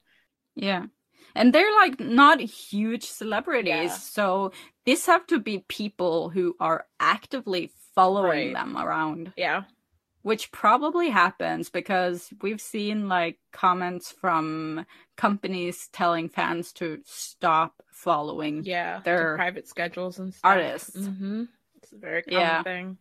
Yeah. 0.56 0.88
And 1.36 1.54
they're 1.54 1.76
like 1.76 1.99
not 1.99 2.41
huge 2.41 3.04
celebrities. 3.04 3.74
Yeah. 3.74 3.89
So 3.89 4.52
these 4.86 5.06
have 5.06 5.26
to 5.28 5.39
be 5.39 5.60
people 5.68 6.30
who 6.30 6.56
are 6.60 6.86
actively 6.99 7.72
following 7.95 8.54
right. 8.54 8.54
them 8.54 8.76
around. 8.76 9.34
Yeah 9.38 9.64
which 10.22 10.52
probably 10.52 11.10
happens 11.10 11.70
because 11.70 12.30
we've 12.42 12.62
seen 12.62 13.08
like 13.08 13.40
comments 13.52 14.12
from 14.12 14.86
companies 15.18 15.90
telling 15.92 16.30
fans 16.30 16.72
to 16.74 17.00
stop 17.06 17.84
following 17.92 18.64
yeah 18.64 19.00
their 19.04 19.36
private 19.36 19.68
schedules 19.68 20.18
and 20.20 20.34
stuff. 20.34 20.50
artists 20.50 20.98
mm-hmm. 20.98 21.44
It's 21.92 21.98
a 21.98 21.98
very 21.98 22.24
common 22.24 22.42
yeah. 22.42 22.64
thing. 22.64 22.98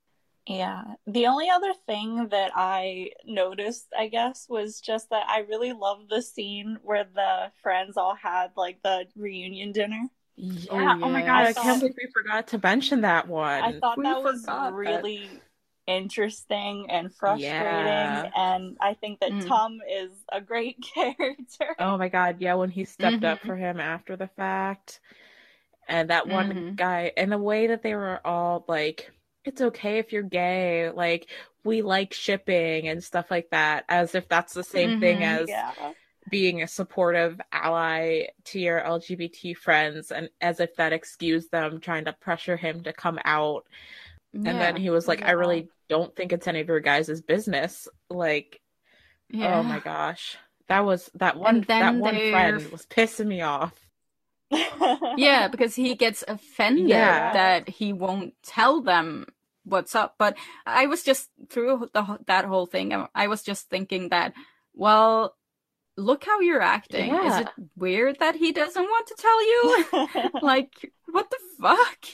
Yeah. 0.46 0.82
The 1.06 1.26
only 1.26 1.48
other 1.48 1.72
thing 1.86 2.28
that 2.30 2.50
I 2.54 3.10
noticed, 3.24 3.86
I 3.96 4.08
guess, 4.08 4.46
was 4.48 4.80
just 4.80 5.10
that 5.10 5.26
I 5.28 5.40
really 5.40 5.72
love 5.72 6.08
the 6.08 6.22
scene 6.22 6.78
where 6.82 7.04
the 7.04 7.52
friends 7.62 7.96
all 7.96 8.14
had 8.14 8.50
like 8.56 8.80
the 8.82 9.06
reunion 9.14 9.72
dinner. 9.72 10.08
Yeah. 10.36 10.70
Oh, 10.70 10.80
yeah. 10.80 10.98
oh 11.02 11.08
my 11.10 11.20
god, 11.20 11.28
I, 11.28 11.48
I 11.48 11.52
thought, 11.52 11.64
can't 11.64 11.80
believe 11.80 11.94
we 11.96 12.08
forgot 12.12 12.48
to 12.48 12.60
mention 12.62 13.02
that 13.02 13.28
one. 13.28 13.62
I 13.62 13.78
thought 13.78 13.98
we 13.98 14.04
that 14.04 14.22
was 14.22 14.44
really 14.72 15.28
that. 15.30 15.40
Interesting 15.86 16.86
and 16.90 17.14
frustrating. 17.14 17.54
Yeah. 17.54 18.30
And 18.36 18.76
I 18.80 18.94
think 18.94 19.20
that 19.20 19.32
mm. 19.32 19.46
Tom 19.46 19.78
is 19.90 20.10
a 20.30 20.40
great 20.40 20.76
character. 20.94 21.74
Oh 21.78 21.96
my 21.96 22.08
god, 22.08 22.36
yeah, 22.40 22.54
when 22.54 22.70
he 22.70 22.84
stepped 22.84 23.16
mm-hmm. 23.16 23.24
up 23.26 23.40
for 23.40 23.56
him 23.56 23.80
after 23.80 24.16
the 24.16 24.28
fact. 24.28 25.00
And 25.88 26.10
that 26.10 26.28
one 26.28 26.52
mm-hmm. 26.52 26.74
guy, 26.76 27.12
and 27.16 27.32
the 27.32 27.38
way 27.38 27.66
that 27.68 27.82
they 27.82 27.96
were 27.96 28.20
all 28.24 28.64
like 28.68 29.10
it's 29.44 29.60
okay 29.60 29.98
if 29.98 30.12
you're 30.12 30.22
gay. 30.22 30.90
Like 30.90 31.28
we 31.64 31.82
like 31.82 32.12
shipping 32.12 32.88
and 32.88 33.02
stuff 33.02 33.26
like 33.30 33.50
that, 33.50 33.84
as 33.88 34.14
if 34.14 34.28
that's 34.28 34.54
the 34.54 34.64
same 34.64 34.90
mm-hmm, 34.90 35.00
thing 35.00 35.24
as 35.24 35.48
yeah. 35.48 35.72
being 36.30 36.62
a 36.62 36.68
supportive 36.68 37.40
ally 37.52 38.26
to 38.44 38.60
your 38.60 38.80
LGBT 38.80 39.56
friends, 39.56 40.10
and 40.10 40.28
as 40.40 40.60
if 40.60 40.76
that 40.76 40.92
excused 40.92 41.50
them 41.50 41.80
trying 41.80 42.04
to 42.04 42.12
pressure 42.12 42.56
him 42.56 42.82
to 42.84 42.92
come 42.92 43.18
out. 43.24 43.66
Yeah. 44.32 44.50
And 44.50 44.60
then 44.60 44.76
he 44.76 44.90
was 44.90 45.08
like, 45.08 45.20
yeah. 45.20 45.28
"I 45.28 45.32
really 45.32 45.68
don't 45.88 46.14
think 46.14 46.32
it's 46.32 46.46
any 46.46 46.60
of 46.60 46.68
your 46.68 46.80
guys' 46.80 47.20
business." 47.20 47.88
Like, 48.08 48.60
oh 49.34 49.62
my 49.62 49.80
gosh, 49.80 50.36
that 50.68 50.84
was 50.84 51.10
that 51.14 51.36
one. 51.36 51.62
That 51.68 51.96
one 51.96 52.14
they're... 52.14 52.30
friend 52.30 52.70
was 52.70 52.86
pissing 52.86 53.26
me 53.26 53.40
off 53.40 53.74
yeah, 55.16 55.48
because 55.48 55.74
he 55.74 55.94
gets 55.94 56.24
offended 56.26 56.88
yeah. 56.88 57.32
that 57.32 57.68
he 57.68 57.92
won't 57.92 58.34
tell 58.42 58.80
them 58.80 59.26
what's 59.64 59.94
up. 59.94 60.16
But 60.18 60.36
I 60.66 60.86
was 60.86 61.02
just 61.02 61.30
through 61.48 61.88
the, 61.92 62.18
that 62.26 62.44
whole 62.44 62.66
thing. 62.66 63.06
I 63.14 63.28
was 63.28 63.42
just 63.42 63.68
thinking 63.70 64.08
that, 64.08 64.32
well, 64.74 65.36
look 65.96 66.24
how 66.24 66.40
you're 66.40 66.62
acting. 66.62 67.08
Yeah. 67.08 67.26
Is 67.26 67.40
it 67.42 67.48
weird 67.76 68.18
that 68.18 68.34
he 68.34 68.52
doesn't 68.52 68.82
want 68.82 69.06
to 69.06 69.14
tell 69.18 69.46
you? 69.46 70.30
like, 70.42 70.92
what 71.10 71.30
the 71.30 71.38
fuck? 71.60 72.06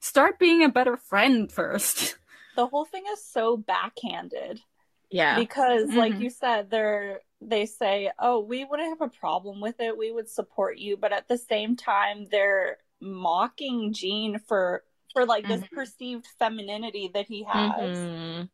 Start 0.00 0.38
being 0.38 0.62
a 0.62 0.68
better 0.68 0.96
friend 0.96 1.50
first. 1.50 2.16
The 2.56 2.66
whole 2.66 2.86
thing 2.86 3.04
is 3.12 3.24
so 3.24 3.56
backhanded. 3.56 4.60
Yeah. 5.10 5.38
Because, 5.38 5.84
mm-hmm. 5.84 5.96
like 5.96 6.18
you 6.18 6.28
said, 6.28 6.70
they're 6.70 7.20
they 7.40 7.66
say, 7.66 8.10
"Oh, 8.18 8.40
we 8.40 8.64
wouldn't 8.64 8.88
have 8.88 9.08
a 9.08 9.16
problem 9.16 9.60
with 9.60 9.78
it. 9.78 9.96
We 9.96 10.10
would 10.10 10.28
support 10.28 10.78
you." 10.78 10.96
But 10.96 11.12
at 11.12 11.28
the 11.28 11.38
same 11.38 11.76
time, 11.76 12.26
they're 12.30 12.78
mocking 13.00 13.92
Gene 13.92 14.40
for 14.40 14.82
for 15.12 15.24
like 15.24 15.44
mm-hmm. 15.44 15.60
this 15.60 15.70
perceived 15.72 16.26
femininity 16.38 17.10
that 17.14 17.26
he 17.26 17.44
has. 17.44 17.96
Mm-hmm. 17.96 18.44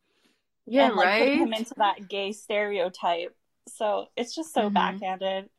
Yeah, 0.67 0.87
and, 0.87 0.95
like, 0.95 1.05
right. 1.05 1.23
Putting 1.23 1.39
him 1.39 1.53
into 1.53 1.73
that 1.77 2.07
gay 2.07 2.31
stereotype. 2.31 3.35
So 3.67 4.07
it's 4.15 4.35
just 4.35 4.53
so 4.53 4.63
mm-hmm. 4.63 4.73
backhanded. 4.73 5.49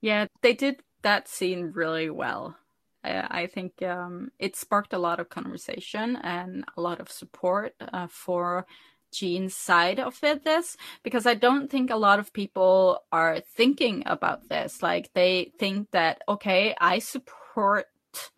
Yeah, 0.00 0.26
they 0.42 0.54
did 0.54 0.82
that 1.02 1.28
scene 1.28 1.72
really 1.74 2.10
well. 2.10 2.56
I, 3.04 3.42
I 3.42 3.46
think 3.46 3.82
um, 3.82 4.30
it 4.38 4.56
sparked 4.56 4.92
a 4.92 4.98
lot 4.98 5.20
of 5.20 5.28
conversation 5.28 6.16
and 6.16 6.64
a 6.76 6.80
lot 6.80 7.00
of 7.00 7.10
support 7.10 7.74
uh, 7.80 8.06
for 8.08 8.66
Gene's 9.12 9.54
side 9.54 10.00
of 10.00 10.22
it 10.22 10.44
this 10.44 10.76
because 11.02 11.26
I 11.26 11.34
don't 11.34 11.70
think 11.70 11.90
a 11.90 11.96
lot 11.96 12.18
of 12.18 12.32
people 12.32 13.00
are 13.10 13.40
thinking 13.40 14.02
about 14.06 14.48
this. 14.48 14.82
Like 14.82 15.10
they 15.14 15.52
think 15.58 15.90
that 15.92 16.22
okay, 16.28 16.74
I 16.80 16.98
support 16.98 17.86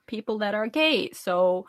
people 0.06 0.38
that 0.38 0.54
are 0.54 0.68
gay, 0.68 1.10
so 1.12 1.66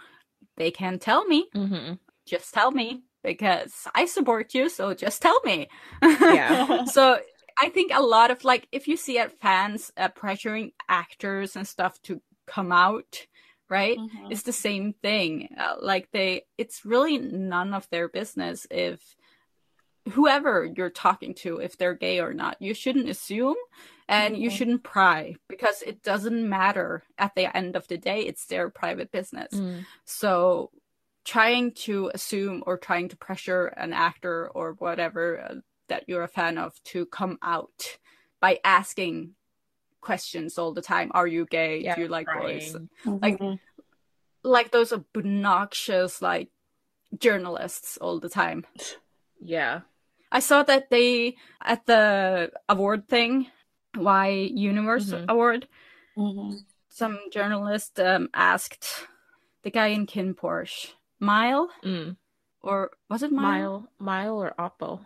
they 0.58 0.72
can 0.72 1.00
tell 1.00 1.26
me. 1.26 1.48
Mm-hmm. 1.56 1.94
Just 2.26 2.54
tell 2.54 2.72
me 2.72 3.02
because 3.24 3.88
I 3.96 4.06
support 4.06 4.54
you, 4.54 4.70
so 4.70 4.94
just 4.94 5.22
tell 5.22 5.40
me. 5.44 5.68
Yeah. 6.02 6.86
so 6.86 7.20
I 7.60 7.70
think 7.70 7.92
a 7.94 8.02
lot 8.02 8.32
of 8.32 8.44
like 8.44 8.68
if 8.72 8.88
you 8.88 8.98
see 8.98 9.18
at 9.18 9.40
fans 9.40 9.92
uh, 9.98 10.10
pressuring 10.10 10.74
actors 10.88 11.56
and 11.56 11.68
stuff 11.68 12.02
to 12.04 12.22
come 12.52 12.72
out 12.72 13.28
right 13.70 13.98
mm-hmm. 13.98 14.32
it's 14.32 14.44
the 14.44 14.54
same 14.54 14.94
thing 15.02 15.48
uh, 15.58 15.76
like 15.82 16.10
they 16.12 16.44
it's 16.58 16.86
really 16.86 17.18
none 17.18 17.74
of 17.74 17.88
their 17.90 18.10
business 18.10 18.68
if 18.70 19.00
whoever 20.12 20.70
you're 20.76 20.90
talking 20.90 21.34
to 21.34 21.58
if 21.58 21.78
they're 21.78 21.94
gay 21.94 22.20
or 22.20 22.34
not 22.34 22.58
you 22.60 22.74
shouldn't 22.74 23.10
assume 23.10 23.56
and 24.10 24.34
mm-hmm. 24.34 24.44
you 24.44 24.50
shouldn't 24.50 24.84
pry 24.84 25.36
because 25.48 25.82
it 25.84 26.04
doesn't 26.04 26.50
matter 26.50 27.04
at 27.18 27.34
the 27.36 27.56
end 27.56 27.76
of 27.76 27.88
the 27.88 27.98
day 27.98 28.22
it's 28.22 28.46
their 28.48 28.70
private 28.70 29.12
business 29.12 29.54
mm. 29.54 29.86
so 30.06 30.72
trying 31.24 31.72
to 31.72 32.12
assume 32.14 32.64
or 32.66 32.78
trying 32.78 33.08
to 33.08 33.18
pressure 33.18 33.68
an 33.68 33.94
actor 33.94 34.50
or 34.50 34.74
whatever 34.80 35.40
uh, 35.40 35.56
that 35.88 36.04
you're 36.08 36.24
a 36.24 36.28
fan 36.28 36.58
of 36.58 36.74
to 36.84 37.06
come 37.06 37.38
out 37.44 37.98
by 38.40 38.60
asking 38.64 39.36
questions 40.02 40.58
all 40.58 40.74
the 40.74 40.82
time. 40.82 41.12
Are 41.14 41.28
you 41.28 41.46
gay? 41.46 41.80
Yeah, 41.80 41.96
Do 41.96 42.02
you 42.02 42.08
like 42.08 42.28
crying. 42.28 42.60
boys? 42.60 42.76
Mm-hmm. 43.06 43.18
Like 43.22 43.60
like 44.44 44.72
those 44.72 44.92
obnoxious 44.92 46.22
like 46.22 46.50
journalists 47.18 47.98
all 47.98 48.20
the 48.20 48.30
time. 48.30 48.66
Yeah. 49.40 49.82
I 50.32 50.40
saw 50.40 50.64
that 50.64 50.90
they 50.90 51.36
at 51.64 51.86
the 51.86 52.52
award 52.70 53.08
thing, 53.08 53.48
Y 53.96 54.50
Universe 54.54 55.12
mm-hmm. 55.12 55.30
Award, 55.30 55.68
mm-hmm. 56.18 56.58
some 56.88 57.20
journalist 57.32 58.00
um, 58.00 58.30
asked 58.34 59.08
the 59.64 59.72
guy 59.72 59.88
in 59.88 60.08
KinnPorsche, 60.08 60.94
Mile, 61.20 61.70
mm. 61.84 62.16
or 62.62 62.92
was 63.10 63.24
it 63.24 63.32
Mile? 63.32 63.90
Mile, 64.00 64.34
Mile 64.34 64.42
or 64.42 64.54
Apo? 64.58 65.02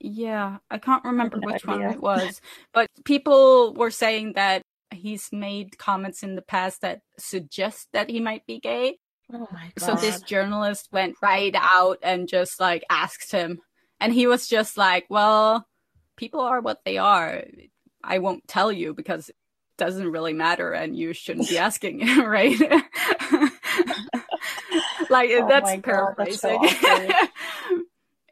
Yeah, 0.00 0.58
I 0.70 0.78
can't 0.78 1.04
remember 1.04 1.38
I 1.42 1.46
which 1.46 1.66
idea. 1.66 1.86
one 1.86 1.92
it 1.92 2.00
was. 2.02 2.40
but 2.72 2.88
people 3.04 3.74
were 3.74 3.90
saying 3.90 4.32
that 4.34 4.62
he's 4.90 5.28
made 5.32 5.78
comments 5.78 6.22
in 6.22 6.34
the 6.34 6.42
past 6.42 6.80
that 6.80 7.00
suggest 7.18 7.88
that 7.92 8.10
he 8.10 8.20
might 8.20 8.46
be 8.46 8.58
gay. 8.58 8.98
Oh 9.32 9.46
my 9.52 9.70
god. 9.76 9.86
So 9.86 9.94
this 9.94 10.20
journalist 10.22 10.88
went 10.90 11.16
right 11.22 11.54
out 11.56 11.98
and 12.02 12.28
just 12.28 12.58
like 12.60 12.82
asked 12.90 13.30
him. 13.30 13.60
And 14.00 14.12
he 14.12 14.26
was 14.26 14.48
just 14.48 14.76
like, 14.76 15.04
Well, 15.08 15.66
people 16.16 16.40
are 16.40 16.60
what 16.60 16.80
they 16.84 16.98
are. 16.98 17.44
I 18.02 18.18
won't 18.18 18.48
tell 18.48 18.72
you 18.72 18.94
because 18.94 19.28
it 19.28 19.36
doesn't 19.76 20.10
really 20.10 20.32
matter 20.32 20.72
and 20.72 20.96
you 20.96 21.12
shouldn't 21.12 21.48
be 21.48 21.58
asking, 21.58 22.06
right? 22.24 22.58
like 25.10 25.30
oh 25.32 25.46
that's 25.48 25.76
paraphrasing. 25.82 26.58
That's 26.62 26.80
so 26.80 27.28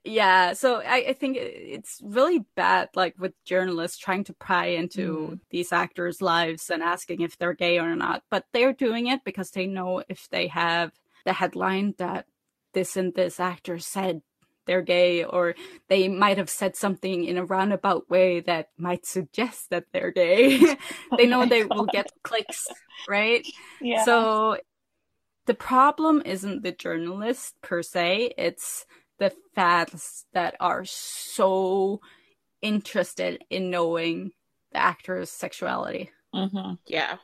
yeah 0.04 0.52
so 0.52 0.80
I, 0.80 1.06
I, 1.08 1.12
think 1.12 1.36
it's 1.40 2.00
really 2.02 2.44
bad 2.56 2.88
like 2.94 3.14
with 3.18 3.32
journalists 3.44 3.98
trying 3.98 4.24
to 4.24 4.32
pry 4.34 4.66
into 4.66 5.30
mm. 5.32 5.40
these 5.50 5.72
actors 5.72 6.22
lives 6.22 6.70
and 6.70 6.82
asking 6.82 7.20
if 7.20 7.38
they're 7.38 7.54
gay 7.54 7.78
or 7.78 7.94
not 7.96 8.22
but 8.30 8.44
they're 8.52 8.72
doing 8.72 9.06
it 9.06 9.24
because 9.24 9.50
they 9.50 9.66
know 9.66 10.02
if 10.08 10.28
they 10.30 10.48
have 10.48 10.92
the 11.24 11.32
headline 11.32 11.94
that 11.98 12.26
this 12.74 12.96
and 12.96 13.14
this 13.14 13.40
actor 13.40 13.78
said 13.78 14.22
they're 14.66 14.82
gay 14.82 15.24
or 15.24 15.54
they 15.88 16.08
might 16.08 16.38
have 16.38 16.50
said 16.50 16.76
something 16.76 17.24
in 17.24 17.38
a 17.38 17.44
roundabout 17.44 18.08
way 18.08 18.40
that 18.40 18.68
might 18.76 19.06
suggest 19.06 19.70
that 19.70 19.84
they're 19.92 20.12
gay 20.12 20.58
they 21.16 21.26
know 21.26 21.42
oh 21.42 21.46
they 21.46 21.64
God. 21.64 21.76
will 21.76 21.86
get 21.86 22.12
clicks 22.22 22.68
right 23.08 23.46
yeah. 23.80 24.04
so 24.04 24.58
the 25.46 25.54
problem 25.54 26.22
isn't 26.24 26.62
the 26.62 26.72
journalist 26.72 27.54
per 27.62 27.82
se 27.82 28.34
it's 28.36 28.86
the 29.18 29.32
fans 29.54 30.24
that 30.32 30.56
are 30.60 30.84
so 30.84 32.00
interested 32.62 33.44
in 33.50 33.70
knowing 33.70 34.32
the 34.72 34.78
actor's 34.78 35.30
sexuality. 35.30 36.10
Mm-hmm. 36.34 36.74
Yeah. 36.86 37.16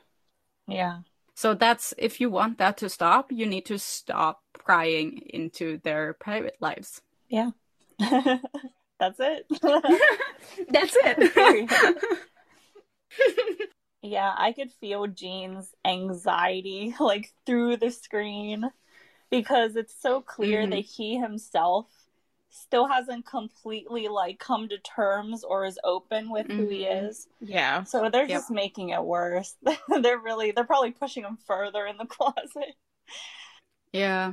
Yeah. 0.67 1.01
So 1.35 1.55
that's 1.55 1.93
if 1.99 2.21
you 2.21 2.31
want 2.31 2.59
that 2.59 2.77
to 2.79 2.89
stop, 2.89 3.33
you 3.33 3.47
need 3.47 3.67
to 3.67 3.79
stop 3.79 4.41
prying 4.53 5.19
into 5.31 5.79
their 5.79 6.15
private 6.15 6.57
lives. 6.61 7.03
Yeah. 7.29 7.51
that's 7.99 9.21
it. 9.21 9.47
that's 10.71 10.97
it. 10.97 12.11
yeah, 14.03 14.33
I 14.37 14.53
could 14.53 14.71
feel 14.73 15.07
Gene's 15.07 15.75
anxiety 15.85 16.95
like 17.01 17.33
through 17.47 17.79
the 17.79 17.91
screen 17.91 18.71
because 19.41 19.77
it's 19.77 19.95
so 20.01 20.21
clear 20.21 20.63
mm-hmm. 20.63 20.71
that 20.71 20.85
he 20.85 21.17
himself 21.17 21.87
still 22.51 22.87
hasn't 22.87 23.27
completely 23.27 24.07
like 24.09 24.39
come 24.39 24.69
to 24.69 24.79
terms 24.79 25.43
or 25.43 25.65
is 25.65 25.79
open 25.83 26.31
with 26.31 26.47
mm-hmm. 26.47 26.61
who 26.61 26.69
he 26.69 26.85
mm-hmm. 26.85 27.07
is. 27.07 27.27
Yeah. 27.41 27.83
So 27.85 28.09
they're 28.11 28.23
yep. 28.23 28.41
just 28.41 28.51
making 28.51 28.91
it 28.91 29.03
worse. 29.03 29.57
they're 30.01 30.19
really 30.19 30.53
they're 30.53 30.65
probably 30.65 30.93
pushing 30.93 31.25
him 31.25 31.39
further 31.47 31.87
in 31.87 31.97
the 31.97 32.07
closet. 32.09 32.75
Yeah. 33.93 34.33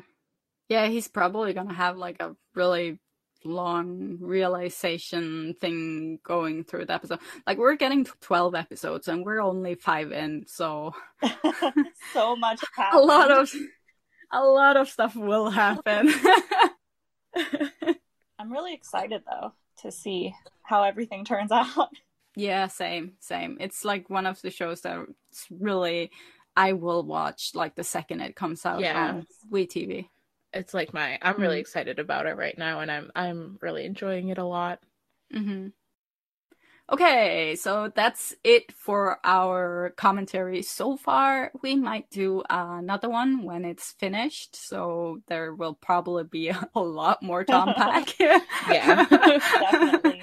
Yeah, 0.69 0.88
he's 0.88 1.07
probably 1.07 1.53
going 1.53 1.68
to 1.68 1.73
have 1.73 1.98
like 1.98 2.22
a 2.22 2.36
really 2.56 2.99
long 3.44 4.18
realization 4.22 5.56
thing 5.60 6.19
going 6.23 6.64
through 6.64 6.86
the 6.86 6.94
episode. 6.94 7.19
Like 7.45 7.57
we're 7.57 7.76
getting 7.76 8.06
12 8.22 8.56
episodes 8.56 9.07
and 9.07 9.26
we're 9.26 9.41
only 9.41 9.76
5 9.76 10.11
in, 10.11 10.45
so 10.48 10.94
so 12.14 12.36
much 12.36 12.61
happened. 12.76 13.02
a 13.02 13.03
lot 13.03 13.32
of 13.32 13.53
a 14.32 14.44
lot 14.44 14.78
of 14.78 14.90
stuff 14.90 15.16
will 15.16 15.49
happen. 15.49 16.14
I'm 18.40 18.52
really 18.52 18.74
excited 18.74 19.24
though 19.30 19.53
to 19.82 19.91
see 19.91 20.34
how 20.64 20.84
everything 20.84 21.26
turns 21.26 21.52
out. 21.52 21.90
Yeah, 22.36 22.68
same, 22.68 23.14
same. 23.20 23.58
It's 23.60 23.84
like 23.84 24.10
one 24.10 24.26
of 24.26 24.41
the 24.41 24.52
shows 24.52 24.82
that's 24.82 25.48
really 25.49 26.12
I 26.56 26.74
will 26.74 27.03
watch 27.03 27.52
like 27.53 27.76
the 27.76 27.84
second 27.84 28.22
it 28.22 28.36
comes 28.36 28.66
out 28.66 28.80
yeah. 28.82 29.10
on 29.10 29.28
WeTV. 29.52 30.08
It's 30.53 30.74
like 30.74 30.94
my 30.94 31.18
I'm 31.22 31.38
really 31.38 31.56
mm-hmm. 31.56 31.62
excited 31.62 31.99
about 31.99 32.26
it 32.26 32.36
right 32.38 32.58
now 32.58 32.80
and 32.80 32.91
I'm 32.91 33.12
I'm 33.16 33.58
really 33.62 33.86
enjoying 33.86 34.30
it 34.30 34.38
a 34.38 34.45
lot. 34.45 34.80
Mm-hmm. 35.34 35.68
Okay, 36.91 37.55
so 37.55 37.89
that's 37.95 38.35
it 38.43 38.73
for 38.73 39.18
our 39.23 39.93
commentary 39.95 40.61
so 40.61 40.97
far. 40.97 41.49
We 41.61 41.76
might 41.77 42.11
do 42.11 42.43
another 42.49 43.09
one 43.09 43.43
when 43.43 43.63
it's 43.63 43.93
finished, 43.93 44.57
so 44.57 45.22
there 45.27 45.55
will 45.55 45.73
probably 45.73 46.26
be 46.26 46.49
a 46.76 46.80
lot 46.81 47.23
more 47.23 47.45
Tom 47.45 47.73
Pack. 47.76 48.19
yeah, 48.19 49.05
definitely. 49.09 50.22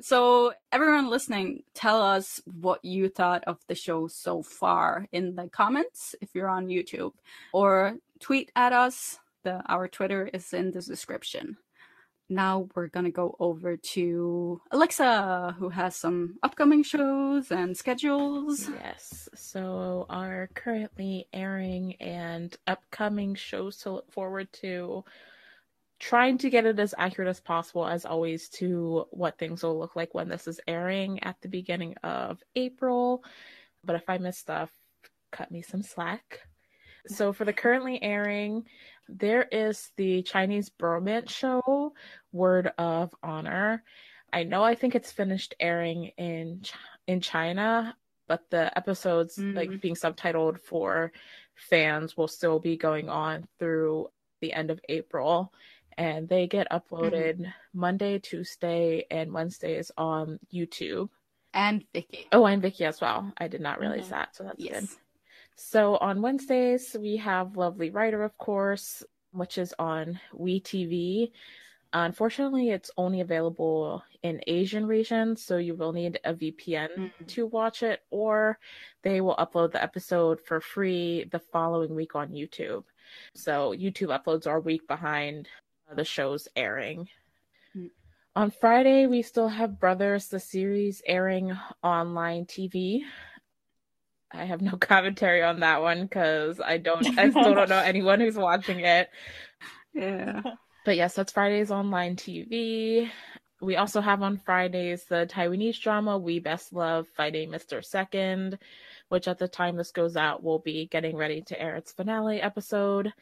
So, 0.00 0.52
everyone 0.70 1.08
listening, 1.08 1.62
tell 1.72 2.02
us 2.02 2.42
what 2.44 2.84
you 2.84 3.08
thought 3.08 3.42
of 3.46 3.58
the 3.68 3.74
show 3.74 4.06
so 4.06 4.42
far 4.42 5.08
in 5.12 5.34
the 5.34 5.48
comments 5.48 6.14
if 6.20 6.34
you're 6.34 6.48
on 6.48 6.66
YouTube, 6.68 7.12
or 7.54 7.96
tweet 8.20 8.52
at 8.54 8.74
us. 8.74 9.18
The 9.44 9.62
our 9.66 9.88
Twitter 9.88 10.28
is 10.32 10.52
in 10.52 10.72
the 10.72 10.82
description 10.82 11.56
now 12.28 12.68
we're 12.74 12.88
gonna 12.88 13.10
go 13.10 13.34
over 13.40 13.76
to 13.76 14.60
Alexa, 14.70 15.56
who 15.58 15.70
has 15.70 15.96
some 15.96 16.38
upcoming 16.42 16.82
shows 16.82 17.50
and 17.50 17.76
schedules. 17.76 18.68
Yes, 18.68 19.28
so 19.34 20.06
our 20.10 20.50
currently 20.54 21.26
airing 21.32 21.94
and 22.00 22.56
upcoming 22.66 23.34
shows 23.34 23.78
to 23.78 23.92
look 23.92 24.12
forward 24.12 24.52
to. 24.60 25.04
Trying 26.00 26.38
to 26.38 26.50
get 26.50 26.64
it 26.64 26.78
as 26.78 26.94
accurate 26.96 27.28
as 27.28 27.40
possible, 27.40 27.84
as 27.84 28.04
always, 28.04 28.48
to 28.50 29.06
what 29.10 29.36
things 29.36 29.64
will 29.64 29.76
look 29.76 29.96
like 29.96 30.14
when 30.14 30.28
this 30.28 30.46
is 30.46 30.60
airing 30.68 31.20
at 31.24 31.40
the 31.40 31.48
beginning 31.48 31.94
of 32.04 32.40
April. 32.54 33.24
But 33.82 33.96
if 33.96 34.08
I 34.08 34.18
miss 34.18 34.38
stuff, 34.38 34.70
cut 35.32 35.50
me 35.50 35.60
some 35.60 35.82
slack. 35.82 36.42
So 37.08 37.32
for 37.32 37.44
the 37.44 37.52
currently 37.52 38.00
airing, 38.02 38.64
there 39.08 39.42
is 39.50 39.90
the 39.96 40.22
Chinese 40.22 40.70
bromance 40.70 41.30
show, 41.30 41.92
Word 42.32 42.72
of 42.78 43.14
Honor. 43.22 43.82
I 44.32 44.44
know 44.44 44.62
I 44.62 44.74
think 44.74 44.94
it's 44.94 45.12
finished 45.12 45.54
airing 45.58 46.12
in 46.18 46.62
in 47.06 47.20
China, 47.20 47.96
but 48.26 48.48
the 48.50 48.76
episodes 48.76 49.36
mm-hmm. 49.36 49.56
like 49.56 49.80
being 49.80 49.94
subtitled 49.94 50.60
for 50.60 51.12
fans 51.54 52.16
will 52.16 52.28
still 52.28 52.58
be 52.58 52.76
going 52.76 53.08
on 53.08 53.48
through 53.58 54.08
the 54.40 54.52
end 54.52 54.70
of 54.70 54.80
April 54.88 55.52
and 55.98 56.28
they 56.28 56.46
get 56.46 56.70
uploaded 56.70 57.40
mm-hmm. 57.40 57.50
Monday, 57.74 58.20
Tuesday, 58.20 59.04
and 59.10 59.32
Wednesdays 59.32 59.90
on 59.98 60.38
YouTube. 60.54 61.08
And 61.52 61.84
Viki. 61.92 62.26
Oh, 62.30 62.46
and 62.46 62.62
Viki 62.62 62.82
as 62.82 63.00
well. 63.00 63.32
I 63.36 63.48
did 63.48 63.60
not 63.60 63.80
realize 63.80 64.02
mm-hmm. 64.02 64.10
that, 64.10 64.36
so 64.36 64.44
that's 64.44 64.60
yes. 64.60 64.80
good. 64.80 64.88
So 65.60 65.96
on 65.96 66.22
Wednesdays, 66.22 66.96
we 66.98 67.16
have 67.16 67.56
Lovely 67.56 67.90
Writer, 67.90 68.22
of 68.22 68.38
course, 68.38 69.02
which 69.32 69.58
is 69.58 69.74
on 69.76 70.20
WeTV. 70.32 71.32
Unfortunately, 71.92 72.70
it's 72.70 72.92
only 72.96 73.22
available 73.22 74.04
in 74.22 74.40
Asian 74.46 74.86
regions, 74.86 75.42
so 75.42 75.56
you 75.56 75.74
will 75.74 75.92
need 75.92 76.20
a 76.24 76.32
VPN 76.32 76.90
mm-hmm. 76.96 77.24
to 77.26 77.46
watch 77.46 77.82
it, 77.82 78.02
or 78.10 78.56
they 79.02 79.20
will 79.20 79.34
upload 79.34 79.72
the 79.72 79.82
episode 79.82 80.40
for 80.40 80.60
free 80.60 81.24
the 81.32 81.40
following 81.40 81.92
week 81.92 82.14
on 82.14 82.28
YouTube. 82.28 82.84
So 83.34 83.74
YouTube 83.76 84.16
uploads 84.16 84.46
are 84.46 84.58
a 84.58 84.60
week 84.60 84.86
behind 84.86 85.48
the 85.92 86.04
show's 86.04 86.46
airing. 86.54 87.08
Mm-hmm. 87.76 87.86
On 88.36 88.52
Friday, 88.52 89.08
we 89.08 89.22
still 89.22 89.48
have 89.48 89.80
Brothers, 89.80 90.28
the 90.28 90.38
series 90.38 91.02
airing 91.04 91.52
online 91.82 92.46
TV. 92.46 93.02
I 94.32 94.44
have 94.44 94.60
no 94.60 94.72
commentary 94.80 95.42
on 95.42 95.60
that 95.60 95.82
one 95.82 96.02
because 96.02 96.60
I 96.60 96.78
don't, 96.78 97.18
I 97.18 97.30
still 97.30 97.54
don't 97.54 97.68
know 97.68 97.78
anyone 97.78 98.20
who's 98.20 98.36
watching 98.36 98.80
it. 98.80 99.10
Yeah. 99.92 100.42
But 100.84 100.96
yes, 100.96 101.14
that's 101.14 101.32
Fridays 101.32 101.70
online 101.70 102.16
TV. 102.16 103.10
We 103.60 103.76
also 103.76 104.00
have 104.00 104.22
on 104.22 104.38
Fridays 104.38 105.04
the 105.04 105.28
Taiwanese 105.30 105.80
drama 105.80 106.16
We 106.16 106.38
Best 106.38 106.72
Love 106.72 107.08
Fighting 107.16 107.50
Mr. 107.50 107.84
Second, 107.84 108.58
which 109.08 109.26
at 109.26 109.38
the 109.38 109.48
time 109.48 109.76
this 109.76 109.90
goes 109.90 110.16
out 110.16 110.42
will 110.42 110.60
be 110.60 110.86
getting 110.86 111.16
ready 111.16 111.42
to 111.42 111.60
air 111.60 111.74
its 111.74 111.92
finale 111.92 112.40
episode. 112.40 113.12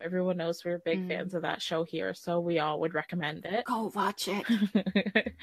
Everyone 0.00 0.36
knows 0.36 0.62
we're 0.64 0.78
big 0.78 1.00
mm. 1.00 1.08
fans 1.08 1.34
of 1.34 1.42
that 1.42 1.62
show 1.62 1.82
here, 1.84 2.12
so 2.12 2.40
we 2.40 2.58
all 2.58 2.80
would 2.80 2.92
recommend 2.92 3.46
it. 3.46 3.64
Go 3.64 3.90
watch 3.94 4.28
it. 4.28 5.34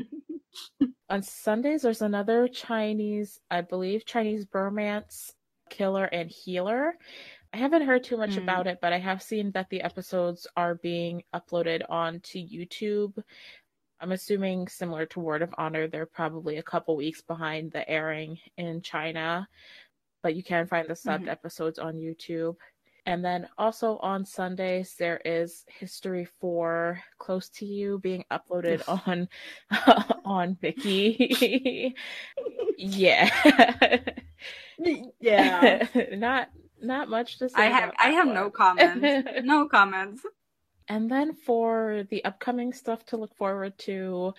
On 1.08 1.22
Sundays, 1.22 1.82
there's 1.82 2.02
another 2.02 2.48
Chinese, 2.48 3.40
I 3.50 3.60
believe, 3.60 4.04
Chinese 4.04 4.46
bromance 4.46 5.32
killer 5.70 6.04
and 6.04 6.30
healer. 6.30 6.94
I 7.52 7.56
haven't 7.56 7.86
heard 7.86 8.04
too 8.04 8.16
much 8.16 8.32
mm. 8.32 8.42
about 8.42 8.66
it, 8.66 8.78
but 8.80 8.92
I 8.92 8.98
have 8.98 9.22
seen 9.22 9.50
that 9.52 9.70
the 9.70 9.80
episodes 9.80 10.46
are 10.56 10.76
being 10.76 11.22
uploaded 11.34 11.82
onto 11.88 12.38
YouTube. 12.38 13.22
I'm 14.00 14.12
assuming 14.12 14.68
similar 14.68 15.06
to 15.06 15.20
Word 15.20 15.42
of 15.42 15.54
Honor, 15.58 15.88
they're 15.88 16.06
probably 16.06 16.58
a 16.58 16.62
couple 16.62 16.96
weeks 16.96 17.22
behind 17.22 17.72
the 17.72 17.88
airing 17.88 18.38
in 18.56 18.82
China, 18.82 19.48
but 20.22 20.34
you 20.34 20.42
can 20.42 20.66
find 20.66 20.88
the 20.88 20.94
subbed 20.94 21.20
mm-hmm. 21.20 21.28
episodes 21.28 21.78
on 21.78 21.96
YouTube. 21.96 22.56
And 23.06 23.24
then 23.24 23.48
also 23.58 23.96
on 23.98 24.24
Sundays, 24.24 24.94
there 24.98 25.20
is 25.24 25.64
History 25.68 26.28
4 26.40 27.00
Close 27.18 27.48
to 27.50 27.66
You 27.66 27.98
being 27.98 28.24
uploaded 28.30 28.82
on 29.06 29.28
on 30.24 30.56
Viki. 30.62 31.94
yeah. 32.76 33.30
yeah. 35.20 35.86
not 36.12 36.50
not 36.82 37.08
much 37.08 37.38
to 37.38 37.48
say. 37.48 37.62
I 37.62 37.66
have 37.66 37.92
I 37.98 38.10
have 38.10 38.26
one. 38.26 38.34
no 38.34 38.50
comments. 38.50 39.28
no 39.44 39.68
comments. 39.68 40.22
And 40.88 41.10
then 41.10 41.34
for 41.34 42.04
the 42.10 42.24
upcoming 42.24 42.72
stuff 42.72 43.04
to 43.06 43.16
look 43.16 43.34
forward 43.36 43.78
to 43.80 44.34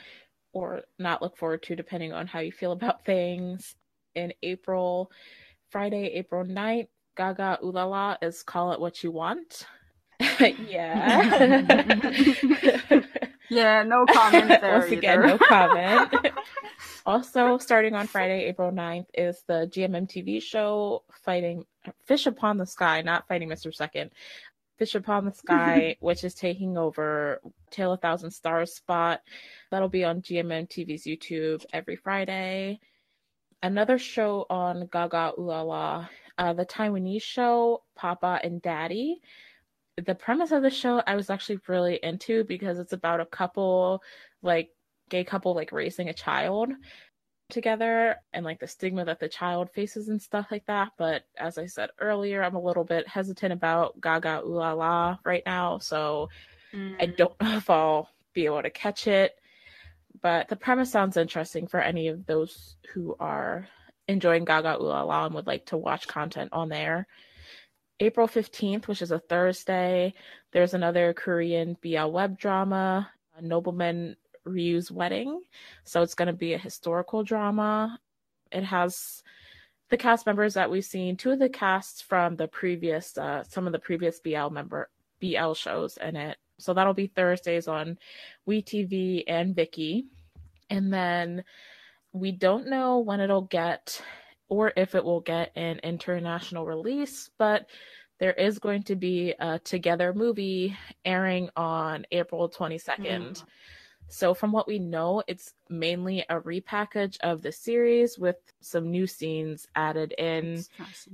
or 0.54 0.82
not 1.00 1.22
look 1.22 1.38
forward 1.38 1.64
to 1.64 1.76
depending 1.76 2.12
on 2.12 2.28
how 2.28 2.40
you 2.40 2.52
feel 2.52 2.74
about 2.74 3.06
things 3.06 3.76
in 4.16 4.34
April, 4.44 5.10
Friday, 5.70 6.08
April 6.16 6.44
9th, 6.44 6.90
GagaOOLala 7.18 8.18
is 8.22 8.44
Call 8.44 8.72
It 8.72 8.80
What 8.80 9.04
You 9.04 9.12
Want. 9.12 9.66
yeah. 10.40 11.68
yeah, 13.50 13.84
no 13.84 14.06
comment 14.06 14.48
there. 14.48 14.80
Once 14.80 14.92
again, 14.92 15.22
no 15.22 15.38
comment. 15.38 16.14
also, 17.06 17.58
starting 17.58 17.96
on 17.96 18.08
Friday, 18.08 18.46
April 18.46 18.72
9th, 18.72 19.08
is 19.14 19.44
the 19.48 19.70
GMM 19.74 20.08
TV 20.08 20.42
show 20.42 21.04
Fighting 21.24 21.66
Fish 22.06 22.28
Upon 22.28 22.58
the 22.58 22.66
Sky, 22.66 23.02
not 23.02 23.28
Fighting 23.28 23.50
Mr. 23.50 23.74
Second. 23.74 24.12
Fish 24.78 24.96
Upon 24.96 25.26
the 25.26 25.34
Sky, 25.34 25.96
which 26.02 26.24
is 26.24 26.34
taking 26.34 26.78
over 26.78 27.42
Tale 27.70 27.94
of 27.94 28.02
Thousand 28.02 28.32
Stars 28.32 28.74
spot. 28.74 29.22
That'll 29.70 29.90
be 29.90 30.04
on 30.04 30.22
GMM 30.22 30.70
TV's 30.70 31.04
YouTube 31.04 31.66
every 31.74 31.96
Friday. 31.96 32.80
Another 33.64 34.00
show 34.00 34.46
on 34.50 34.88
GagaOOLala 34.88 36.10
uh, 36.42 36.54
the 36.54 36.66
Taiwanese 36.66 37.22
show 37.22 37.84
Papa 37.96 38.40
and 38.44 38.64
Daddy. 38.64 39.22
The 40.04 40.16
premise 40.16 40.52
of 40.52 40.64
the 40.64 40.72
show 40.72 41.04
I 41.06 41.16
was 41.16 41.30
actually 41.30 41.60
really 41.68 42.00
into 42.02 42.44
because 42.46 42.80
it's 42.80 42.94
about 42.94 43.20
a 43.20 43.28
couple, 43.28 44.02
like 44.42 44.72
gay 45.10 45.24
couple, 45.24 45.54
like 45.54 45.72
raising 45.72 46.10
a 46.10 46.14
child 46.14 46.72
together 47.52 48.16
and 48.34 48.44
like 48.44 48.60
the 48.60 48.66
stigma 48.66 49.06
that 49.06 49.20
the 49.20 49.30
child 49.30 49.70
faces 49.70 50.10
and 50.10 50.20
stuff 50.20 50.48
like 50.50 50.66
that. 50.66 50.94
But 50.98 51.26
as 51.38 51.60
I 51.60 51.68
said 51.68 51.92
earlier, 52.00 52.42
I'm 52.42 52.56
a 52.56 52.62
little 52.62 52.86
bit 52.86 53.08
hesitant 53.08 53.54
about 53.54 54.02
GagaOOLala 54.02 55.20
right 55.24 55.44
now, 55.46 55.78
so 55.78 56.30
mm. 56.74 56.96
I 57.00 57.06
don't 57.06 57.40
know 57.42 57.58
if 57.58 57.70
I'll 57.70 58.10
be 58.34 58.46
able 58.46 58.64
to 58.64 58.72
catch 58.72 59.06
it. 59.06 59.36
But 60.24 60.48
the 60.48 60.56
premise 60.56 60.92
sounds 60.92 61.18
interesting 61.18 61.68
for 61.68 61.80
any 61.80 62.08
of 62.08 62.26
those 62.26 62.78
who 62.94 63.16
are 63.20 63.68
enjoying 64.08 64.46
GagaOOLala 64.46 65.26
and 65.26 65.36
would 65.36 65.48
like 65.48 65.66
to 65.68 65.78
watch 65.78 66.08
content 66.08 66.50
on 66.52 66.70
there. 66.70 67.08
April 68.00 68.28
15th, 68.28 68.88
which 68.88 69.02
is 69.02 69.12
a 69.12 69.20
Thursday, 69.20 70.14
there's 70.52 70.74
another 70.74 71.14
Korean 71.14 71.78
BL 71.82 72.08
web 72.08 72.38
drama, 72.38 73.10
Nobleman 73.40 74.16
Ryu's 74.44 74.92
Wedding. 74.92 75.42
So 75.84 76.02
it's 76.02 76.16
going 76.16 76.28
to 76.28 76.34
be 76.34 76.54
a 76.54 76.58
historical 76.58 77.24
drama. 77.24 78.00
It 78.52 78.64
has 78.64 79.24
the 79.90 79.98
cast 79.98 80.26
members 80.26 80.56
that 80.56 80.72
we've 80.72 80.86
seen, 80.86 81.16
two 81.16 81.32
of 81.32 81.40
the 81.40 81.50
casts 81.50 82.02
from 82.02 82.38
the 82.38 82.48
previous, 82.48 83.18
uh, 83.18 83.44
some 83.44 83.68
of 83.68 83.74
the 83.74 83.80
previous 83.80 84.20
BL 84.20 84.50
member 84.50 84.90
BL 85.20 85.54
shows 85.54 85.98
in 85.98 86.16
it. 86.16 86.38
So 86.58 86.74
that'll 86.74 86.94
be 86.94 87.08
Thursdays 87.08 87.68
on 87.68 87.98
WeTV 88.48 89.24
and 89.28 89.56
Viki. 89.56 90.06
And 90.70 90.92
then 90.92 91.44
we 92.14 92.32
don't 92.32 92.68
know 92.68 93.00
when 93.00 93.20
it'll 93.20 93.42
get 93.42 94.02
or 94.50 94.74
if 94.76 94.96
it 94.96 95.04
will 95.04 95.22
get 95.22 95.52
an 95.56 95.80
international 95.82 96.66
release, 96.66 97.30
but 97.38 97.68
there 98.20 98.34
is 98.34 98.60
going 98.60 98.84
to 98.84 98.96
be 98.96 99.34
a 99.40 99.58
Together 99.60 100.14
movie 100.14 100.78
airing 101.06 101.50
on 101.56 102.06
April 102.12 102.50
22nd. 102.50 103.08
Mm. 103.08 103.44
So, 104.10 104.34
from 104.34 104.52
what 104.52 104.68
we 104.68 104.78
know, 104.78 105.24
it's 105.26 105.54
mainly 105.70 106.26
a 106.30 106.42
repackage 106.42 107.18
of 107.22 107.42
the 107.42 107.52
series 107.52 108.20
with 108.20 108.36
some 108.60 108.92
new 108.92 109.08
scenes 109.08 109.68
added 109.74 110.14
in, 110.18 110.66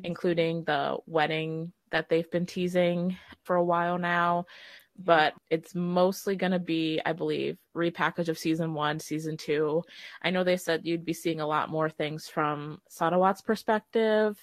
including 0.04 0.64
the 0.64 0.98
wedding 1.06 1.72
that 1.92 2.10
they've 2.10 2.30
been 2.32 2.48
teasing 2.48 3.16
for 3.44 3.56
a 3.56 3.64
while 3.64 4.00
now. 4.00 4.48
But 5.00 5.34
it's 5.52 5.76
mostly 5.76 6.36
going 6.36 6.54
to 6.54 6.60
be, 6.60 7.00
I 7.06 7.14
believe, 7.14 7.58
repackage 7.76 8.30
of 8.30 8.38
season 8.38 8.74
one, 8.74 9.00
season 9.00 9.38
two. 9.38 9.84
I 10.24 10.32
know 10.32 10.44
they 10.44 10.58
said 10.58 10.82
you'd 10.86 11.06
be 11.06 11.14
seeing 11.14 11.40
a 11.40 11.48
lot 11.48 11.70
more 11.70 11.90
things 11.90 12.28
from 12.28 12.82
Sarawat's 12.90 13.42
perspective 13.42 14.38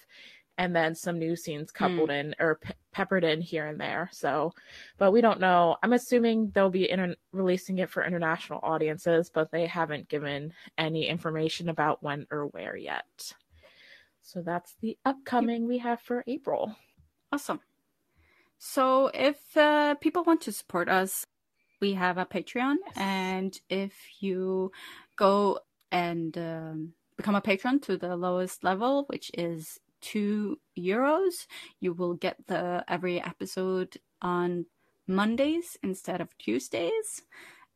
and 0.57 0.75
then 0.75 0.95
some 0.95 1.19
new 1.19 1.35
scenes 1.35 1.71
coupled 1.71 2.09
mm. 2.09 2.19
in 2.19 2.35
or 2.39 2.55
pe- 2.55 2.73
peppered 2.91 3.23
in 3.23 3.41
here 3.41 3.67
and 3.67 3.79
there. 3.79 4.09
So, 4.13 4.53
but 4.97 5.11
we 5.11 5.21
don't 5.21 5.39
know. 5.39 5.75
I'm 5.83 5.93
assuming 5.93 6.51
they'll 6.53 6.69
be 6.69 6.89
inter- 6.89 7.15
releasing 7.31 7.79
it 7.79 7.89
for 7.89 8.05
international 8.05 8.59
audiences, 8.63 9.29
but 9.33 9.51
they 9.51 9.65
haven't 9.65 10.09
given 10.09 10.53
any 10.77 11.07
information 11.07 11.69
about 11.69 12.01
when 12.01 12.25
or 12.31 12.45
where 12.47 12.75
yet. 12.77 13.33
So 14.21 14.41
that's 14.41 14.75
the 14.81 14.97
upcoming 15.05 15.67
we 15.67 15.77
have 15.79 16.01
for 16.01 16.23
April. 16.25 16.75
Awesome. 17.31 17.59
So 18.57 19.11
if 19.13 19.37
uh, 19.57 19.95
people 19.95 20.23
want 20.23 20.41
to 20.41 20.51
support 20.51 20.89
us, 20.89 21.25
we 21.81 21.93
have 21.93 22.17
a 22.17 22.25
Patreon, 22.25 22.75
yes. 22.85 22.93
and 22.95 23.59
if 23.69 23.93
you 24.19 24.71
go 25.17 25.59
and 25.91 26.37
um, 26.37 26.93
become 27.17 27.35
a 27.35 27.41
patron 27.41 27.79
to 27.81 27.97
the 27.97 28.15
lowest 28.15 28.63
level, 28.63 29.03
which 29.07 29.29
is 29.33 29.79
two 30.01 30.59
euros, 30.77 31.47
you 31.79 31.93
will 31.93 32.13
get 32.13 32.37
the 32.47 32.83
every 32.87 33.21
episode 33.21 33.97
on 34.21 34.65
Mondays 35.07 35.77
instead 35.83 36.21
of 36.21 36.37
Tuesdays. 36.37 37.21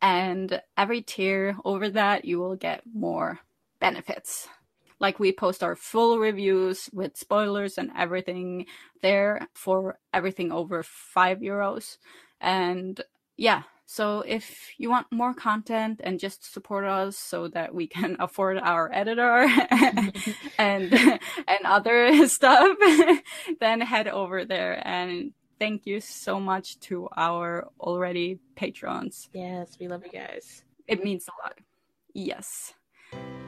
And 0.01 0.61
every 0.77 1.01
tier 1.01 1.57
over 1.65 1.89
that, 1.89 2.26
you 2.26 2.39
will 2.39 2.56
get 2.56 2.84
more 2.93 3.39
benefits. 3.80 4.47
Like 5.00 5.20
we 5.20 5.32
post 5.32 5.64
our 5.64 5.76
full 5.76 6.20
reviews 6.20 6.90
with 6.92 7.18
spoilers 7.18 7.78
and 7.78 7.92
everything 7.98 8.66
there 9.02 9.48
for 9.54 9.98
everything 10.14 10.52
over 10.52 10.84
five 10.84 11.40
euros. 11.40 11.98
And 12.42 13.00
yeah, 13.38 13.64
so 13.86 14.22
if 14.22 14.70
you 14.78 14.90
want 14.92 15.08
more 15.12 15.34
content 15.34 16.00
and 16.04 16.20
just 16.20 16.54
support 16.54 16.86
us 16.86 17.18
so 17.18 17.48
that 17.48 17.74
we 17.74 17.88
can 17.88 18.18
afford 18.20 18.60
our 18.60 18.92
editor 18.94 19.48
and 20.60 20.94
and 20.94 21.66
other 21.66 22.28
stuff, 22.28 22.78
then 23.60 23.82
head 23.82 24.08
over 24.08 24.46
there 24.46 24.80
and 24.88 25.32
thank 25.58 25.86
you 25.86 26.00
so 26.02 26.40
much 26.40 26.80
to 26.82 27.10
our 27.18 27.68
already 27.80 28.40
patrons. 28.56 29.28
Yes, 29.34 29.78
we 29.80 29.88
love 29.88 30.04
you 30.06 30.12
guys. 30.12 30.64
It 30.88 31.04
means 31.04 31.28
a 31.28 31.34
lot. 31.44 31.58
Yes. 32.14 32.74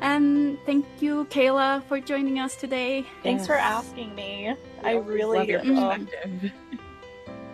And 0.01 0.57
thank 0.65 0.85
you, 0.99 1.25
Kayla, 1.25 1.83
for 1.83 1.99
joining 1.99 2.39
us 2.39 2.55
today. 2.55 3.05
Thanks 3.21 3.41
yes. 3.41 3.47
for 3.47 3.53
asking 3.53 4.15
me. 4.15 4.55
I 4.83 4.93
really 4.93 5.37
love 5.37 5.47
your 5.47 5.59
perspective. 5.59 6.51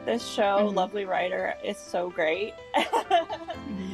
This 0.05 0.25
show, 0.25 0.59
mm-hmm. 0.59 0.75
Lovely 0.75 1.03
Writer, 1.03 1.53
is 1.63 1.77
so 1.77 2.09
great. 2.09 2.53
mm-hmm. 2.75 3.93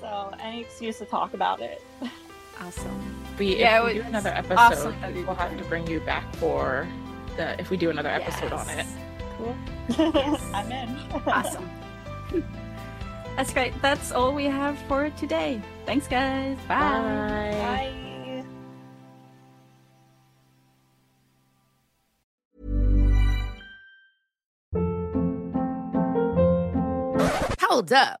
So 0.00 0.32
any 0.40 0.60
excuse 0.60 0.98
to 0.98 1.04
talk 1.04 1.34
about 1.34 1.60
it. 1.60 1.82
Awesome. 2.60 3.24
We, 3.38 3.56
yeah, 3.56 3.80
if 3.80 3.86
we 3.86 4.00
do 4.00 4.06
another 4.06 4.30
episode, 4.30 4.58
awesome 4.58 5.14
we'll 5.26 5.34
have 5.34 5.56
to 5.56 5.64
bring 5.64 5.86
you 5.86 5.98
back 6.00 6.32
for 6.36 6.86
the 7.36 7.58
if 7.58 7.70
we 7.70 7.76
do 7.76 7.90
another 7.90 8.10
episode 8.10 8.50
yes. 8.52 8.68
on 8.68 8.78
it. 8.78 8.86
Cool. 9.36 9.56
yes. 10.14 10.50
I'm 10.54 10.70
in. 10.70 10.96
awesome. 11.26 11.70
That's 13.36 13.52
great. 13.52 13.72
That's 13.80 14.12
all 14.12 14.34
we 14.34 14.44
have 14.46 14.78
for 14.88 15.10
today. 15.10 15.60
Thanks, 15.86 16.06
guys. 16.06 16.56
Bye. 16.68 16.76
Bye. 16.78 17.50
Bye. 17.52 18.00
Hold 27.60 27.92
up. 27.92 28.20